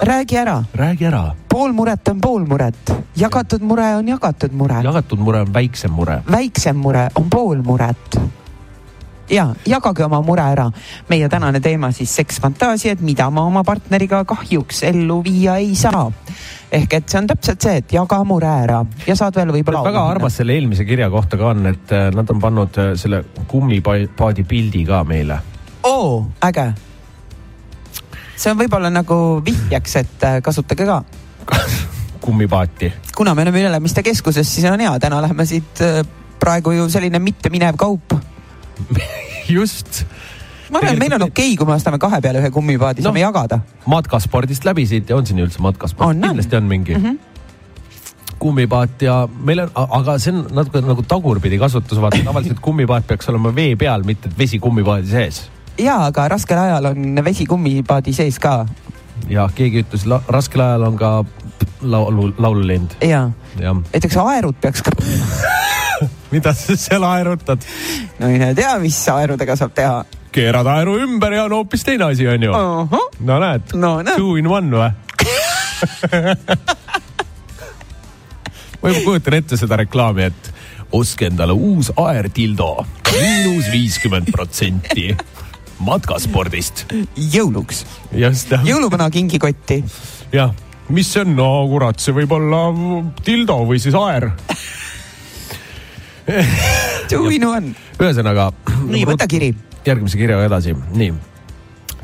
räägi 0.05 0.41
ära, 0.43 0.59
räägi 0.73 1.09
ära. 1.09 1.25
pool 1.49 1.73
muret 1.73 2.13
on 2.13 2.21
pool 2.21 2.45
muret, 2.45 2.93
jagatud 3.17 3.65
mure 3.65 3.89
on 3.97 4.13
jagatud 4.13 4.53
mure, 4.53 4.83
jagatud 4.85 5.19
mure 5.19 5.41
on 5.47 5.53
väiksem 5.53 5.97
mure. 5.97 6.21
väiksem 6.29 6.77
mure 6.77 7.09
on 7.15 7.29
pool 7.29 7.65
muret 7.65 8.21
ja 9.29 9.47
jagage 9.67 10.05
oma 10.05 10.21
mure 10.21 10.43
ära. 10.43 10.69
meie 11.09 11.29
tänane 11.29 11.59
teema 11.59 11.91
siis 11.91 12.15
seksfantaasiad, 12.15 13.01
mida 13.01 13.29
ma 13.29 13.45
oma 13.45 13.63
partneriga 13.63 14.23
kahjuks 14.25 14.83
ellu 14.83 15.23
viia 15.23 15.57
ei 15.57 15.75
saa. 15.75 16.11
ehk 16.71 16.93
et 16.93 17.09
see 17.09 17.19
on 17.19 17.27
täpselt 17.27 17.61
see, 17.61 17.77
et 17.81 17.93
jaga 17.93 18.23
mure 18.23 18.47
ära 18.47 18.83
ja 19.07 19.15
saad 19.15 19.35
veel 19.35 19.53
võib-olla. 19.57 19.83
väga 19.83 20.05
armas 20.09 20.37
selle 20.37 20.53
eelmise 20.53 20.85
kirja 20.85 21.09
kohta 21.09 21.37
ka 21.37 21.53
on, 21.53 21.65
et 21.65 21.91
äh, 21.91 22.09
nad 22.15 22.29
on 22.29 22.41
pannud 22.41 22.77
äh, 22.81 22.93
selle 22.95 23.23
kummipaadi 23.47 24.43
pildi 24.43 24.85
ka 24.85 25.03
meile. 25.03 25.39
oo, 25.83 26.25
äge. 26.45 26.73
see 28.35 28.51
on 28.51 28.59
võib-olla 28.61 28.93
nagu 28.93 29.41
vihjeks, 29.45 29.95
et 29.95 30.23
äh, 30.29 30.41
kasutage 30.41 30.85
ka. 30.85 31.01
kummipaati. 32.25 32.93
kuna 33.15 33.35
me 33.35 33.41
oleme 33.41 33.65
Ülemiste 33.65 34.03
keskuses, 34.03 34.55
siis 34.55 34.69
on 34.69 34.79
hea, 34.79 34.99
täna 34.99 35.21
läheme 35.21 35.45
siit 35.45 35.81
praegu 36.39 36.71
ju 36.71 36.89
selline 36.89 37.19
mitteminev 37.19 37.77
kaup. 37.77 38.13
just. 39.49 40.03
ma 40.71 40.79
arvan, 40.79 40.95
et 40.95 40.99
meil 40.99 41.15
on 41.17 41.27
okei 41.27 41.51
okay,, 41.51 41.55
kui 41.59 41.69
me 41.69 41.75
ostame 41.77 41.99
kahe 42.01 42.21
peale 42.21 42.41
ühe 42.41 42.51
kummipaadi 42.53 43.03
no., 43.03 43.09
saame 43.09 43.23
jagada. 43.23 43.61
matkaspordist 43.91 44.65
läbi 44.65 44.87
siit 44.89 45.09
ja 45.09 45.17
on 45.19 45.27
siin 45.27 45.41
üldse 45.43 45.61
matkasport? 45.63 46.17
Kindlasti 46.17 46.57
on 46.57 46.69
mingi 46.69 46.95
mm. 46.95 47.03
-hmm. 47.03 48.33
kummipaat 48.39 49.01
ja 49.01 49.17
meil 49.37 49.65
on, 49.65 49.71
aga 49.75 50.17
see 50.19 50.33
on 50.33 50.47
natuke 50.51 50.81
nagu 50.81 51.03
tagurpidi 51.03 51.59
kasutus, 51.61 52.01
vaata 52.01 52.23
tavaliselt 52.25 52.59
kummipaat 52.59 53.07
peaks 53.07 53.29
olema 53.29 53.55
vee 53.55 53.75
peal, 53.75 54.03
mitte 54.03 54.29
vesi 54.37 54.59
kummipaadi 54.59 55.07
sees. 55.07 55.45
ja, 55.77 56.05
aga 56.05 56.27
raskel 56.27 56.57
ajal 56.57 56.91
on 56.93 57.23
vesi 57.25 57.45
kummipaadi 57.45 58.13
sees 58.13 58.39
ka 58.39 58.65
ja 59.29 59.49
keegi 59.55 59.83
ütles, 59.85 60.05
raskel 60.27 60.61
ajal 60.61 60.89
on 60.89 60.97
ka 60.97 61.11
laulu, 61.81 62.33
laululind, 62.37 62.97
ja, 63.01 63.29
jah. 63.59 63.81
näiteks 63.93 64.17
aerud 64.17 64.55
peaks 64.61 64.81
ka, 64.81 64.91
mida 66.35 66.51
sa 66.57 66.75
seal 66.79 67.03
aerutad? 67.07 67.59
no 68.19 68.27
mine 68.31 68.51
tea, 68.57 68.73
mis 68.83 68.99
aerudega 69.13 69.55
saab 69.59 69.71
teha. 69.77 69.97
keerad 70.35 70.67
aeru 70.75 70.93
ümber 71.05 71.31
ja 71.37 71.41
on 71.47 71.53
hoopis 71.61 71.83
teine 71.87 72.03
asi, 72.11 72.27
onju. 72.27 72.51
no 72.51 73.35
näed 73.47 73.63
No 73.79 73.91
two 74.15 74.35
in 74.41 74.47
one 74.51 74.69
või? 74.75 74.91
ma 78.81 78.89
juba 78.91 79.01
kujutan 79.05 79.33
ette 79.39 79.57
seda 79.57 79.77
reklaami, 79.81 80.27
et 80.29 80.51
ostke 80.95 81.27
endale 81.31 81.53
uus 81.55 81.89
aertildo, 81.97 82.85
miinus 83.09 83.69
viiskümmend 83.73 84.29
protsenti 84.31 85.09
matkaspordist. 85.85 86.85
jõuluks, 87.33 87.83
jõuluvana 88.15 89.09
kingikotti. 89.11 89.81
jah, 90.35 90.53
mis 90.89 91.09
see 91.11 91.21
on, 91.25 91.35
no 91.37 91.49
kurat, 91.71 91.99
see 91.99 92.13
võib 92.15 92.31
olla 92.37 92.61
tildo 93.25 93.55
või 93.67 93.79
siis 93.81 93.95
aer. 93.99 94.29
Two 97.09 97.29
in 97.29 97.45
one. 97.45 97.75
ühesõnaga. 98.01 98.49
nii, 98.89 99.03
võta 99.05 99.27
kiri. 99.29 99.51
järgmise 99.85 100.17
kirjaga 100.17 100.47
edasi, 100.47 100.73
nii. 100.97 101.13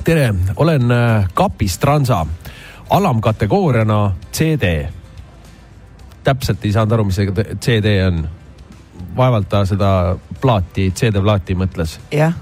tere, 0.05 0.27
olen 0.61 0.93
äh, 0.93 1.29
kapis 1.33 1.77
transa, 1.81 2.25
alamkategooriana 2.89 4.13
CD. 4.33 4.85
täpselt 6.23 6.65
ei 6.65 6.73
saanud 6.75 6.93
aru, 6.93 7.07
mis 7.09 7.17
see 7.17 7.45
CD 7.57 7.97
on. 8.05 8.27
vaevalt 9.17 9.49
ta 9.49 9.65
seda 9.65 10.15
plaati, 10.41 10.91
CD-plaati 10.91 11.57
mõtles. 11.57 11.97
jah. 12.13 12.35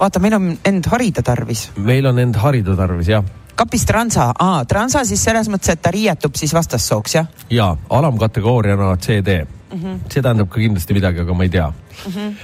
vaata, 0.00 0.18
meil 0.18 0.34
on 0.34 0.56
end 0.64 0.90
harida 0.90 1.22
tarvis. 1.22 1.68
meil 1.76 2.06
on 2.06 2.18
end 2.18 2.34
harida 2.34 2.74
tarvis 2.76 3.12
jah, 3.14 3.22
kapis 3.54 3.86
transa, 3.86 4.32
aa, 4.34 4.64
transa 4.64 5.04
siis 5.06 5.22
selles 5.22 5.46
mõttes, 5.48 5.70
et 5.70 5.82
ta 5.82 5.94
riietub 5.94 6.34
siis 6.34 6.54
vastassooks, 6.54 7.14
jah? 7.14 7.30
ja 7.50 7.70
alamkategooriana 7.90 8.96
CD 8.96 9.44
mm. 9.72 9.80
-hmm. 9.80 10.12
see 10.12 10.22
tähendab 10.22 10.48
ka 10.48 10.60
kindlasti 10.60 10.94
midagi, 10.96 11.20
aga 11.20 11.34
ma 11.34 11.42
ei 11.46 11.48
tea 11.48 11.68
mm. 11.68 12.12
-hmm. 12.12 12.34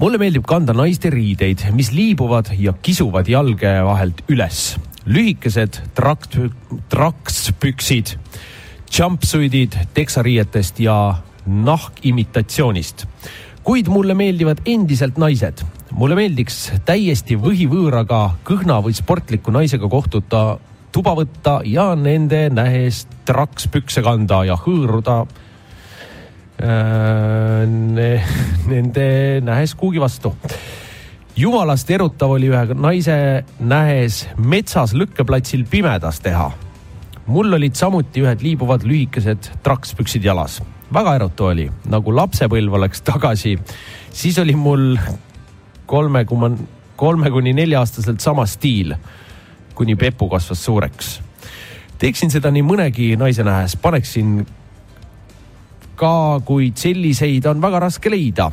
mulle 0.00 0.18
meeldib 0.18 0.46
kanda 0.46 0.72
naiste 0.72 1.10
riideid, 1.10 1.66
mis 1.72 1.92
liibuvad 1.92 2.52
ja 2.58 2.72
kisuvad 2.72 3.28
jalge 3.28 3.72
vahelt 3.84 4.22
üles. 4.28 4.76
lühikesed 5.06 5.80
trakt, 5.94 6.36
trakspüksid, 6.88 8.18
jumpsuitid 8.98 9.76
teksariietest 9.94 10.80
ja 10.80 11.16
nahkimitatsioonist. 11.46 13.06
kuid 13.62 13.88
mulle 13.88 14.14
meeldivad 14.14 14.58
endiselt 14.66 15.18
naised. 15.18 15.62
mulle 15.92 16.14
meeldiks 16.14 16.72
täiesti 16.84 17.36
võhivõõraga 17.36 18.30
kõhna 18.44 18.80
või 18.84 18.94
sportliku 18.94 19.50
naisega 19.50 19.88
kohtuda, 19.88 20.58
tuba 20.92 21.14
võtta 21.14 21.60
ja 21.64 21.94
nende 21.94 22.48
nähes 22.50 23.06
trakspükse 23.24 24.02
kanda 24.02 24.44
ja 24.44 24.56
hõõruda 24.56 25.26
nende 28.70 29.40
nähes 29.44 29.74
kuhugi 29.74 30.00
vastu. 30.00 30.34
jumalast 31.36 31.90
erutav 31.90 32.30
oli 32.36 32.50
ühe 32.52 32.74
naise 32.74 33.44
nähes 33.60 34.28
metsas 34.36 34.92
lükkeplatsil 34.94 35.64
pimedas 35.70 36.20
teha 36.20 36.50
mul 37.30 37.52
olid 37.54 37.78
samuti 37.78 38.24
ühed 38.24 38.42
liibuvad 38.42 38.84
lühikesed 38.86 39.50
trakspüksid 39.62 40.24
jalas. 40.24 40.60
väga 40.92 41.14
erutav 41.14 41.52
oli, 41.52 41.68
nagu 41.86 42.14
lapsepõlv 42.16 42.74
oleks 42.80 43.02
tagasi. 43.06 43.58
siis 44.12 44.38
oli 44.38 44.54
mul 44.54 44.96
kolme 45.86 46.24
koma, 46.24 46.50
kolme 46.96 47.30
kuni 47.30 47.52
nelja-aastaselt 47.52 48.20
sama 48.20 48.46
stiil, 48.46 48.94
kuni 49.74 49.96
Pepu 49.96 50.28
kasvas 50.28 50.64
suureks. 50.64 51.20
teeksin 51.98 52.30
seda 52.30 52.50
nii 52.50 52.62
mõnegi 52.62 53.16
naise 53.16 53.44
nähes, 53.44 53.76
paneksin 53.76 54.46
ka, 56.00 56.40
kuid 56.46 56.80
selliseid 56.80 57.46
on 57.50 57.60
väga 57.62 57.84
raske 57.86 58.12
leida 58.12 58.50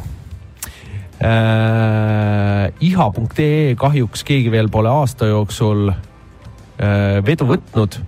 äh,. 1.23 2.67
iha.ee 2.83 3.75
kahjuks 3.79 4.27
keegi 4.27 4.51
veel 4.51 4.69
pole 4.73 4.91
aasta 4.91 5.31
jooksul 5.31 5.89
äh, 5.89 7.23
vedu 7.25 7.47
võtnud 7.49 7.99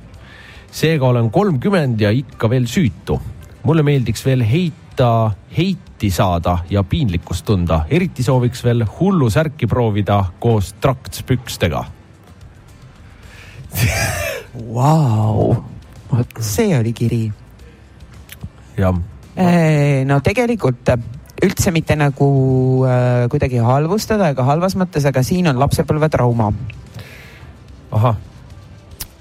seega 0.71 1.07
olen 1.07 1.29
kolmkümmend 1.31 2.01
ja 2.01 2.11
ikka 2.13 2.49
veel 2.49 2.67
süütu. 2.67 3.19
mulle 3.63 3.83
meeldiks 3.83 4.23
veel 4.25 4.41
heita, 4.47 5.31
heiti 5.57 6.09
saada 6.11 6.59
ja 6.69 6.83
piinlikkust 6.83 7.45
tunda, 7.45 7.83
eriti 7.89 8.23
sooviks 8.23 8.63
veel 8.63 8.85
hullu 8.99 9.29
särki 9.29 9.67
proovida 9.67 10.23
koos 10.39 10.73
traktspükstega. 10.81 11.83
Vau, 14.73 15.55
vot 16.11 16.39
see 16.39 16.77
oli 16.77 16.93
kiri. 16.93 17.31
jah, 18.77 18.95
no 20.09 20.19
tegelikult 20.25 20.89
üldse 21.45 21.71
mitte 21.71 21.95
nagu 21.99 22.29
äh, 22.87 23.27
kuidagi 23.31 23.61
halvustada 23.63 24.31
ega 24.33 24.45
halvas 24.47 24.75
mõttes, 24.79 25.05
aga 25.07 25.23
siin 25.25 25.47
on 25.51 25.59
lapsepõlvetrauma, 25.61 26.51
ahah, 27.95 28.17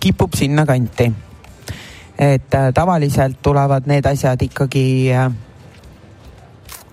kipub 0.02 0.34
sinnakanti. 0.38 1.12
et 2.18 2.54
äh, 2.54 2.72
tavaliselt 2.74 3.38
tulevad 3.42 3.86
need 3.86 4.06
asjad 4.06 4.42
ikkagi 4.42 5.12
äh, 5.14 5.30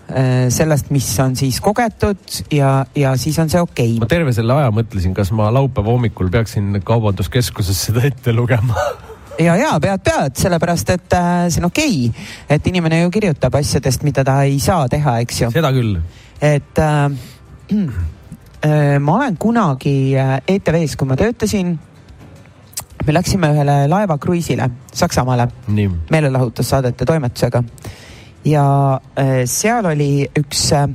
äh, 0.10 0.50
sellest, 0.54 0.92
mis 0.94 1.08
on 1.20 1.36
siis 1.36 1.58
kogetud 1.62 2.22
ja, 2.54 2.86
ja 2.96 3.16
siis 3.18 3.40
on 3.40 3.50
see 3.50 3.62
okei 3.62 3.98
ma 4.00 4.06
terve 4.06 4.34
selle 4.34 4.54
aja 4.54 4.70
mõtlesin, 4.70 5.18
kas 5.18 5.34
ma 5.34 5.50
laupäeva 5.54 5.90
hommikul 5.90 6.30
peaksin 6.30 6.82
kaubanduskeskuses 6.84 7.88
seda 7.90 8.06
ette 8.06 8.34
lugema. 8.34 8.78
ja, 9.40 9.56
ja 9.60 9.72
pead, 9.82 10.04
pead, 10.04 10.36
sellepärast 10.40 10.92
et 10.96 11.16
äh, 11.18 11.48
see 11.50 11.62
on 11.64 11.70
okei, 11.70 12.12
et 12.50 12.68
inimene 12.68 13.02
ju 13.04 13.12
kirjutab 13.14 13.56
asjadest, 13.60 14.06
mida 14.08 14.24
ta 14.28 14.42
ei 14.48 14.60
saa 14.64 14.88
teha, 14.92 15.18
eks 15.26 15.42
ju. 15.42 15.50
seda 15.56 15.72
küll, 15.76 15.98
et 16.42 16.82
äh, 16.82 17.10
äh, 17.76 18.96
ma 19.00 19.18
olen 19.20 19.38
kunagi 19.42 20.16
äh, 20.20 20.38
ETV-s, 20.56 20.96
kui 21.00 21.10
ma 21.10 21.18
töötasin, 21.20 21.76
me 23.06 23.14
läksime 23.14 23.52
ühele 23.54 23.80
laevakruiisile 23.92 24.70
Saksamaale. 24.96 25.48
Meelelahutussaadete 26.10 27.06
toimetusega. 27.06 27.64
Ja 28.46 28.66
äh, 29.20 29.44
seal 29.46 29.86
oli 29.86 30.26
üks 30.40 30.72
äh, 30.74 30.88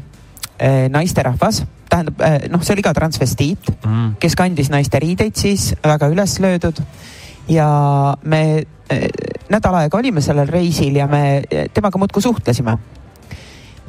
naisterahvas, 0.90 1.64
tähendab 1.90 2.20
äh, 2.22 2.48
noh, 2.50 2.62
see 2.62 2.74
oli 2.78 2.86
ka 2.86 2.94
transvestiit 2.96 3.72
Mm. 3.80 4.14
kes 4.20 4.34
kandis 4.36 4.68
naiste 4.70 4.98
riideid 5.00 5.38
siis 5.40 5.70
väga 5.82 6.10
üles 6.12 6.36
löödud 6.42 6.82
ja 7.48 8.16
me 8.22 8.42
äh, 8.92 9.08
nädal 9.50 9.74
aega 9.82 9.98
olime 9.98 10.20
sellel 10.20 10.48
reisil 10.48 10.96
ja 10.96 11.06
me 11.10 11.22
äh, 11.38 11.68
temaga 11.74 11.98
muudkui 11.98 12.22
suhtlesime. 12.22 12.78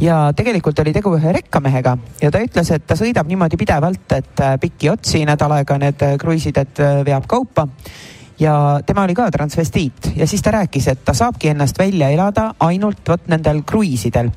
Ja 0.01 0.31
tegelikult 0.33 0.79
oli 0.81 0.93
tegu 0.93 1.13
ühe 1.13 1.33
rekkamehega 1.35 1.97
ja 2.21 2.31
ta 2.33 2.39
ütles, 2.41 2.71
et 2.73 2.87
ta 2.89 2.97
sõidab 2.97 3.27
niimoodi 3.29 3.59
pidevalt, 3.59 4.07
et 4.17 4.41
äh, 4.41 4.55
pikki 4.61 4.89
otsi 4.89 5.25
nädal 5.29 5.59
aega 5.59 5.77
need 5.81 6.07
kruiisid, 6.21 6.57
et 6.57 6.81
veab 7.05 7.29
kaupa. 7.29 7.67
Ja 8.41 8.55
tema 8.85 9.03
oli 9.05 9.13
ka 9.13 9.27
transvestiit 9.29 10.15
ja 10.17 10.25
siis 10.25 10.41
ta 10.41 10.55
rääkis, 10.55 10.87
et 10.89 11.03
ta 11.05 11.13
saabki 11.13 11.51
ennast 11.51 11.77
välja 11.77 12.09
elada 12.09 12.47
ainult 12.65 13.05
vot 13.09 13.27
nendel 13.29 13.61
kruiisidel. 13.61 14.31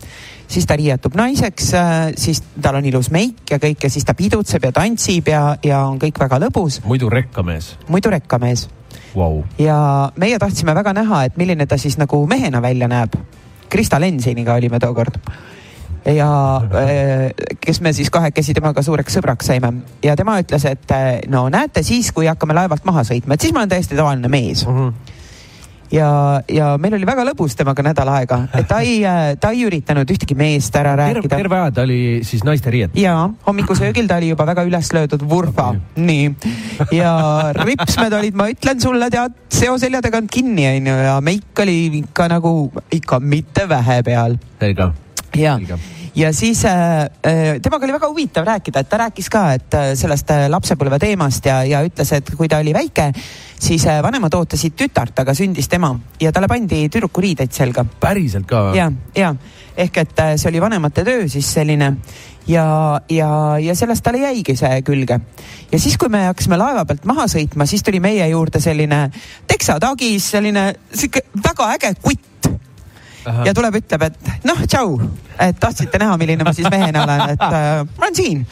siis 0.49 0.67
ta 0.67 0.77
riietub 0.77 1.15
naiseks, 1.17 1.71
siis 2.17 2.43
tal 2.63 2.77
on 2.77 2.85
ilus 2.85 3.09
meik 3.11 3.49
ja 3.51 3.57
kõik 3.59 3.89
ja 3.89 3.91
siis 3.91 4.05
ta 4.05 4.13
pidutseb 4.15 4.65
ja 4.65 4.73
tantsib 4.73 5.29
ja, 5.29 5.57
ja 5.65 5.87
on 5.87 5.97
kõik 5.99 6.21
väga 6.21 6.39
lõbus, 6.45 6.83
muidu 6.85 7.09
rekkamees, 7.09 7.79
muidu 7.89 8.13
rekkamees 8.13 8.69
vau, 9.17 9.43
ja 9.59 9.79
meie 10.21 10.39
tahtsime 10.39 10.75
väga 10.75 10.93
näha, 10.97 11.25
et 11.25 11.37
milline 11.41 11.67
ta 11.67 11.79
siis 11.79 11.99
nagu 12.01 12.25
mehena 12.27 12.63
välja 12.63 12.89
näeb. 12.91 13.17
Krista 13.71 14.01
Lensiniga 14.01 14.55
olime 14.55 14.79
tookord. 14.79 15.19
Ja 16.05 16.29
äh, 16.61 17.57
kes 17.61 17.81
me 17.81 17.93
siis 17.97 18.11
kahekesi 18.13 18.55
temaga 18.55 18.83
suureks 18.85 19.17
sõbraks 19.17 19.49
saime. 19.49 19.73
Ja 20.05 20.17
tema 20.17 20.37
ütles, 20.43 20.67
et 20.69 20.91
äh, 20.93 21.09
no 21.33 21.47
näete 21.49 21.83
siis, 21.83 22.13
kui 22.13 22.29
hakkame 22.29 22.55
laevalt 22.55 22.85
maha 22.85 23.07
sõitma, 23.09 23.35
et 23.35 23.41
siis 23.41 23.55
ma 23.57 23.63
olen 23.63 23.73
täiesti 23.73 23.97
tavaline 23.97 24.29
mees 24.29 24.67
ja, 25.95 26.43
ja 26.51 26.75
meil 26.81 26.97
oli 26.99 27.07
väga 27.09 27.25
lõbus 27.29 27.57
temaga 27.59 27.85
nädal 27.87 28.11
aega, 28.15 28.41
et 28.57 28.69
ta 28.71 28.81
ei, 28.85 29.01
ta 29.43 29.53
ei 29.55 29.65
üritanud 29.69 30.11
ühtegi 30.11 30.37
meest 30.39 30.77
ära 30.79 30.95
rääkida. 30.99 31.37
terve 31.37 31.61
aja 31.61 31.75
ta 31.79 31.85
oli 31.87 32.01
siis 32.27 32.45
naiste 32.47 32.73
riietes. 32.75 33.01
ja 33.01 33.17
hommikusöögil 33.47 34.09
ta 34.11 34.19
oli 34.21 34.33
juba 34.33 34.47
väga 34.51 34.67
üles 34.69 34.93
löödud 34.97 35.25
vurfa, 35.31 35.71
nii. 35.97 36.31
ja 36.95 37.15
ripsmed 37.61 38.19
olid, 38.21 38.39
ma 38.39 38.49
ütlen 38.53 38.83
sulle, 38.83 39.11
tead, 39.15 39.37
seoselja 39.55 40.03
tagant 40.05 40.31
kinni 40.35 40.67
onju 40.73 40.99
ja 41.09 41.19
meik 41.25 41.65
oli 41.65 41.79
ikka 42.03 42.29
nagu 42.33 42.55
ikka 42.95 43.21
mitte 43.21 43.69
vähe 43.71 44.01
peal 44.07 44.39
selge, 44.61 44.91
ja 45.39 45.59
selge, 45.59 45.79
ja 46.15 46.33
siis 46.33 46.65
äh, 46.65 47.03
äh, 47.03 47.61
temaga 47.63 47.87
oli 47.87 47.93
väga 47.93 48.09
huvitav 48.09 48.47
rääkida, 48.47 48.81
et 48.81 48.89
ta 48.89 48.99
rääkis 48.99 49.31
ka, 49.31 49.45
et 49.53 49.75
äh, 49.75 49.93
sellest 49.99 50.31
äh, 50.31 50.47
lapsepõlve 50.51 50.99
teemast 51.03 51.47
ja, 51.47 51.63
ja 51.67 51.83
ütles, 51.87 52.13
et 52.15 52.35
kui 52.37 52.49
ta 52.49 52.61
oli 52.63 52.75
väike, 52.75 53.11
siis 53.61 53.87
vanemad 54.03 54.35
ootasid 54.35 54.77
tütart, 54.79 55.19
aga 55.25 55.35
sündis 55.35 55.69
tema 55.71 55.95
ja 56.21 56.33
talle 56.33 56.49
pandi 56.51 56.85
tüdrukuriideid 56.93 57.53
selga 57.55 57.87
päriselt 58.01 58.47
ka. 58.51 58.71
ja, 58.77 58.91
ja 59.17 59.35
ehk 59.77 59.99
et 60.05 60.23
see 60.37 60.51
oli 60.53 60.63
vanemate 60.63 61.05
töö 61.07 61.27
siis 61.29 61.49
selline 61.55 61.95
ja, 62.47 63.01
ja, 63.11 63.59
ja 63.59 63.75
sellest 63.75 64.05
talle 64.05 64.23
jäigi 64.23 64.57
see 64.57 64.83
külge. 64.87 65.19
ja 65.73 65.81
siis, 65.81 65.97
kui 65.99 66.09
me 66.13 66.25
hakkasime 66.29 66.59
laeva 66.61 66.85
pealt 66.89 67.07
maha 67.09 67.27
sõitma, 67.31 67.67
siis 67.67 67.83
tuli 67.83 68.01
meie 68.05 68.29
juurde 68.29 68.61
selline 68.61 69.09
teksatagis, 69.51 70.31
selline 70.37 70.69
sihuke 70.93 71.27
väga 71.45 71.73
äge 71.75 71.95
kutt. 72.03 72.31
Ahah. 73.25 73.45
ja 73.49 73.57
tuleb, 73.57 73.81
ütleb, 73.81 74.09
et 74.09 74.47
noh, 74.49 74.65
tšau, 74.69 74.97
et 75.41 75.61
tahtsite 75.61 76.01
näha, 76.03 76.17
milline 76.21 76.47
ma 76.47 76.55
siis 76.57 76.71
mehena 76.71 77.05
olen, 77.05 77.37
et 77.37 77.45
äh, 77.51 77.85
ma 77.85 78.09
olen 78.09 78.19
siin 78.19 78.47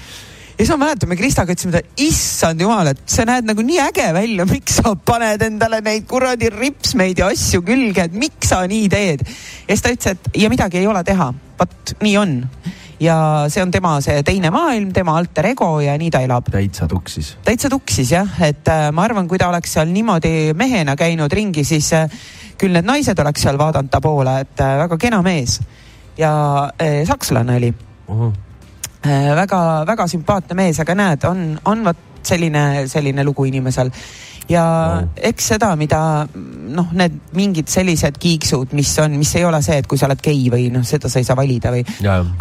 ja 0.62 0.66
siis 0.66 0.70
ma 0.76 0.84
mäletan, 0.84 1.08
me 1.08 1.16
Kristaga 1.16 1.54
ütlesime, 1.54 1.80
et 1.80 2.02
issand 2.04 2.60
jumal, 2.60 2.92
et 2.92 3.00
sa 3.10 3.24
näed 3.28 3.48
nagu 3.48 3.64
nii 3.66 3.80
äge 3.82 4.10
välja, 4.14 4.46
miks 4.48 4.78
sa 4.80 4.92
paned 4.94 5.42
endale 5.46 5.80
neid 5.84 6.04
kuradi 6.10 6.50
ripsmeid 6.52 7.22
ja 7.22 7.30
asju 7.32 7.64
külge, 7.66 8.06
et 8.06 8.14
miks 8.14 8.52
sa 8.52 8.60
nii 8.68 8.90
teed. 8.92 9.24
ja 9.24 9.72
siis 9.72 9.82
ta 9.82 9.94
ütles, 9.94 10.14
et 10.14 10.38
ja 10.44 10.52
midagi 10.52 10.82
ei 10.82 10.86
ole 10.86 11.02
teha, 11.06 11.32
vot 11.58 11.94
nii 12.04 12.14
on. 12.20 12.36
ja 13.02 13.16
see 13.50 13.62
on 13.64 13.72
tema 13.74 13.96
see 14.04 14.20
teine 14.22 14.52
maailm, 14.54 14.92
tema 14.94 15.16
alter 15.18 15.48
ego 15.50 15.72
ja 15.82 15.96
nii 15.98 16.12
ta 16.14 16.20
elab 16.22 16.52
täitsa 16.52 16.86
tuksis. 16.86 17.32
täitsa 17.42 17.72
tuksis 17.72 18.12
jah, 18.12 18.36
et 18.44 18.68
äh, 18.70 18.90
ma 18.92 19.08
arvan, 19.08 19.26
kui 19.28 19.40
ta 19.42 19.48
oleks 19.50 19.74
seal 19.78 19.90
niimoodi 19.90 20.52
mehena 20.54 20.94
käinud 21.00 21.32
ringi, 21.32 21.64
siis 21.66 21.90
äh, 21.96 22.06
küll 22.62 22.78
need 22.78 22.88
naised 22.88 23.18
oleks 23.18 23.44
seal 23.46 23.58
vaadanud 23.60 23.90
ta 23.90 24.00
poole, 24.04 24.38
et 24.44 24.62
äh, 24.62 24.78
väga 24.84 24.98
kena 25.00 25.22
mees 25.26 25.58
ja 26.18 26.32
äh, 26.78 27.02
sakslane 27.08 27.58
oli 27.60 27.72
äh,. 28.12 29.30
väga-väga 29.36 30.06
sümpaatne 30.06 30.58
mees, 30.58 30.80
aga 30.80 30.94
näed, 30.94 31.24
on, 31.26 31.46
on 31.64 31.84
vot 31.84 32.08
selline, 32.22 32.86
selline 32.86 33.24
lugu 33.26 33.48
inimesel 33.50 33.90
ja 34.50 34.62
Wow. 34.62 35.08
eks 35.16 35.48
seda, 35.52 35.70
mida 35.78 35.98
noh, 36.74 36.88
need 36.96 37.18
mingid 37.36 37.70
sellised 37.70 38.18
kiiksud, 38.20 38.74
mis 38.76 38.90
on, 39.02 39.14
mis 39.20 39.30
ei 39.38 39.44
ole 39.46 39.60
see, 39.64 39.78
et 39.82 39.88
kui 39.90 40.00
sa 40.00 40.08
oled 40.08 40.22
gei 40.24 40.48
või 40.52 40.68
noh, 40.72 40.84
seda 40.86 41.10
sa 41.12 41.22
ei 41.22 41.26
saa 41.28 41.36
valida 41.38 41.72
või 41.74 41.84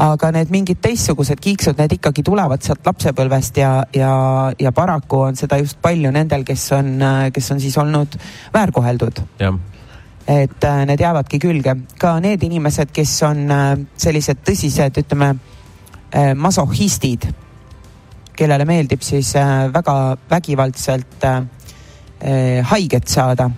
aga 0.01 0.31
need 0.35 0.53
mingid 0.53 0.81
teistsugused 0.83 1.41
kiiksud, 1.41 1.77
need 1.79 1.97
ikkagi 1.99 2.25
tulevad 2.25 2.63
sealt 2.65 2.85
lapsepõlvest 2.87 3.61
ja, 3.61 3.73
ja, 3.95 4.13
ja 4.59 4.73
paraku 4.75 5.25
on 5.29 5.39
seda 5.39 5.59
just 5.61 5.79
palju 5.81 6.11
nendel, 6.13 6.45
kes 6.47 6.67
on, 6.77 6.95
kes 7.33 7.51
on 7.53 7.61
siis 7.63 7.77
olnud 7.81 8.17
väärkoheldud. 8.53 9.23
jah, 9.39 9.59
et 10.27 10.63
äh, 10.63 10.83
need 10.85 11.01
jäävadki 11.01 11.39
külge, 11.41 11.75
ka 11.99 12.15
need 12.23 12.43
inimesed, 12.43 12.91
kes 12.93 13.15
on 13.27 13.45
äh, 13.51 13.71
sellised 13.97 14.43
tõsised, 14.45 15.01
ütleme 15.03 15.31
äh, 15.33 16.33
masohhistid, 16.37 17.27
kellele 18.37 18.65
meeldib 18.65 19.03
siis 19.05 19.33
väga 19.73 19.93
vägivaldselt 20.29 21.25
haiget 22.69 23.07
saada. 23.07 23.49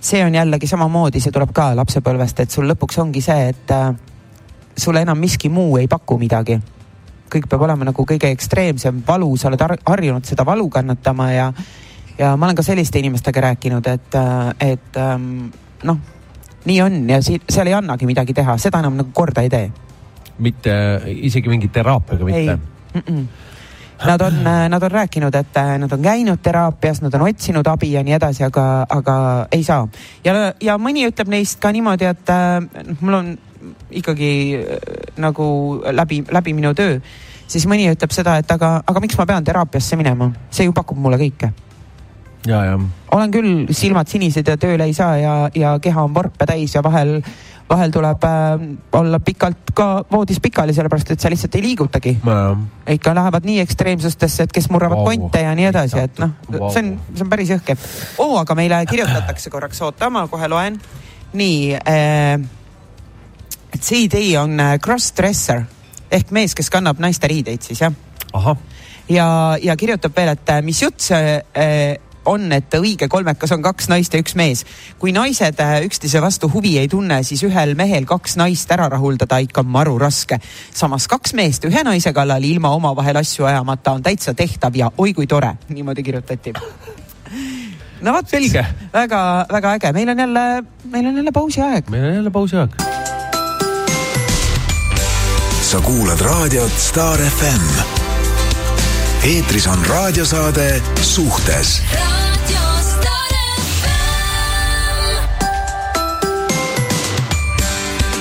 see 0.00 0.24
on 0.24 0.34
jällegi 0.34 0.66
samamoodi, 0.66 1.20
see 1.20 1.32
tuleb 1.32 1.52
ka 1.54 1.70
lapsepõlvest, 1.76 2.40
et 2.40 2.50
sul 2.50 2.68
lõpuks 2.68 2.98
ongi 3.00 3.20
see, 3.20 3.48
et 3.48 3.72
sulle 4.76 5.00
enam 5.00 5.18
miski 5.18 5.48
muu 5.48 5.78
ei 5.78 5.88
paku 5.88 6.18
midagi. 6.18 6.58
kõik 7.30 7.48
peab 7.48 7.62
olema 7.62 7.84
nagu 7.84 8.04
kõige 8.04 8.28
ekstreemsem 8.32 9.02
valu, 9.06 9.36
sa 9.36 9.48
oled 9.48 9.60
har- 9.60 9.78
harjunud 9.86 10.24
seda 10.24 10.44
valu 10.44 10.68
kannatama 10.68 11.32
ja, 11.32 11.52
ja 12.18 12.36
ma 12.36 12.46
olen 12.46 12.56
ka 12.56 12.62
selliste 12.62 12.98
inimestega 12.98 13.40
rääkinud, 13.40 13.86
et, 13.86 14.14
et 14.60 14.96
ähm, 14.96 15.48
noh, 15.84 15.98
nii 16.64 16.80
on 16.82 17.10
ja 17.10 17.20
si- 17.22 17.42
seal 17.48 17.66
ei 17.66 17.74
annagi 17.74 18.06
midagi 18.06 18.34
teha, 18.34 18.56
seda 18.58 18.80
enam 18.82 18.96
nagu 18.96 19.10
korda 19.14 19.42
ei 19.42 19.48
tee. 19.52 19.70
mitte 20.38 20.72
isegi 21.06 21.48
mingi 21.48 21.68
teraapiaga 21.68 22.24
mitte., 22.24 22.58
Nad 24.06 24.20
on, 24.22 24.34
nad 24.70 24.82
on 24.82 24.90
rääkinud, 24.90 25.34
et 25.34 25.56
äh, 25.56 25.78
nad 25.78 25.92
on 25.92 26.02
käinud 26.02 26.38
teraapias, 26.42 27.00
nad 27.02 27.14
on 27.14 27.24
otsinud 27.26 27.66
abi 27.66 27.88
ja 27.92 28.02
nii 28.06 28.14
edasi, 28.14 28.44
aga, 28.46 28.86
aga 28.88 29.14
ei 29.52 29.64
saa. 29.66 29.88
ja, 30.24 30.52
ja 30.62 30.76
mõni 30.78 31.02
ütleb 31.08 31.28
neist 31.28 31.58
ka 31.58 31.72
niimoodi, 31.74 32.06
et 32.06 32.30
äh, 32.30 32.60
noh, 32.62 33.00
mul 33.00 33.16
on 33.18 33.32
ikkagi 33.90 34.30
äh, 34.54 34.92
nagu 35.18 35.48
läbi, 35.90 36.20
läbi 36.30 36.54
minu 36.54 36.70
töö, 36.78 37.00
siis 37.50 37.66
mõni 37.66 37.90
ütleb 37.90 38.14
seda, 38.14 38.36
et 38.38 38.50
aga, 38.54 38.76
aga 38.86 39.02
miks 39.02 39.18
ma 39.18 39.26
pean 39.26 39.44
teraapiasse 39.44 39.98
minema, 39.98 40.30
see 40.50 40.68
ju 40.68 40.72
pakub 40.76 40.98
mulle 41.02 41.18
kõike. 41.18 41.50
Olen 43.12 43.30
küll 43.34 43.68
silmad 43.74 44.08
sinised 44.08 44.48
ja 44.48 44.56
tööle 44.60 44.88
ei 44.88 44.94
saa 44.96 45.16
ja, 45.18 45.36
ja 45.54 45.76
keha 45.82 46.04
on 46.06 46.14
vorpe 46.14 46.46
täis 46.46 46.74
ja 46.74 46.82
vahel, 46.84 47.18
vahel 47.68 47.92
tuleb 47.92 48.24
äh, 48.24 48.66
olla 49.00 49.20
pikalt 49.20 49.72
ka 49.74 49.88
voodis 50.10 50.40
pikali, 50.40 50.74
sellepärast 50.76 51.10
et 51.14 51.20
sa 51.20 51.30
lihtsalt 51.32 51.58
ei 51.58 51.64
liigutagi 51.66 52.14
ikka 52.94 53.14
lähevad 53.14 53.48
nii 53.48 53.60
ekstreemsustesse, 53.64 54.46
et 54.46 54.54
kes 54.54 54.70
murravad 54.70 55.02
wow. 55.02 55.10
konte 55.10 55.42
ja 55.44 55.54
nii 55.58 55.68
edasi, 55.70 55.98
et 56.04 56.22
noh, 56.22 56.36
Vau. 56.52 56.70
see 56.72 56.84
on, 56.84 56.92
see 57.14 57.26
on 57.26 57.32
päris 57.32 57.52
jõhker 57.56 57.80
oh,. 58.18 58.38
aga 58.40 58.58
meile 58.58 58.84
kirjutatakse 58.88 59.50
korraks, 59.50 59.82
oota, 59.82 60.10
ma 60.10 60.26
kohe 60.30 60.48
loen. 60.48 60.78
nii 61.32 61.74
äh,, 61.76 62.38
CD 63.78 64.32
on 64.40 64.58
äh, 64.60 64.78
cross-dresser 64.82 65.66
ehk 66.10 66.32
mees, 66.32 66.54
kes 66.56 66.70
kannab 66.72 67.00
naiste 67.02 67.28
riideid 67.28 67.62
siis 67.62 67.82
jah. 67.84 67.94
ahah, 68.32 68.56
ja, 69.12 69.28
ja 69.62 69.76
kirjutab 69.76 70.16
veel, 70.16 70.32
et 70.34 70.52
äh, 70.54 70.62
mis 70.64 70.82
jutt 70.82 71.00
see 71.04 71.36
äh, 71.36 71.96
on, 72.28 72.52
et 72.52 72.74
õige 72.76 73.08
kolmekas 73.08 73.52
on 73.56 73.62
kaks 73.64 73.88
naist 73.90 74.14
ja 74.14 74.20
üks 74.22 74.36
mees. 74.38 74.64
kui 74.98 75.12
naised 75.12 75.60
äh, 75.60 75.78
üksteise 75.86 76.20
vastu 76.22 76.50
huvi 76.52 76.76
ei 76.78 76.88
tunne, 76.88 77.22
siis 77.22 77.42
ühel 77.46 77.74
mehel 77.78 78.06
kaks 78.08 78.36
naist 78.40 78.70
ära 78.74 78.88
rahuldada 78.92 79.40
ikka 79.44 79.62
maru 79.62 79.98
raske. 79.98 80.40
samas 80.74 81.08
kaks 81.08 81.34
meest 81.34 81.64
ühe 81.68 81.84
naise 81.84 82.12
kallal 82.12 82.44
ilma 82.44 82.74
omavahel 82.76 83.20
asju 83.22 83.48
ajamata 83.48 83.96
on 83.96 84.02
täitsa 84.02 84.34
tehtav 84.34 84.76
ja 84.76 84.90
oi 84.98 85.14
kui 85.14 85.26
tore, 85.26 85.54
niimoodi 85.68 86.02
kirjutati. 86.02 86.52
no 88.02 88.12
vot, 88.12 88.28
Selge. 88.28 88.66
väga-väga 88.92 89.72
äge, 89.78 89.92
meil 89.92 90.08
on 90.08 90.18
jälle, 90.18 90.44
meil 90.84 91.06
on 91.06 91.16
jälle 91.16 91.32
pausi 91.32 91.62
aeg. 91.62 91.88
meil 91.88 92.04
on 92.04 92.14
jälle 92.14 92.30
pausi 92.30 92.56
aeg. 92.56 92.76
sa 95.70 95.80
kuulad 95.80 96.20
raadiot 96.20 96.78
Star 96.78 97.18
FM. 97.18 97.66
eetris 99.24 99.66
on 99.66 99.84
raadiosaade 99.86 100.82
Suhtes 101.00 101.82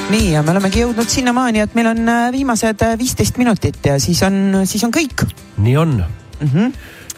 nii, 0.10 0.28
ja 0.32 0.42
me 0.46 0.54
olemegi 0.54 0.84
jõudnud 0.84 1.10
sinnamaani, 1.12 1.62
et 1.66 1.74
meil 1.76 1.90
on 1.90 2.08
äh, 2.12 2.28
viimased 2.32 2.84
äh, 2.86 2.94
viisteist 3.00 3.40
minutit 3.42 3.84
ja 3.86 3.98
siis 4.00 4.22
on, 4.24 4.62
siis 4.70 4.84
on 4.88 4.94
kõik 4.96 5.26
nii 5.64 5.76
on, 5.78 5.98
mm. 6.40 6.48
-hmm. 6.54 6.74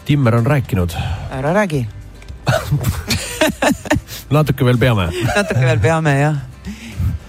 Timmer 0.05 0.35
on 0.39 0.45
rääkinud, 0.45 0.95
ära 1.37 1.53
räägi, 1.53 1.83
natuke 4.37 4.65
veel 4.65 4.77
peame. 4.77 5.09
natuke 5.35 5.61
veel 5.61 5.79
peame 5.79 6.19
jah. 6.19 6.35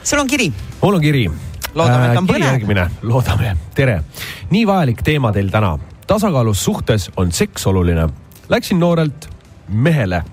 sul 0.03 0.19
on 0.19 0.27
kiri, 0.27 0.53
mul 0.83 0.95
on 0.95 1.01
kiri. 1.01 1.31
Loodame, 1.75 2.13
et 2.13 2.19
on 2.19 2.27
põnev. 2.27 2.47
järgmine, 2.47 2.91
loodame, 3.03 3.57
tere. 3.75 4.03
nii 4.51 4.67
vajalik 4.67 5.03
teema 5.03 5.33
teil 5.33 5.51
täna. 5.51 5.79
tasakaalus 6.07 6.65
suhtes 6.65 7.11
on 7.17 7.33
seks 7.33 7.67
oluline. 7.67 8.09
Läksin 8.49 8.81
noorelt 8.81 9.29
mehele 9.69 10.25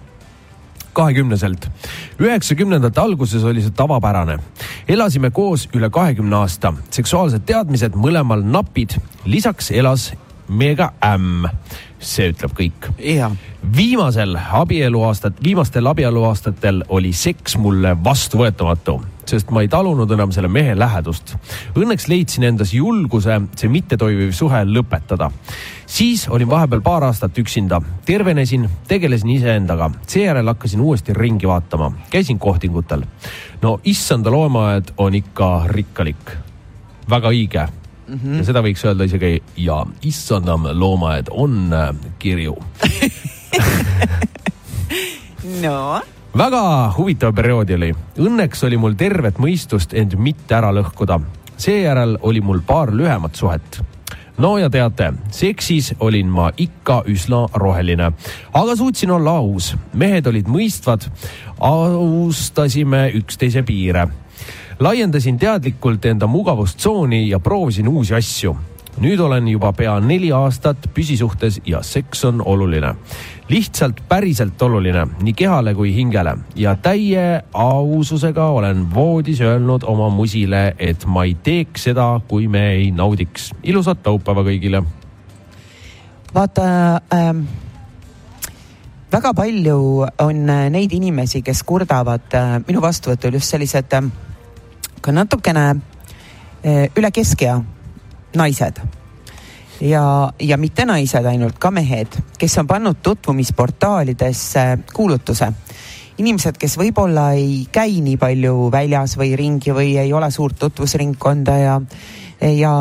kahekümneselt. 0.97 1.69
üheksakümnendate 2.19 3.01
alguses 3.01 3.43
oli 3.43 3.61
see 3.61 3.71
tavapärane. 3.71 4.37
elasime 4.87 5.29
koos 5.31 5.67
üle 5.73 5.89
kahekümne 5.89 6.35
aasta, 6.43 6.73
seksuaalsed 6.89 7.45
teadmised 7.45 7.95
mõlemal 7.95 8.43
napid, 8.43 8.97
lisaks 9.25 9.71
elas 9.71 10.11
meiega 10.47 10.93
ämm. 11.03 11.45
see 11.99 12.31
ütleb 12.31 12.53
kõik 12.57 12.89
viimasel 13.75 14.37
abieluaastat, 14.51 15.43
viimastel 15.43 15.85
abieluaastatel 15.85 16.83
oli 16.89 17.13
seks 17.13 17.57
mulle 17.57 17.95
vastuvõetamatu, 18.03 18.99
sest 19.27 19.51
ma 19.51 19.63
ei 19.63 19.67
talunud 19.71 20.11
enam 20.11 20.31
selle 20.31 20.47
mehe 20.51 20.75
lähedust. 20.77 21.35
Õnneks 21.75 22.07
leidsin 22.07 22.47
endas 22.47 22.73
julguse 22.73 23.41
see 23.59 23.71
mittetoimiv 23.71 24.31
suhe 24.35 24.63
lõpetada. 24.69 25.31
Siis 25.87 26.27
olin 26.29 26.49
vahepeal 26.49 26.81
paar 26.83 27.03
aastat 27.07 27.37
üksinda, 27.39 27.81
tervenesin, 28.05 28.69
tegelesin 28.87 29.29
iseendaga, 29.29 29.91
seejärel 30.07 30.47
hakkasin 30.51 30.81
uuesti 30.83 31.13
ringi 31.13 31.47
vaatama, 31.47 31.91
käisin 32.09 32.39
kohtingutel. 32.39 33.03
no 33.61 33.79
issanda 33.83 34.31
loomaaed 34.31 34.83
on 34.97 35.15
ikka 35.15 35.63
rikkalik, 35.67 36.31
väga 37.09 37.29
õige 37.29 37.67
mm. 38.07 38.19
-hmm. 38.23 38.37
ja 38.37 38.43
seda 38.43 38.61
võiks 38.61 38.85
öelda 38.85 39.03
isegi 39.03 39.43
ja 39.57 39.85
issandam 40.01 40.67
loomaaed 40.73 41.27
on 41.31 41.73
äh, 41.73 41.95
kirju 42.19 42.57
no 45.63 46.01
väga 46.37 46.93
huvitav 46.97 47.33
periood 47.33 47.71
oli. 47.73 47.89
Õnneks 48.21 48.61
oli 48.67 48.77
mul 48.77 48.93
tervet 48.99 49.39
mõistust 49.41 49.95
end 49.97 50.13
mitte 50.21 50.55
ära 50.55 50.69
lõhkuda. 50.75 51.19
seejärel 51.57 52.17
oli 52.21 52.41
mul 52.41 52.61
paar 52.61 52.91
lühemat 52.93 53.35
suhet. 53.35 53.81
No 54.37 54.57
ja 54.57 54.69
teate, 54.69 55.11
seksis 55.31 55.93
olin 55.99 56.29
ma 56.29 56.51
ikka 56.57 57.01
üsna 57.09 57.45
roheline, 57.53 58.11
aga 58.53 58.75
suutsin 58.75 59.11
olla 59.11 59.37
aus. 59.41 59.75
mehed 59.93 60.27
olid 60.27 60.47
mõistvad, 60.47 61.07
austasime 61.59 63.11
üksteise 63.13 63.63
piire. 63.63 64.07
laiendasin 64.79 65.39
teadlikult 65.39 66.05
enda 66.05 66.27
mugavustsooni 66.27 67.29
ja 67.29 67.39
proovisin 67.39 67.87
uusi 67.87 68.13
asju 68.13 68.55
nüüd 69.01 69.19
olen 69.19 69.47
juba 69.47 69.71
pea 69.77 69.99
neli 69.99 70.31
aastat 70.33 70.89
püsisuhtes 70.93 71.59
ja 71.65 71.81
seks 71.83 72.25
on 72.25 72.41
oluline. 72.45 72.95
lihtsalt 73.49 74.01
päriselt 74.09 74.61
oluline 74.61 75.05
nii 75.21 75.33
kehale 75.33 75.73
kui 75.73 75.93
hingele 75.95 76.37
ja 76.55 76.75
täie 76.75 77.43
aususega 77.53 78.45
olen 78.45 78.93
voodis 78.93 79.41
öelnud 79.41 79.83
oma 79.83 80.09
musile, 80.09 80.75
et 80.79 81.05
ma 81.05 81.23
ei 81.23 81.37
teeks 81.43 81.83
seda, 81.83 82.19
kui 82.27 82.47
me 82.47 82.71
ei 82.71 82.91
naudiks. 82.91 83.53
ilusat 83.63 84.05
laupäeva 84.05 84.43
kõigile. 84.43 84.83
vaata 86.33 87.01
ähm,, 87.13 87.45
väga 89.11 89.33
palju 89.33 90.05
on 90.19 90.49
äh, 90.49 90.69
neid 90.69 90.91
inimesi, 90.91 91.41
kes 91.41 91.63
kurdavad 91.63 92.33
äh, 92.33 92.57
minu 92.67 92.81
vastuvõtul 92.81 93.33
just 93.33 93.49
sellised 93.49 93.93
ähm, 93.93 94.11
ka 95.01 95.13
natukene 95.15 95.65
eh, 96.63 96.89
üle 96.97 97.11
keskea 97.15 97.57
naised 98.37 98.81
ja, 99.81 100.31
ja 100.39 100.57
mitte 100.57 100.85
naised 100.85 101.25
ainult, 101.25 101.57
ka 101.59 101.71
mehed, 101.71 102.19
kes 102.39 102.57
on 102.61 102.67
pannud 102.67 103.01
tutvumisportaalidesse 103.03 104.65
kuulutuse. 104.93 105.51
inimesed, 106.17 106.57
kes 106.57 106.77
võib-olla 106.81 107.31
ei 107.37 107.67
käi 107.71 107.99
nii 108.01 108.17
palju 108.17 108.71
väljas 108.73 109.17
või 109.17 109.35
ringi 109.37 109.73
või 109.73 109.97
ei 110.01 110.13
ole 110.13 110.31
suurt 110.31 110.57
tutvusringkonda 110.59 111.57
ja, 111.57 111.75
ja 112.41 112.73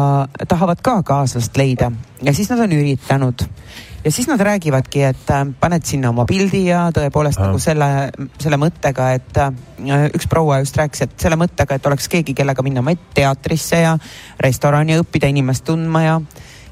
tahavad 0.48 0.80
ka 0.80 1.02
kaaslast 1.02 1.56
leida 1.56 1.90
ja 2.22 2.32
siis 2.32 2.48
nad 2.50 2.64
on 2.64 2.72
üritanud 2.72 3.44
ja 4.06 4.12
siis 4.12 4.28
nad 4.28 4.40
räägivadki, 4.40 5.02
et 5.02 5.30
äh, 5.30 5.42
paned 5.60 5.82
sinna 5.84 6.12
oma 6.12 6.24
pildi 6.26 6.62
ja 6.68 6.86
tõepoolest 6.94 7.40
Ah. 7.40 7.48
nagu 7.48 7.58
selle, 7.58 7.88
selle 8.38 8.58
mõttega, 8.60 9.08
et 9.18 9.40
äh, 9.42 10.04
üks 10.14 10.28
proua 10.30 10.60
just 10.62 10.78
rääkis, 10.78 11.02
et 11.02 11.16
selle 11.20 11.36
mõttega, 11.36 11.74
et 11.74 11.86
oleks 11.86 12.06
keegi, 12.08 12.34
kellega 12.34 12.62
minna 12.62 12.84
teatrisse 13.14 13.82
ja 13.82 13.96
restorani 14.40 15.00
õppida 15.00 15.26
inimest 15.26 15.66
tundma 15.66 16.02
ja 16.02 16.20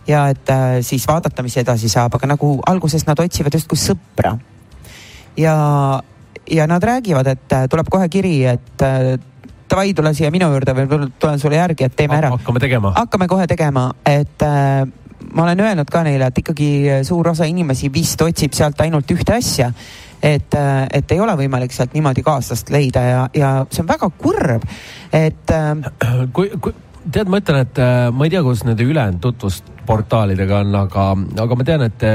ja 0.07 0.29
et 0.31 0.51
äh, 0.53 0.79
siis 0.83 1.09
vaadata, 1.09 1.43
mis 1.43 1.57
edasi 1.57 1.89
saab, 1.89 2.15
aga 2.15 2.27
nagu 2.37 2.61
alguses 2.71 3.07
nad 3.07 3.19
otsivad 3.19 3.55
justkui 3.55 3.79
sõpra. 3.83 4.39
ja, 5.37 5.55
ja 6.51 6.67
nad 6.67 6.83
räägivad, 6.83 7.27
et 7.27 7.55
tuleb 7.71 7.89
kohe 7.91 8.09
kiri, 8.09 8.45
et 8.47 8.83
davai, 9.71 9.95
tule 9.95 10.15
siia 10.15 10.31
minu 10.31 10.53
juurde 10.53 10.75
või 10.77 11.09
tulen 11.19 11.41
sulle 11.41 11.57
järgi, 11.57 11.89
et 11.89 11.97
teeme 11.97 12.15
ära 12.15 12.31
hakkame 12.31 12.61
tegema. 12.61 12.93
hakkame 12.95 13.27
kohe 13.27 13.47
tegema, 13.51 13.91
et 14.07 14.45
ma 15.33 15.45
olen 15.47 15.61
öelnud 15.61 15.91
ka 15.91 16.03
neile, 16.07 16.31
et 16.31 16.39
ikkagi 16.43 16.71
suur 17.07 17.29
osa 17.33 17.47
inimesi 17.49 17.91
vist 17.93 18.21
otsib 18.25 18.53
sealt 18.57 18.81
ainult 18.85 19.11
ühte 19.15 19.37
asja. 19.37 19.73
et, 20.25 20.55
et 20.93 21.13
ei 21.13 21.21
ole 21.21 21.35
võimalik 21.37 21.73
sealt 21.73 21.93
niimoodi 21.93 22.23
kaaslast 22.25 22.71
leida 22.73 23.01
ja, 23.05 23.29
ja 23.37 23.51
see 23.71 23.83
on 23.83 23.89
väga 23.91 24.09
kurb, 24.19 24.65
et 25.13 25.53
äh, 25.53 25.85
kui, 26.33 26.49
kui 26.61 26.73
tead, 27.13 27.29
ma 27.29 27.43
ütlen, 27.43 27.61
et 27.67 27.81
ma 28.15 28.25
ei 28.25 28.33
tea, 28.33 28.41
kuidas 28.47 28.65
nende 28.65 28.87
ülejäänud 28.89 29.21
tutvusportaalidega 29.21 30.63
on, 30.65 30.75
aga, 30.81 31.07
aga 31.45 31.59
ma 31.61 31.67
tean, 31.69 31.85
et 31.91 32.07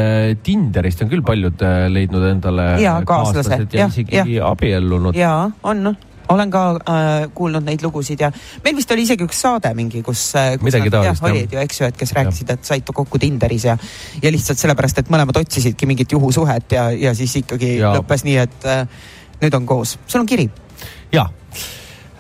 Tinderist 0.44 1.04
on 1.06 1.12
küll 1.12 1.22
paljud 1.26 1.62
leidnud 1.94 2.26
endale 2.32 2.72
Jaa, 2.82 2.98
kaaslase. 3.06 3.50
kaaslased 3.52 3.78
ja 3.78 3.86
Jah, 3.86 3.94
isegi 3.94 4.40
jah. 4.40 4.50
abiellunud. 4.50 5.18
ja 5.20 5.34
on, 5.64 5.92
olen 6.30 6.52
ka 6.54 6.64
äh, 6.78 7.30
kuulnud 7.36 7.66
neid 7.66 7.82
lugusid 7.84 8.22
ja 8.22 8.32
meil 8.64 8.76
vist 8.78 8.92
oli 8.94 9.06
isegi 9.08 9.26
üks 9.26 9.42
saade 9.46 9.72
mingi, 9.78 10.02
kus, 10.06 10.28
äh, 10.38 10.52
kus 10.58 10.70
Midagi 10.70 10.92
taolist, 10.94 11.24
jah, 11.24 11.32
olid 11.32 11.56
ju, 11.56 11.62
eks 11.64 11.82
ju, 11.82 11.90
et 11.90 11.98
kes 11.98 12.14
rääkisid, 12.18 12.54
et 12.54 12.70
said 12.70 12.94
kokku 12.94 13.20
Tinderis 13.22 13.66
ja 13.66 13.78
ja 14.22 14.32
lihtsalt 14.34 14.62
sellepärast, 14.62 15.02
et 15.02 15.10
mõlemad 15.14 15.40
otsisidki 15.42 15.90
mingit 15.90 16.12
juhusuhet 16.12 16.78
ja, 16.78 16.90
ja 16.92 17.16
siis 17.18 17.36
ikkagi 17.42 17.78
Ja. 17.80 17.94
lõppes 17.98 18.26
nii, 18.28 18.38
et 18.42 18.66
äh, 18.68 18.86
nüüd 19.42 19.56
on 19.56 19.66
koos. 19.66 19.98
sul 20.08 20.22
on 20.22 20.30
kiri 20.30 20.50
ja 21.14 21.30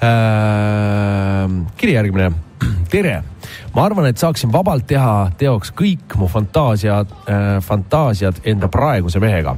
äh,, 0.03 1.49
kiri 1.77 1.93
järgmine. 1.93 2.31
tere, 2.91 3.21
ma 3.75 3.85
arvan, 3.85 4.09
et 4.09 4.17
saaksin 4.19 4.51
vabalt 4.51 4.87
teha 4.87 5.31
teoks 5.39 5.71
kõik 5.75 6.17
mu 6.19 6.27
fantaasiad 6.27 7.11
äh,, 7.29 7.47
fantaasiad 7.63 8.41
enda 8.51 8.67
praeguse 8.71 9.19
mehega 9.23 9.57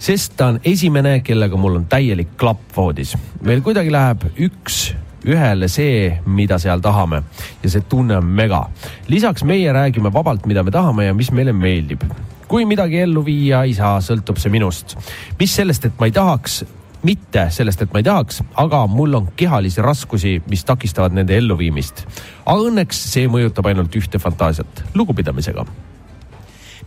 sest 0.00 0.34
ta 0.36 0.50
on 0.54 0.60
esimene, 0.64 1.20
kellega 1.24 1.56
mul 1.60 1.76
on 1.82 1.86
täielik 1.90 2.34
klapp 2.40 2.72
voodis. 2.76 3.16
meil 3.44 3.60
kuidagi 3.60 3.92
läheb 3.92 4.24
üks 4.36 4.80
ühele 5.28 5.68
see, 5.68 6.08
mida 6.24 6.58
seal 6.58 6.80
tahame 6.80 7.22
ja 7.62 7.70
see 7.70 7.84
tunne 7.88 8.16
on 8.16 8.26
mega. 8.26 8.64
lisaks 9.08 9.44
meie 9.44 9.72
räägime 9.72 10.12
vabalt, 10.12 10.46
mida 10.46 10.62
me 10.62 10.70
tahame 10.70 11.10
ja 11.10 11.14
mis 11.14 11.32
meile 11.32 11.52
meeldib. 11.52 12.04
kui 12.48 12.64
midagi 12.64 13.00
ellu 13.04 13.24
viia 13.24 13.62
ei 13.68 13.74
saa, 13.74 14.00
sõltub 14.00 14.40
see 14.40 14.50
minust. 14.50 14.96
mis 15.38 15.54
sellest, 15.54 15.84
et 15.84 16.00
ma 16.00 16.08
ei 16.08 16.16
tahaks, 16.16 16.64
mitte 17.02 17.46
sellest, 17.50 17.82
et 17.82 17.92
ma 17.92 18.00
ei 18.00 18.08
tahaks, 18.08 18.42
aga 18.60 18.86
mul 18.86 19.14
on 19.20 19.28
kehalisi 19.36 19.82
raskusi, 19.84 20.40
mis 20.48 20.64
takistavad 20.64 21.12
nende 21.16 21.36
elluviimist. 21.36 22.06
aga 22.46 22.58
õnneks 22.72 23.04
see 23.12 23.28
mõjutab 23.28 23.68
ainult 23.68 23.96
ühte 23.96 24.18
fantaasiat, 24.18 24.84
lugupidamisega. 24.94 25.66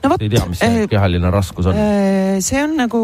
No 0.04 0.14
vot 0.14 0.24
ei 0.24 0.32
tea, 0.32 0.46
mis 0.50 0.62
see 0.62 0.86
äh, 0.86 0.88
kehaline 0.92 1.34
raskus 1.34 1.72
on. 1.72 1.80
Äh, 1.80 2.40
see 2.44 2.64
on 2.64 2.78
nagu 2.80 3.04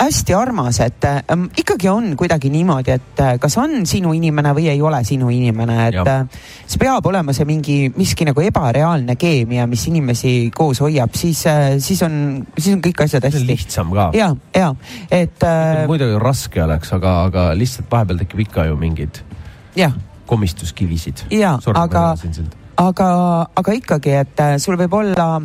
hästi 0.00 0.34
armas, 0.34 0.80
et 0.80 1.04
ähm, 1.04 1.44
ikkagi 1.58 1.88
on 1.88 2.16
kuidagi 2.16 2.50
niimoodi, 2.50 2.90
et 2.90 3.20
äh, 3.20 3.36
kas 3.40 3.56
on 3.62 3.84
sinu 3.86 4.12
inimene 4.16 4.50
või 4.56 4.66
ei 4.72 4.82
ole 4.82 4.98
sinu 5.06 5.30
inimene, 5.30 5.76
et 5.88 6.10
äh, 6.10 6.24
see 6.66 6.80
peab 6.82 7.06
olema 7.06 7.32
see 7.36 7.46
mingi 7.46 7.76
miski 7.94 8.26
nagu 8.26 8.42
ebareaalne 8.42 9.14
keemia, 9.20 9.68
mis 9.70 9.86
inimesi 9.90 10.50
koos 10.54 10.82
hoiab, 10.82 11.14
siis 11.18 11.44
äh,, 11.50 11.76
siis 11.78 12.02
on, 12.06 12.42
siis 12.58 12.74
on 12.74 12.82
kõik 12.82 13.04
asjad 13.06 13.28
hästi. 13.28 13.46
lihtsam 13.46 13.94
ka. 13.94 14.10
ja, 14.18 14.32
ja 14.56 14.72
et 15.14 15.46
äh, 15.46 15.84
muidugi 15.90 16.18
raske 16.22 16.64
oleks, 16.64 16.90
aga, 16.98 17.16
aga 17.30 17.48
lihtsalt 17.58 17.90
vahepeal 17.90 18.24
tekib 18.24 18.46
ikka 18.48 18.68
ju 18.72 18.78
mingeid 18.80 19.22
jah, 19.78 19.94
komistuskivisid. 20.26 21.28
ja 21.38 21.54
aga, 21.74 22.08
aga, 22.82 23.10
aga 23.62 23.78
ikkagi, 23.78 24.18
et 24.24 24.42
äh, 24.42 24.56
sul 24.58 24.80
võib 24.80 24.98
olla 25.04 25.36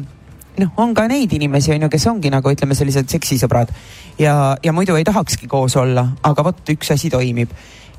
noh, 0.62 0.72
on 0.82 0.94
ka 0.98 1.08
neid 1.10 1.34
inimesi, 1.36 1.74
on 1.74 1.86
ju, 1.86 1.90
kes 1.92 2.08
ongi 2.12 2.32
nagu 2.34 2.52
ütleme, 2.52 2.78
sellised 2.78 3.10
seksisõbrad 3.12 3.72
ja, 4.20 4.56
ja 4.64 4.74
muidu 4.76 4.98
ei 5.00 5.06
tahakski 5.08 5.50
koos 5.52 5.78
olla, 5.80 6.06
aga 6.24 6.46
vot 6.46 6.74
üks 6.74 6.94
asi 6.96 7.12
toimib. 7.14 7.52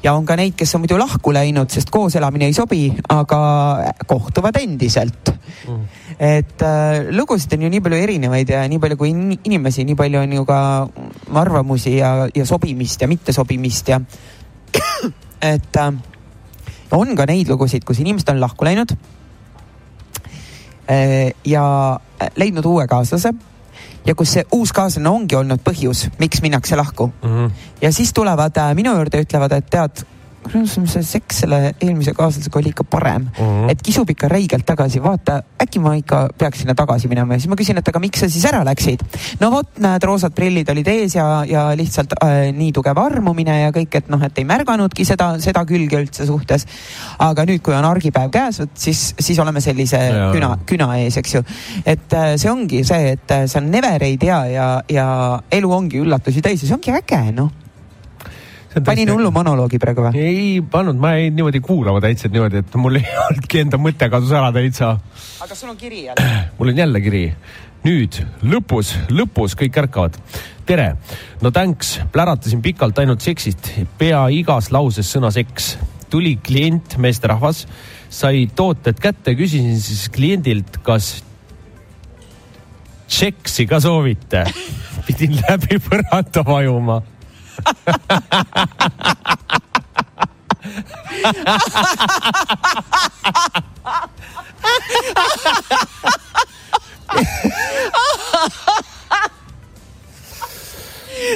ja 0.03 0.15
on 0.17 0.25
ka 0.27 0.37
neid, 0.37 0.55
kes 0.57 0.75
on 0.75 0.85
muidu 0.85 0.99
lahku 1.01 1.33
läinud, 1.33 1.71
sest 1.71 1.91
koos 1.93 2.17
elamine 2.17 2.49
ei 2.49 2.57
sobi, 2.57 2.89
aga 3.09 3.41
kohtuvad 4.09 4.57
endiselt 4.63 5.33
mm.. 5.69 5.85
et 6.19 6.65
äh, 6.65 7.11
lugusid 7.13 7.53
on 7.57 7.67
ju 7.67 7.73
nii 7.73 7.85
palju 7.85 8.03
erinevaid 8.09 8.55
ja 8.57 8.65
nii 8.69 8.81
palju 8.83 9.01
kui 9.01 9.13
in- 9.13 9.39
inimesi, 9.45 9.85
nii 9.85 9.99
palju 9.99 10.23
on 10.23 10.37
ju 10.41 10.45
ka 10.49 10.61
arvamusi 11.45 11.97
ja, 11.99 12.29
ja 12.35 12.47
sobimist 12.47 13.03
ja 13.03 13.09
mittesobimist 13.09 13.93
ja 13.93 14.01
et 15.55 15.77
äh, 15.77 15.93
on 16.91 17.17
ka 17.17 17.27
neid 17.29 17.49
lugusid, 17.49 17.85
kus 17.85 18.01
inimesed 18.03 18.33
on 18.33 18.41
lahku 18.43 18.67
läinud 18.69 18.97
ja 21.45 21.65
leidnud 22.37 22.65
uue 22.67 22.87
kaaslase 22.91 23.31
ja 24.07 24.15
kus 24.15 24.33
see 24.33 24.45
uus 24.53 24.73
kaaslane 24.73 25.09
ongi 25.09 25.37
olnud 25.37 25.61
põhjus, 25.65 26.09
miks 26.19 26.43
minnakse 26.43 26.77
lahku 26.77 27.13
Mhm. 27.23 27.47
ja 27.83 27.93
siis 27.93 28.13
tulevad 28.13 28.57
äh, 28.57 28.75
minu 28.75 28.95
juurde 28.97 29.21
ja 29.21 29.23
ütlevad, 29.27 29.53
et 29.53 29.71
tead, 29.71 30.03
see 30.49 31.03
seks 31.05 31.43
selle 31.45 31.59
eelmise 31.73 32.15
kaaslasega 32.17 32.59
oli 32.59 32.73
ikka 32.73 32.85
parem 32.85 33.23
mm. 33.23 33.45
-hmm. 33.45 33.71
et 33.71 33.83
kisub 33.83 34.11
ikka 34.11 34.29
räigelt 34.29 34.67
tagasi, 34.67 35.03
vaata 35.03 35.43
äkki 35.63 35.81
ma 35.81 35.95
ikka 35.95 36.29
peaks 36.39 36.63
sinna 36.63 36.75
tagasi 36.75 37.09
minema 37.09 37.35
ja 37.35 37.41
siis 37.41 37.51
ma 37.51 37.57
küsin, 37.57 37.79
et 37.79 37.89
aga 37.89 38.01
miks 38.01 38.21
sa 38.21 38.29
siis 38.29 38.45
ära 38.45 38.65
läksid. 38.65 39.05
no 39.41 39.51
vot, 39.51 39.79
näed, 39.79 40.03
roosad 40.03 40.35
prillid 40.35 40.69
olid 40.71 40.89
ees 40.89 41.15
ja, 41.15 41.45
ja 41.47 41.69
lihtsalt 41.77 42.17
äh, 42.25 42.53
nii 42.57 42.73
tugev 42.73 42.99
armumine 42.99 43.61
ja 43.61 43.71
kõik, 43.71 43.95
et 44.01 44.09
noh, 44.09 44.23
et 44.23 44.39
ei 44.39 44.45
märganudki 44.45 45.05
seda, 45.05 45.35
seda 45.39 45.65
külge 45.65 46.01
üldse 46.01 46.27
suhtes. 46.27 46.67
aga 47.19 47.45
nüüd, 47.45 47.63
kui 47.63 47.75
on 47.75 47.85
argipäev 47.85 48.31
käes, 48.31 48.61
vot 48.61 48.75
siis, 48.75 49.15
siis 49.19 49.39
oleme 49.39 49.61
sellise 49.61 50.01
Jaa. 50.01 50.33
küna, 50.33 50.57
küna 50.67 50.91
ees, 50.99 51.17
eks 51.17 51.35
ju. 51.35 51.45
et 51.85 52.13
äh, 52.13 52.35
see 52.37 52.51
ongi 52.51 52.85
see, 52.85 53.13
et 53.13 53.31
äh, 53.31 53.47
on 53.57 53.71
never 53.71 54.03
ei 54.03 54.17
tea 54.17 54.45
ja, 54.47 54.69
ja 54.89 55.09
elu 55.51 55.73
ongi 55.73 56.01
üllatusi 56.01 56.43
täis 56.43 56.63
ja 56.63 56.71
see 56.71 56.79
ongi 56.79 56.95
äge, 56.97 57.21
noh. 57.37 57.51
Panin 58.87 59.11
hullu 59.11 59.31
monoloogi 59.35 59.81
praegu 59.83 60.05
või? 60.07 60.21
ei 60.21 60.61
pannud, 60.63 60.99
ma 61.01 61.15
jäin 61.17 61.35
niimoodi 61.35 61.63
kuulama 61.65 62.03
täitsa 62.03 62.31
niimoodi, 62.31 62.63
et 62.63 62.77
mul 62.79 62.99
ei 63.01 63.07
olnudki 63.25 63.65
enda 63.65 63.81
mõte 63.83 64.11
kadus 64.13 64.33
ära 64.37 64.53
täitsa. 64.55 64.95
aga 65.43 65.59
sul 65.59 65.73
on 65.73 65.79
kiri 65.81 66.05
jälle. 66.07 66.31
mul 66.59 66.73
on 66.73 66.83
jälle 66.85 67.03
kiri. 67.03 67.25
nüüd 67.85 68.21
lõpus, 68.47 68.93
lõpus 69.11 69.57
kõik 69.59 69.79
ärkavad. 69.83 70.19
tere, 70.69 70.93
no 71.43 71.51
thanks, 71.51 71.97
pläratasin 72.13 72.63
pikalt 72.63 72.99
ainult 73.03 73.25
seksist, 73.27 73.73
pea 73.99 74.27
igas 74.35 74.71
lauses 74.71 75.11
sõna 75.11 75.33
seks. 75.35 75.77
tuli 76.11 76.37
klient, 76.43 76.97
meesterahvas, 76.99 77.67
sai 78.11 78.47
tooted 78.55 79.03
kätte, 79.03 79.35
küsisin 79.39 79.81
siis 79.83 80.09
kliendilt, 80.15 80.79
kas 80.87 81.17
tšeksi 83.11 83.67
ka 83.67 83.81
soovite. 83.83 84.45
pidin 85.07 85.41
läbi 85.43 85.81
põranda 85.83 86.45
vajuma. 86.47 87.01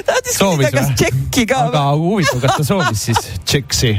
Tahtis 0.05 0.37
küsida, 0.39 0.71
kas 0.73 0.89
tšekki 0.97 1.45
ka 1.49 1.57
aga 1.69 1.83
huvitav, 1.99 2.39
kas 2.43 2.57
ta 2.57 2.63
soovis 2.67 3.05
siis 3.09 3.21
tšeksi? 3.45 3.91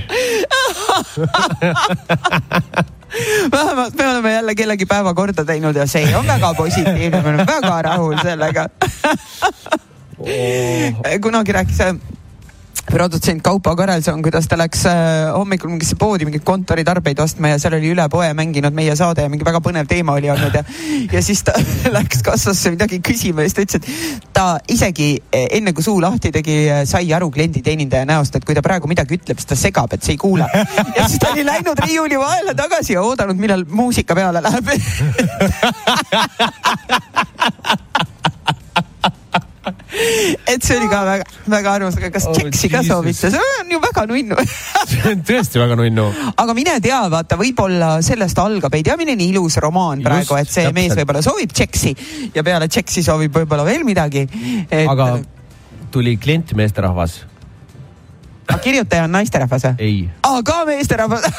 vähemalt 3.52 3.94
me 3.94 4.08
oleme 4.10 4.32
jälle 4.32 4.54
kellegi 4.54 4.86
päeva 4.86 5.14
korda 5.14 5.44
teinud 5.44 5.76
ja 5.76 5.86
see 5.86 6.16
on 6.16 6.26
väga 6.26 6.54
positiivne, 6.54 7.22
me 7.22 7.28
oleme 7.28 7.46
väga 7.46 7.82
rahul 7.82 8.16
sellega. 8.22 8.68
kunagi 11.22 11.52
rääkis 11.52 11.78
produtsent 12.90 13.42
Kaupo 13.42 13.76
Karelson, 13.76 14.22
kuidas 14.22 14.48
ta 14.48 14.56
läks 14.58 14.86
äh, 14.86 15.32
hommikul 15.34 15.70
mingisse 15.72 15.96
poodi 15.98 16.24
mingeid 16.26 16.44
kontoritarbeid 16.46 17.18
ostma 17.22 17.48
ja 17.52 17.58
seal 17.60 17.74
oli 17.78 17.88
üle 17.94 18.08
poe 18.12 18.28
mänginud 18.36 18.74
meie 18.76 18.94
saade 18.98 19.22
ja 19.24 19.28
mingi 19.32 19.44
väga 19.46 19.60
põnev 19.64 19.86
teema 19.90 20.12
oli 20.18 20.28
olnud 20.32 20.54
ja 20.54 20.62
ja 21.12 21.20
siis 21.22 21.42
ta 21.46 21.52
läks 21.96 22.18
kassasse 22.26 22.70
midagi 22.74 22.96
küsima 23.04 23.38
ja 23.42 23.48
siis 23.50 23.58
ta 23.58 23.62
ütles, 23.66 23.82
et 23.82 23.86
ta 24.36 24.46
isegi 24.72 25.08
eh, 25.32 25.48
enne 25.58 25.70
kui 25.76 25.84
suu 25.86 25.98
lahti 26.02 26.28
tegi, 26.34 26.56
sai 26.86 27.06
aru 27.16 27.28
klienditeenindaja 27.34 28.04
näost, 28.08 28.32
et 28.36 28.44
kui 28.46 28.54
ta 28.56 28.62
praegu 28.64 28.86
midagi 28.90 29.12
ütleb, 29.18 29.38
siis 29.40 29.50
ta 29.50 29.56
segab, 29.58 29.90
et 29.92 30.02
see 30.06 30.14
ei 30.14 30.20
kuule. 30.20 30.46
ja 30.96 31.02
siis 31.08 31.20
ta 31.22 31.26
oli 31.34 31.44
läinud 31.46 31.78
riiuli 31.86 32.16
vahele 32.20 32.52
tagasi 32.58 32.90
ja 32.96 33.00
oodanud, 33.02 33.36
millal 33.40 33.62
muusika 33.68 34.14
peale 34.14 34.40
läheb. 34.44 34.66
et 40.46 40.62
see 40.64 40.76
oli 40.78 40.88
ka 40.90 41.00
väga, 41.06 41.24
väga 41.52 41.72
armas, 41.78 41.96
aga 41.98 42.10
kas 42.14 42.24
Oh, 42.26 42.34
tšeksi 42.34 42.68
ka 42.72 42.80
soovite, 42.86 43.30
see 43.32 43.50
on 43.60 43.70
ju 43.70 43.78
väga 43.82 44.02
nunnu. 44.10 44.36
see 44.90 45.02
on 45.12 45.22
tõesti 45.26 45.60
väga 45.62 45.74
nunnu. 45.78 46.06
aga 46.36 46.52
mine 46.58 46.74
tea, 46.84 47.00
vaata, 47.12 47.38
võib-olla 47.40 47.90
sellest 48.06 48.38
algab, 48.42 48.74
ei 48.76 48.82
tea, 48.86 48.96
milline 49.00 49.24
ilus 49.28 49.54
romaan 49.62 49.98
Just, 50.02 50.08
praegu, 50.08 50.32
et 50.40 50.50
see 50.50 50.66
täpselt. 50.66 50.76
mees 50.80 50.92
võib-olla 50.98 51.22
soovib 51.24 51.50
tšeksi 51.54 51.90
ja 52.34 52.44
peale 52.46 52.68
tšeksi 52.68 53.00
soovib 53.06 53.32
võib-olla 53.40 53.64
veel 53.68 53.86
midagi. 53.88 54.26
aga 54.82 55.06
tuli 55.94 56.16
klient 56.20 56.52
meesterahvas? 56.58 57.12
aga 58.46 58.58
kirjutaja 58.62 59.02
on 59.06 59.10
naisterahvas 59.16 59.62
või? 59.70 59.74
ei. 59.82 59.96
aa, 60.22 60.42
ka 60.46 60.56
meesterahvas. 60.68 61.24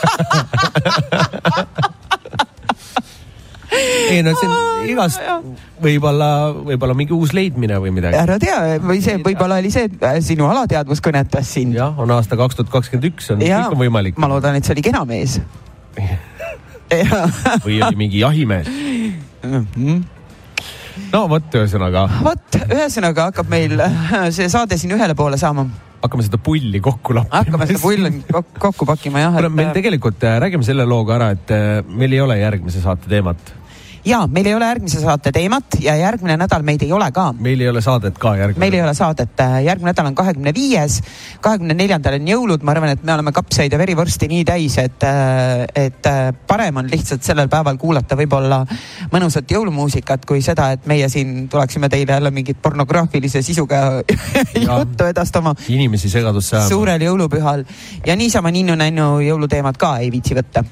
ei 3.77 4.23
no 4.25 4.33
see 4.37 4.49
on 4.49 4.87
igast, 4.87 5.21
võib-olla, 5.83 6.29
võib-olla 6.71 6.95
mingi 6.97 7.15
uus 7.15 7.33
leidmine 7.37 7.79
või 7.83 7.93
midagi. 7.95 8.17
ära 8.19 8.37
tea 8.41 8.57
või 8.83 9.01
see 9.03 9.19
võib-olla 9.23 9.59
oli 9.61 9.71
see, 9.73 9.87
et 9.89 10.03
äh, 10.07 10.19
sinu 10.25 10.47
alateadvus 10.49 11.03
kõnetas 11.03 11.53
sind. 11.57 11.77
jah, 11.77 11.95
on 11.99 12.11
aasta 12.15 12.39
kaks 12.39 12.59
tuhat 12.59 12.73
kakskümmend 12.73 13.09
üks, 13.11 13.31
on, 13.33 13.43
kõik 13.43 13.73
on 13.75 13.81
võimalik. 13.81 14.19
ma 14.21 14.29
loodan, 14.31 14.57
et 14.59 14.67
see 14.67 14.75
oli 14.77 14.85
kena 14.85 15.03
mees. 15.07 15.39
või 17.65 17.81
oli 17.83 17.99
mingi 17.99 18.21
jahimees. 18.21 18.69
no 21.13 21.25
vot, 21.31 21.49
ühesõnaga 21.59 22.07
vot, 22.23 22.61
ühesõnaga 22.67 23.29
hakkab 23.31 23.51
meil 23.51 23.75
äh, 23.83 24.31
see 24.35 24.47
saade 24.51 24.79
siin 24.79 24.95
ühele 24.95 25.15
poole 25.17 25.39
saama. 25.41 25.67
hakkame 26.01 26.25
seda 26.25 26.39
pulli 26.41 26.81
kokku 26.83 27.17
lappima. 27.17 27.43
hakkame 27.43 27.69
seda 27.69 27.83
pulli 27.83 28.13
kok- 28.31 28.57
kokku 28.61 28.87
pakkima 28.89 29.25
jah, 29.25 29.35
kuule, 29.35 29.51
meil 29.51 29.71
et. 29.71 29.77
tegelikult 29.81 30.23
äh, 30.23 30.39
räägime 30.45 30.67
selle 30.67 30.87
loo 30.89 31.03
ka 31.07 31.17
ära, 31.19 31.31
et 31.37 31.55
äh, 31.55 31.79
meil 31.87 32.15
ei 32.17 32.23
ole 32.23 32.39
järgmise 32.39 32.83
saate 32.83 33.09
teemat. 33.11 33.56
Ja 34.07 34.21
meil 34.31 34.47
ei 34.47 34.55
ole 34.55 34.67
järgmise 34.69 35.01
saate 35.03 35.31
teemat 35.35 35.77
ja 35.83 35.95
järgmine 35.99 36.37
nädal 36.39 36.63
meid 36.65 36.83
ei 36.85 36.91
ole 36.95 37.09
ka. 37.11 37.29
Meil 37.43 37.61
ei 37.61 37.69
ole 37.69 37.81
saadet 37.83 38.17
ka 38.21 38.33
järgmine. 38.37 38.59
meil 38.63 38.77
ei 38.77 38.81
ole 38.83 38.93
saadet, 38.97 39.43
järgmine 39.65 39.91
nädal 39.91 40.09
on 40.09 40.15
kahekümne 40.15 40.53
viies, 40.55 40.99
kahekümne 41.43 41.75
neljandal 41.77 42.17
on 42.19 42.29
jõulud, 42.31 42.63
ma 42.63 42.73
arvan, 42.75 42.93
et 42.95 43.03
me 43.03 43.13
oleme 43.13 43.33
kapsaid 43.35 43.73
ja 43.73 43.79
verivorsti 43.79 44.29
nii 44.31 44.45
täis, 44.47 44.77
et, 44.81 45.07
et 45.75 46.11
parem 46.47 46.81
on 46.83 46.91
lihtsalt 46.91 47.25
sellel 47.27 47.49
päeval 47.51 47.79
kuulata 47.81 48.17
võib-olla 48.19 48.61
mõnusat 49.13 49.51
jõulumuusikat, 49.51 50.25
kui 50.27 50.43
seda, 50.45 50.71
et 50.77 50.87
meie 50.89 51.09
siin 51.11 51.47
tuleksime 51.51 51.89
teile 51.91 52.17
jälle 52.17 52.31
mingit 52.31 52.61
pornograafilise 52.61 53.41
sisuga 53.45 53.81
juttu 54.67 55.09
edastama. 55.09 55.55
Inimesi 55.67 56.09
segadusse 56.11 56.57
ajama. 56.57 56.69
suurel 56.69 57.03
jõulupühal. 57.09 57.65
Ja 58.05 58.15
niisama 58.15 58.51
ninnu-nännu 58.55 59.17
jõuluteemat 59.25 59.77
ka 59.81 59.97
ei 60.03 60.11
viitsi 60.13 60.37
võtta. 60.37 60.63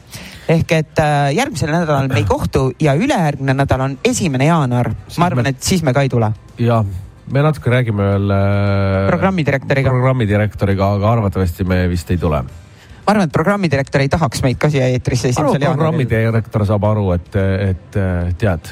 Ehk 0.50 0.76
et 0.78 1.00
äh, 1.02 1.32
järgmisel 1.36 1.72
nädalal 1.74 2.10
me 2.12 2.22
ei 2.22 2.28
kohtu 2.30 2.68
ja 2.82 2.94
ülejärgmine 2.94 3.56
nädal 3.58 3.82
on 3.82 3.98
esimene 4.06 4.50
jaanuar. 4.50 4.92
ma 5.18 5.26
arvan, 5.26 5.50
et 5.50 5.64
siis 5.64 5.84
me 5.84 5.94
ka 5.94 6.06
ei 6.06 6.10
tule 6.10 6.32
ja 6.62 6.84
me 7.32 7.42
natuke 7.42 7.72
räägime 7.74 8.04
veel 8.12 8.30
äh, 8.36 9.08
programmidirektoriga. 9.08 9.90
programmidirektoriga, 9.90 10.92
aga 11.00 11.12
arvatavasti 11.12 11.64
me 11.64 11.88
vist 11.90 12.12
ei 12.12 12.18
tule. 12.22 12.44
ma 12.44 13.14
arvan, 13.14 13.26
et 13.26 13.34
programmidirektor 13.34 14.06
ei 14.06 14.10
tahaks 14.10 14.44
meid 14.46 14.62
ka 14.62 14.70
siia 14.70 14.92
eetrisse 14.94 15.34
esimesel 15.34 15.62
jaanuaril. 15.62 15.82
programmidirektor 15.82 16.66
saab 16.66 16.86
aru, 16.92 17.10
et, 17.18 17.40
et 17.72 17.98
äh, 18.02 18.34
tead, 18.38 18.70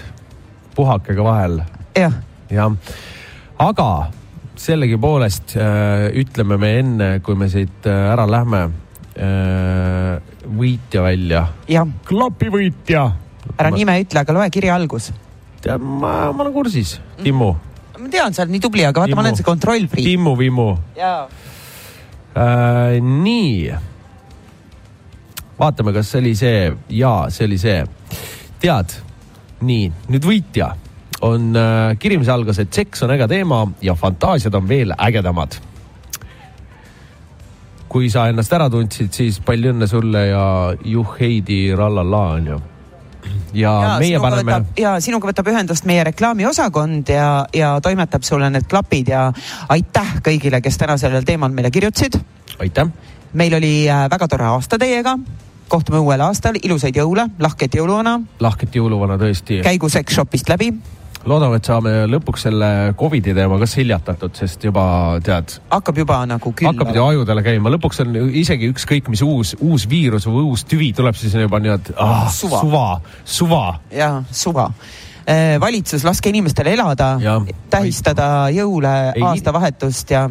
puhake 0.76 1.18
ka 1.18 1.26
vahel, 1.26 1.64
jah, 1.98 2.22
jah. 2.54 2.78
aga 3.58 3.90
sellegipoolest 4.64 5.58
ütleme 6.22 6.60
me 6.62 6.70
enne, 6.80 7.08
kui 7.26 7.36
me 7.36 7.50
siit 7.50 7.88
ära 7.90 8.28
lähme 8.30 8.62
äh,, 8.62 8.83
võitja 9.14 11.04
välja. 11.06 11.44
jah, 11.70 11.88
klapivõitja. 12.08 13.04
ära 13.58 13.70
nime 13.74 14.00
ütle, 14.02 14.24
aga 14.24 14.34
loe 14.34 14.50
kirja 14.54 14.76
algus. 14.76 15.12
tead, 15.62 15.82
ma, 15.82 16.32
ma 16.34 16.44
olen 16.44 16.54
kursis, 16.56 17.00
Timmu, 17.22 17.54
ma 18.00 18.08
tean, 18.12 18.34
sa 18.34 18.44
oled 18.44 18.56
nii 18.56 18.64
tubli, 18.64 18.86
aga 18.88 19.06
vaata, 19.06 19.16
ma 19.16 19.22
olen 19.26 19.40
see 19.40 19.48
kontrollfriik. 19.48 20.08
Timmu 20.08 20.38
Vimmu 20.40 20.70
äh,. 20.98 23.00
nii, 23.02 23.74
vaatame, 25.60 25.94
kas 25.94 26.10
see 26.10 26.24
oli 26.24 26.36
see 26.38 26.72
ja 26.98 27.16
see 27.30 27.46
oli 27.50 27.60
see. 27.62 27.84
tead, 28.64 28.90
nii 29.62 29.92
nüüd 30.10 30.26
võitja 30.26 30.74
on 31.24 31.56
äh, 31.56 31.96
kiri, 32.00 32.18
mis 32.20 32.32
algas, 32.32 32.60
et 32.60 32.74
seks 32.76 33.06
on 33.06 33.14
äge 33.16 33.30
teema 33.32 33.64
ja 33.84 33.96
fantaasiad 33.96 34.56
on 34.60 34.68
veel 34.68 34.92
ägedamad. 34.98 35.56
Kui 37.94 38.10
sa 38.10 38.28
ennast 38.32 38.54
ära 38.56 38.70
tundsid, 38.74 39.12
siis 39.14 39.40
palju 39.46 39.74
õnne 39.74 39.88
sulle 39.90 40.28
ja 40.32 40.46
juhheidi 40.90 41.60
rallala 41.78 42.22
onju. 42.40 42.60
ja, 43.54 43.72
ja 43.72 43.92
meie 44.02 44.20
paneme 44.20 44.58
ja 44.80 44.96
sinuga 45.04 45.30
võtab 45.30 45.52
ühendust 45.52 45.86
meie 45.90 46.04
reklaamiosakond 46.10 47.10
ja, 47.14 47.28
ja 47.54 47.76
toimetab 47.86 48.26
sulle 48.26 48.50
need 48.50 48.66
klapid 48.70 49.14
ja 49.14 49.28
aitäh 49.70 50.18
kõigile, 50.26 50.62
kes 50.62 50.82
täna 50.82 50.98
sellel 50.98 51.26
teemal 51.28 51.54
meile 51.54 51.72
kirjutasid. 51.72 52.18
aitäh, 52.60 52.90
meil 53.34 53.54
oli 53.60 53.74
äh, 53.90 54.08
väga 54.12 54.28
tore 54.28 54.50
aasta 54.56 54.82
teiega. 54.82 55.18
kohtume 55.68 56.02
uuel 56.02 56.22
aastal, 56.22 56.58
ilusaid 56.64 56.98
jõule, 56.98 57.30
lahket 57.40 57.78
jõuluvana, 57.78 58.20
lahket 58.40 58.76
jõuluvana 58.76 59.22
tõesti. 59.22 59.62
käigu 59.64 59.90
Sex 59.90 60.18
Shopist 60.18 60.50
läbi, 60.50 60.74
loodame, 61.30 61.60
et 61.60 61.68
saame 61.68 61.94
lõpuks 62.12 62.48
selle 62.48 62.70
Covidi 63.00 63.34
teema 63.36 63.58
ka 63.62 63.68
seljatatud, 63.70 64.34
sest 64.38 64.66
juba 64.68 64.84
tead, 65.24 65.56
hakkab 65.72 66.02
juba 66.04 66.20
nagu 66.30 66.54
hakkab 66.68 66.92
ju 66.96 67.06
ajudele 67.06 67.46
käima, 67.46 67.72
lõpuks 67.74 68.04
on 68.04 68.18
isegi 68.42 68.70
ükskõik 68.74 69.10
mis 69.14 69.24
uus, 69.26 69.56
uus 69.64 69.88
viirus 69.90 70.28
või 70.30 70.46
uus 70.52 70.66
tüvi 70.70 70.92
tuleb, 70.96 71.18
siis 71.20 71.36
juba 71.40 71.62
nii, 71.64 71.78
et 71.78 71.94
ah, 71.96 72.28
Suva. 72.34 72.62
suva, 72.62 72.86
suva. 73.24 73.64
ja 73.94 74.12
suva. 74.32 74.70
valitsus, 75.64 76.04
laske 76.04 76.34
inimestel 76.34 76.74
elada 76.74 77.14
Jah., 77.24 77.46
tähistada 77.72 78.50
jõule, 78.52 78.96
aastavahetust 79.24 80.12
ja 80.12 80.28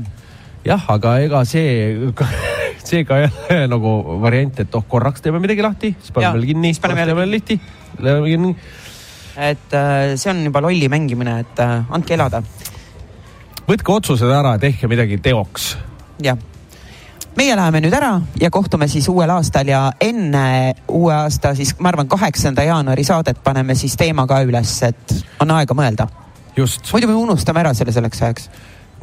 jah, 0.66 0.88
aga 0.92 1.16
ega 1.24 1.42
see, 1.48 2.12
see 2.86 3.04
ka 3.08 3.22
ei 3.22 3.30
ole 3.30 3.66
nagu 3.72 3.96
variant, 4.22 4.60
et 4.64 4.78
oh 4.78 4.84
korraks 4.88 5.24
teeme 5.24 5.40
midagi 5.42 5.64
lahti, 5.64 5.94
siis 6.00 6.14
paneme 6.14 6.38
veel 6.38 6.52
kinni, 6.52 6.74
siis 6.74 6.84
paneme 6.84 7.06
jälle 7.06 7.16
lahti. 7.36 7.60
Et 9.36 9.74
äh, 9.76 10.16
see 10.16 10.30
on 10.30 10.44
juba 10.44 10.60
lolli 10.64 10.88
mängimine, 10.92 11.40
et 11.44 11.62
äh, 11.62 11.80
andke 11.90 12.14
elada 12.14 12.42
võtke 13.68 13.94
otsused 13.94 14.30
ära, 14.32 14.56
tehke 14.60 14.88
midagi 14.90 15.18
teoks. 15.22 15.76
jah. 16.22 16.38
meie 17.36 17.54
läheme 17.56 17.80
nüüd 17.84 17.94
ära 17.96 18.12
ja 18.40 18.50
kohtume 18.52 18.88
siis 18.88 19.08
uuel 19.08 19.30
aastal 19.32 19.68
ja 19.68 19.84
enne 20.00 20.74
uue 20.88 21.14
aasta 21.14 21.54
siis 21.58 21.74
ma 21.78 21.92
arvan, 21.92 22.08
kaheksanda 22.08 22.66
jaanuari 22.66 23.04
saadet 23.04 23.40
paneme 23.44 23.74
siis 23.78 23.96
teema 23.96 24.26
ka 24.26 24.42
üles, 24.44 24.74
et 24.88 25.16
on 25.40 25.54
aega 25.54 25.74
mõelda. 25.74 26.08
just, 26.56 26.84
muidu 26.92 27.08
me 27.08 27.18
unustame 27.22 27.62
ära 27.64 27.74
selle 27.74 27.94
selleks 27.94 28.22
ajaks. 28.22 28.48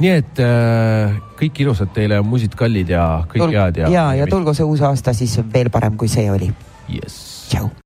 nii 0.00 0.14
et 0.22 0.42
äh, 0.44 1.20
kõik 1.40 1.64
ilusad 1.64 1.94
teile, 1.96 2.20
musid 2.22 2.54
kallid 2.54 2.92
ja 2.92 3.24
kõik 3.28 3.48
head 3.56 3.84
ja. 3.84 3.88
ja, 3.88 4.08
ja 4.22 4.30
tulgu 4.30 4.54
see 4.54 4.68
uus 4.68 4.84
aasta 4.84 5.16
siis 5.16 5.40
veel 5.52 5.70
parem, 5.70 5.96
kui 5.96 6.08
see 6.08 6.30
oli. 6.30 6.52
Yes. 6.90 7.48
tšau. 7.50 7.70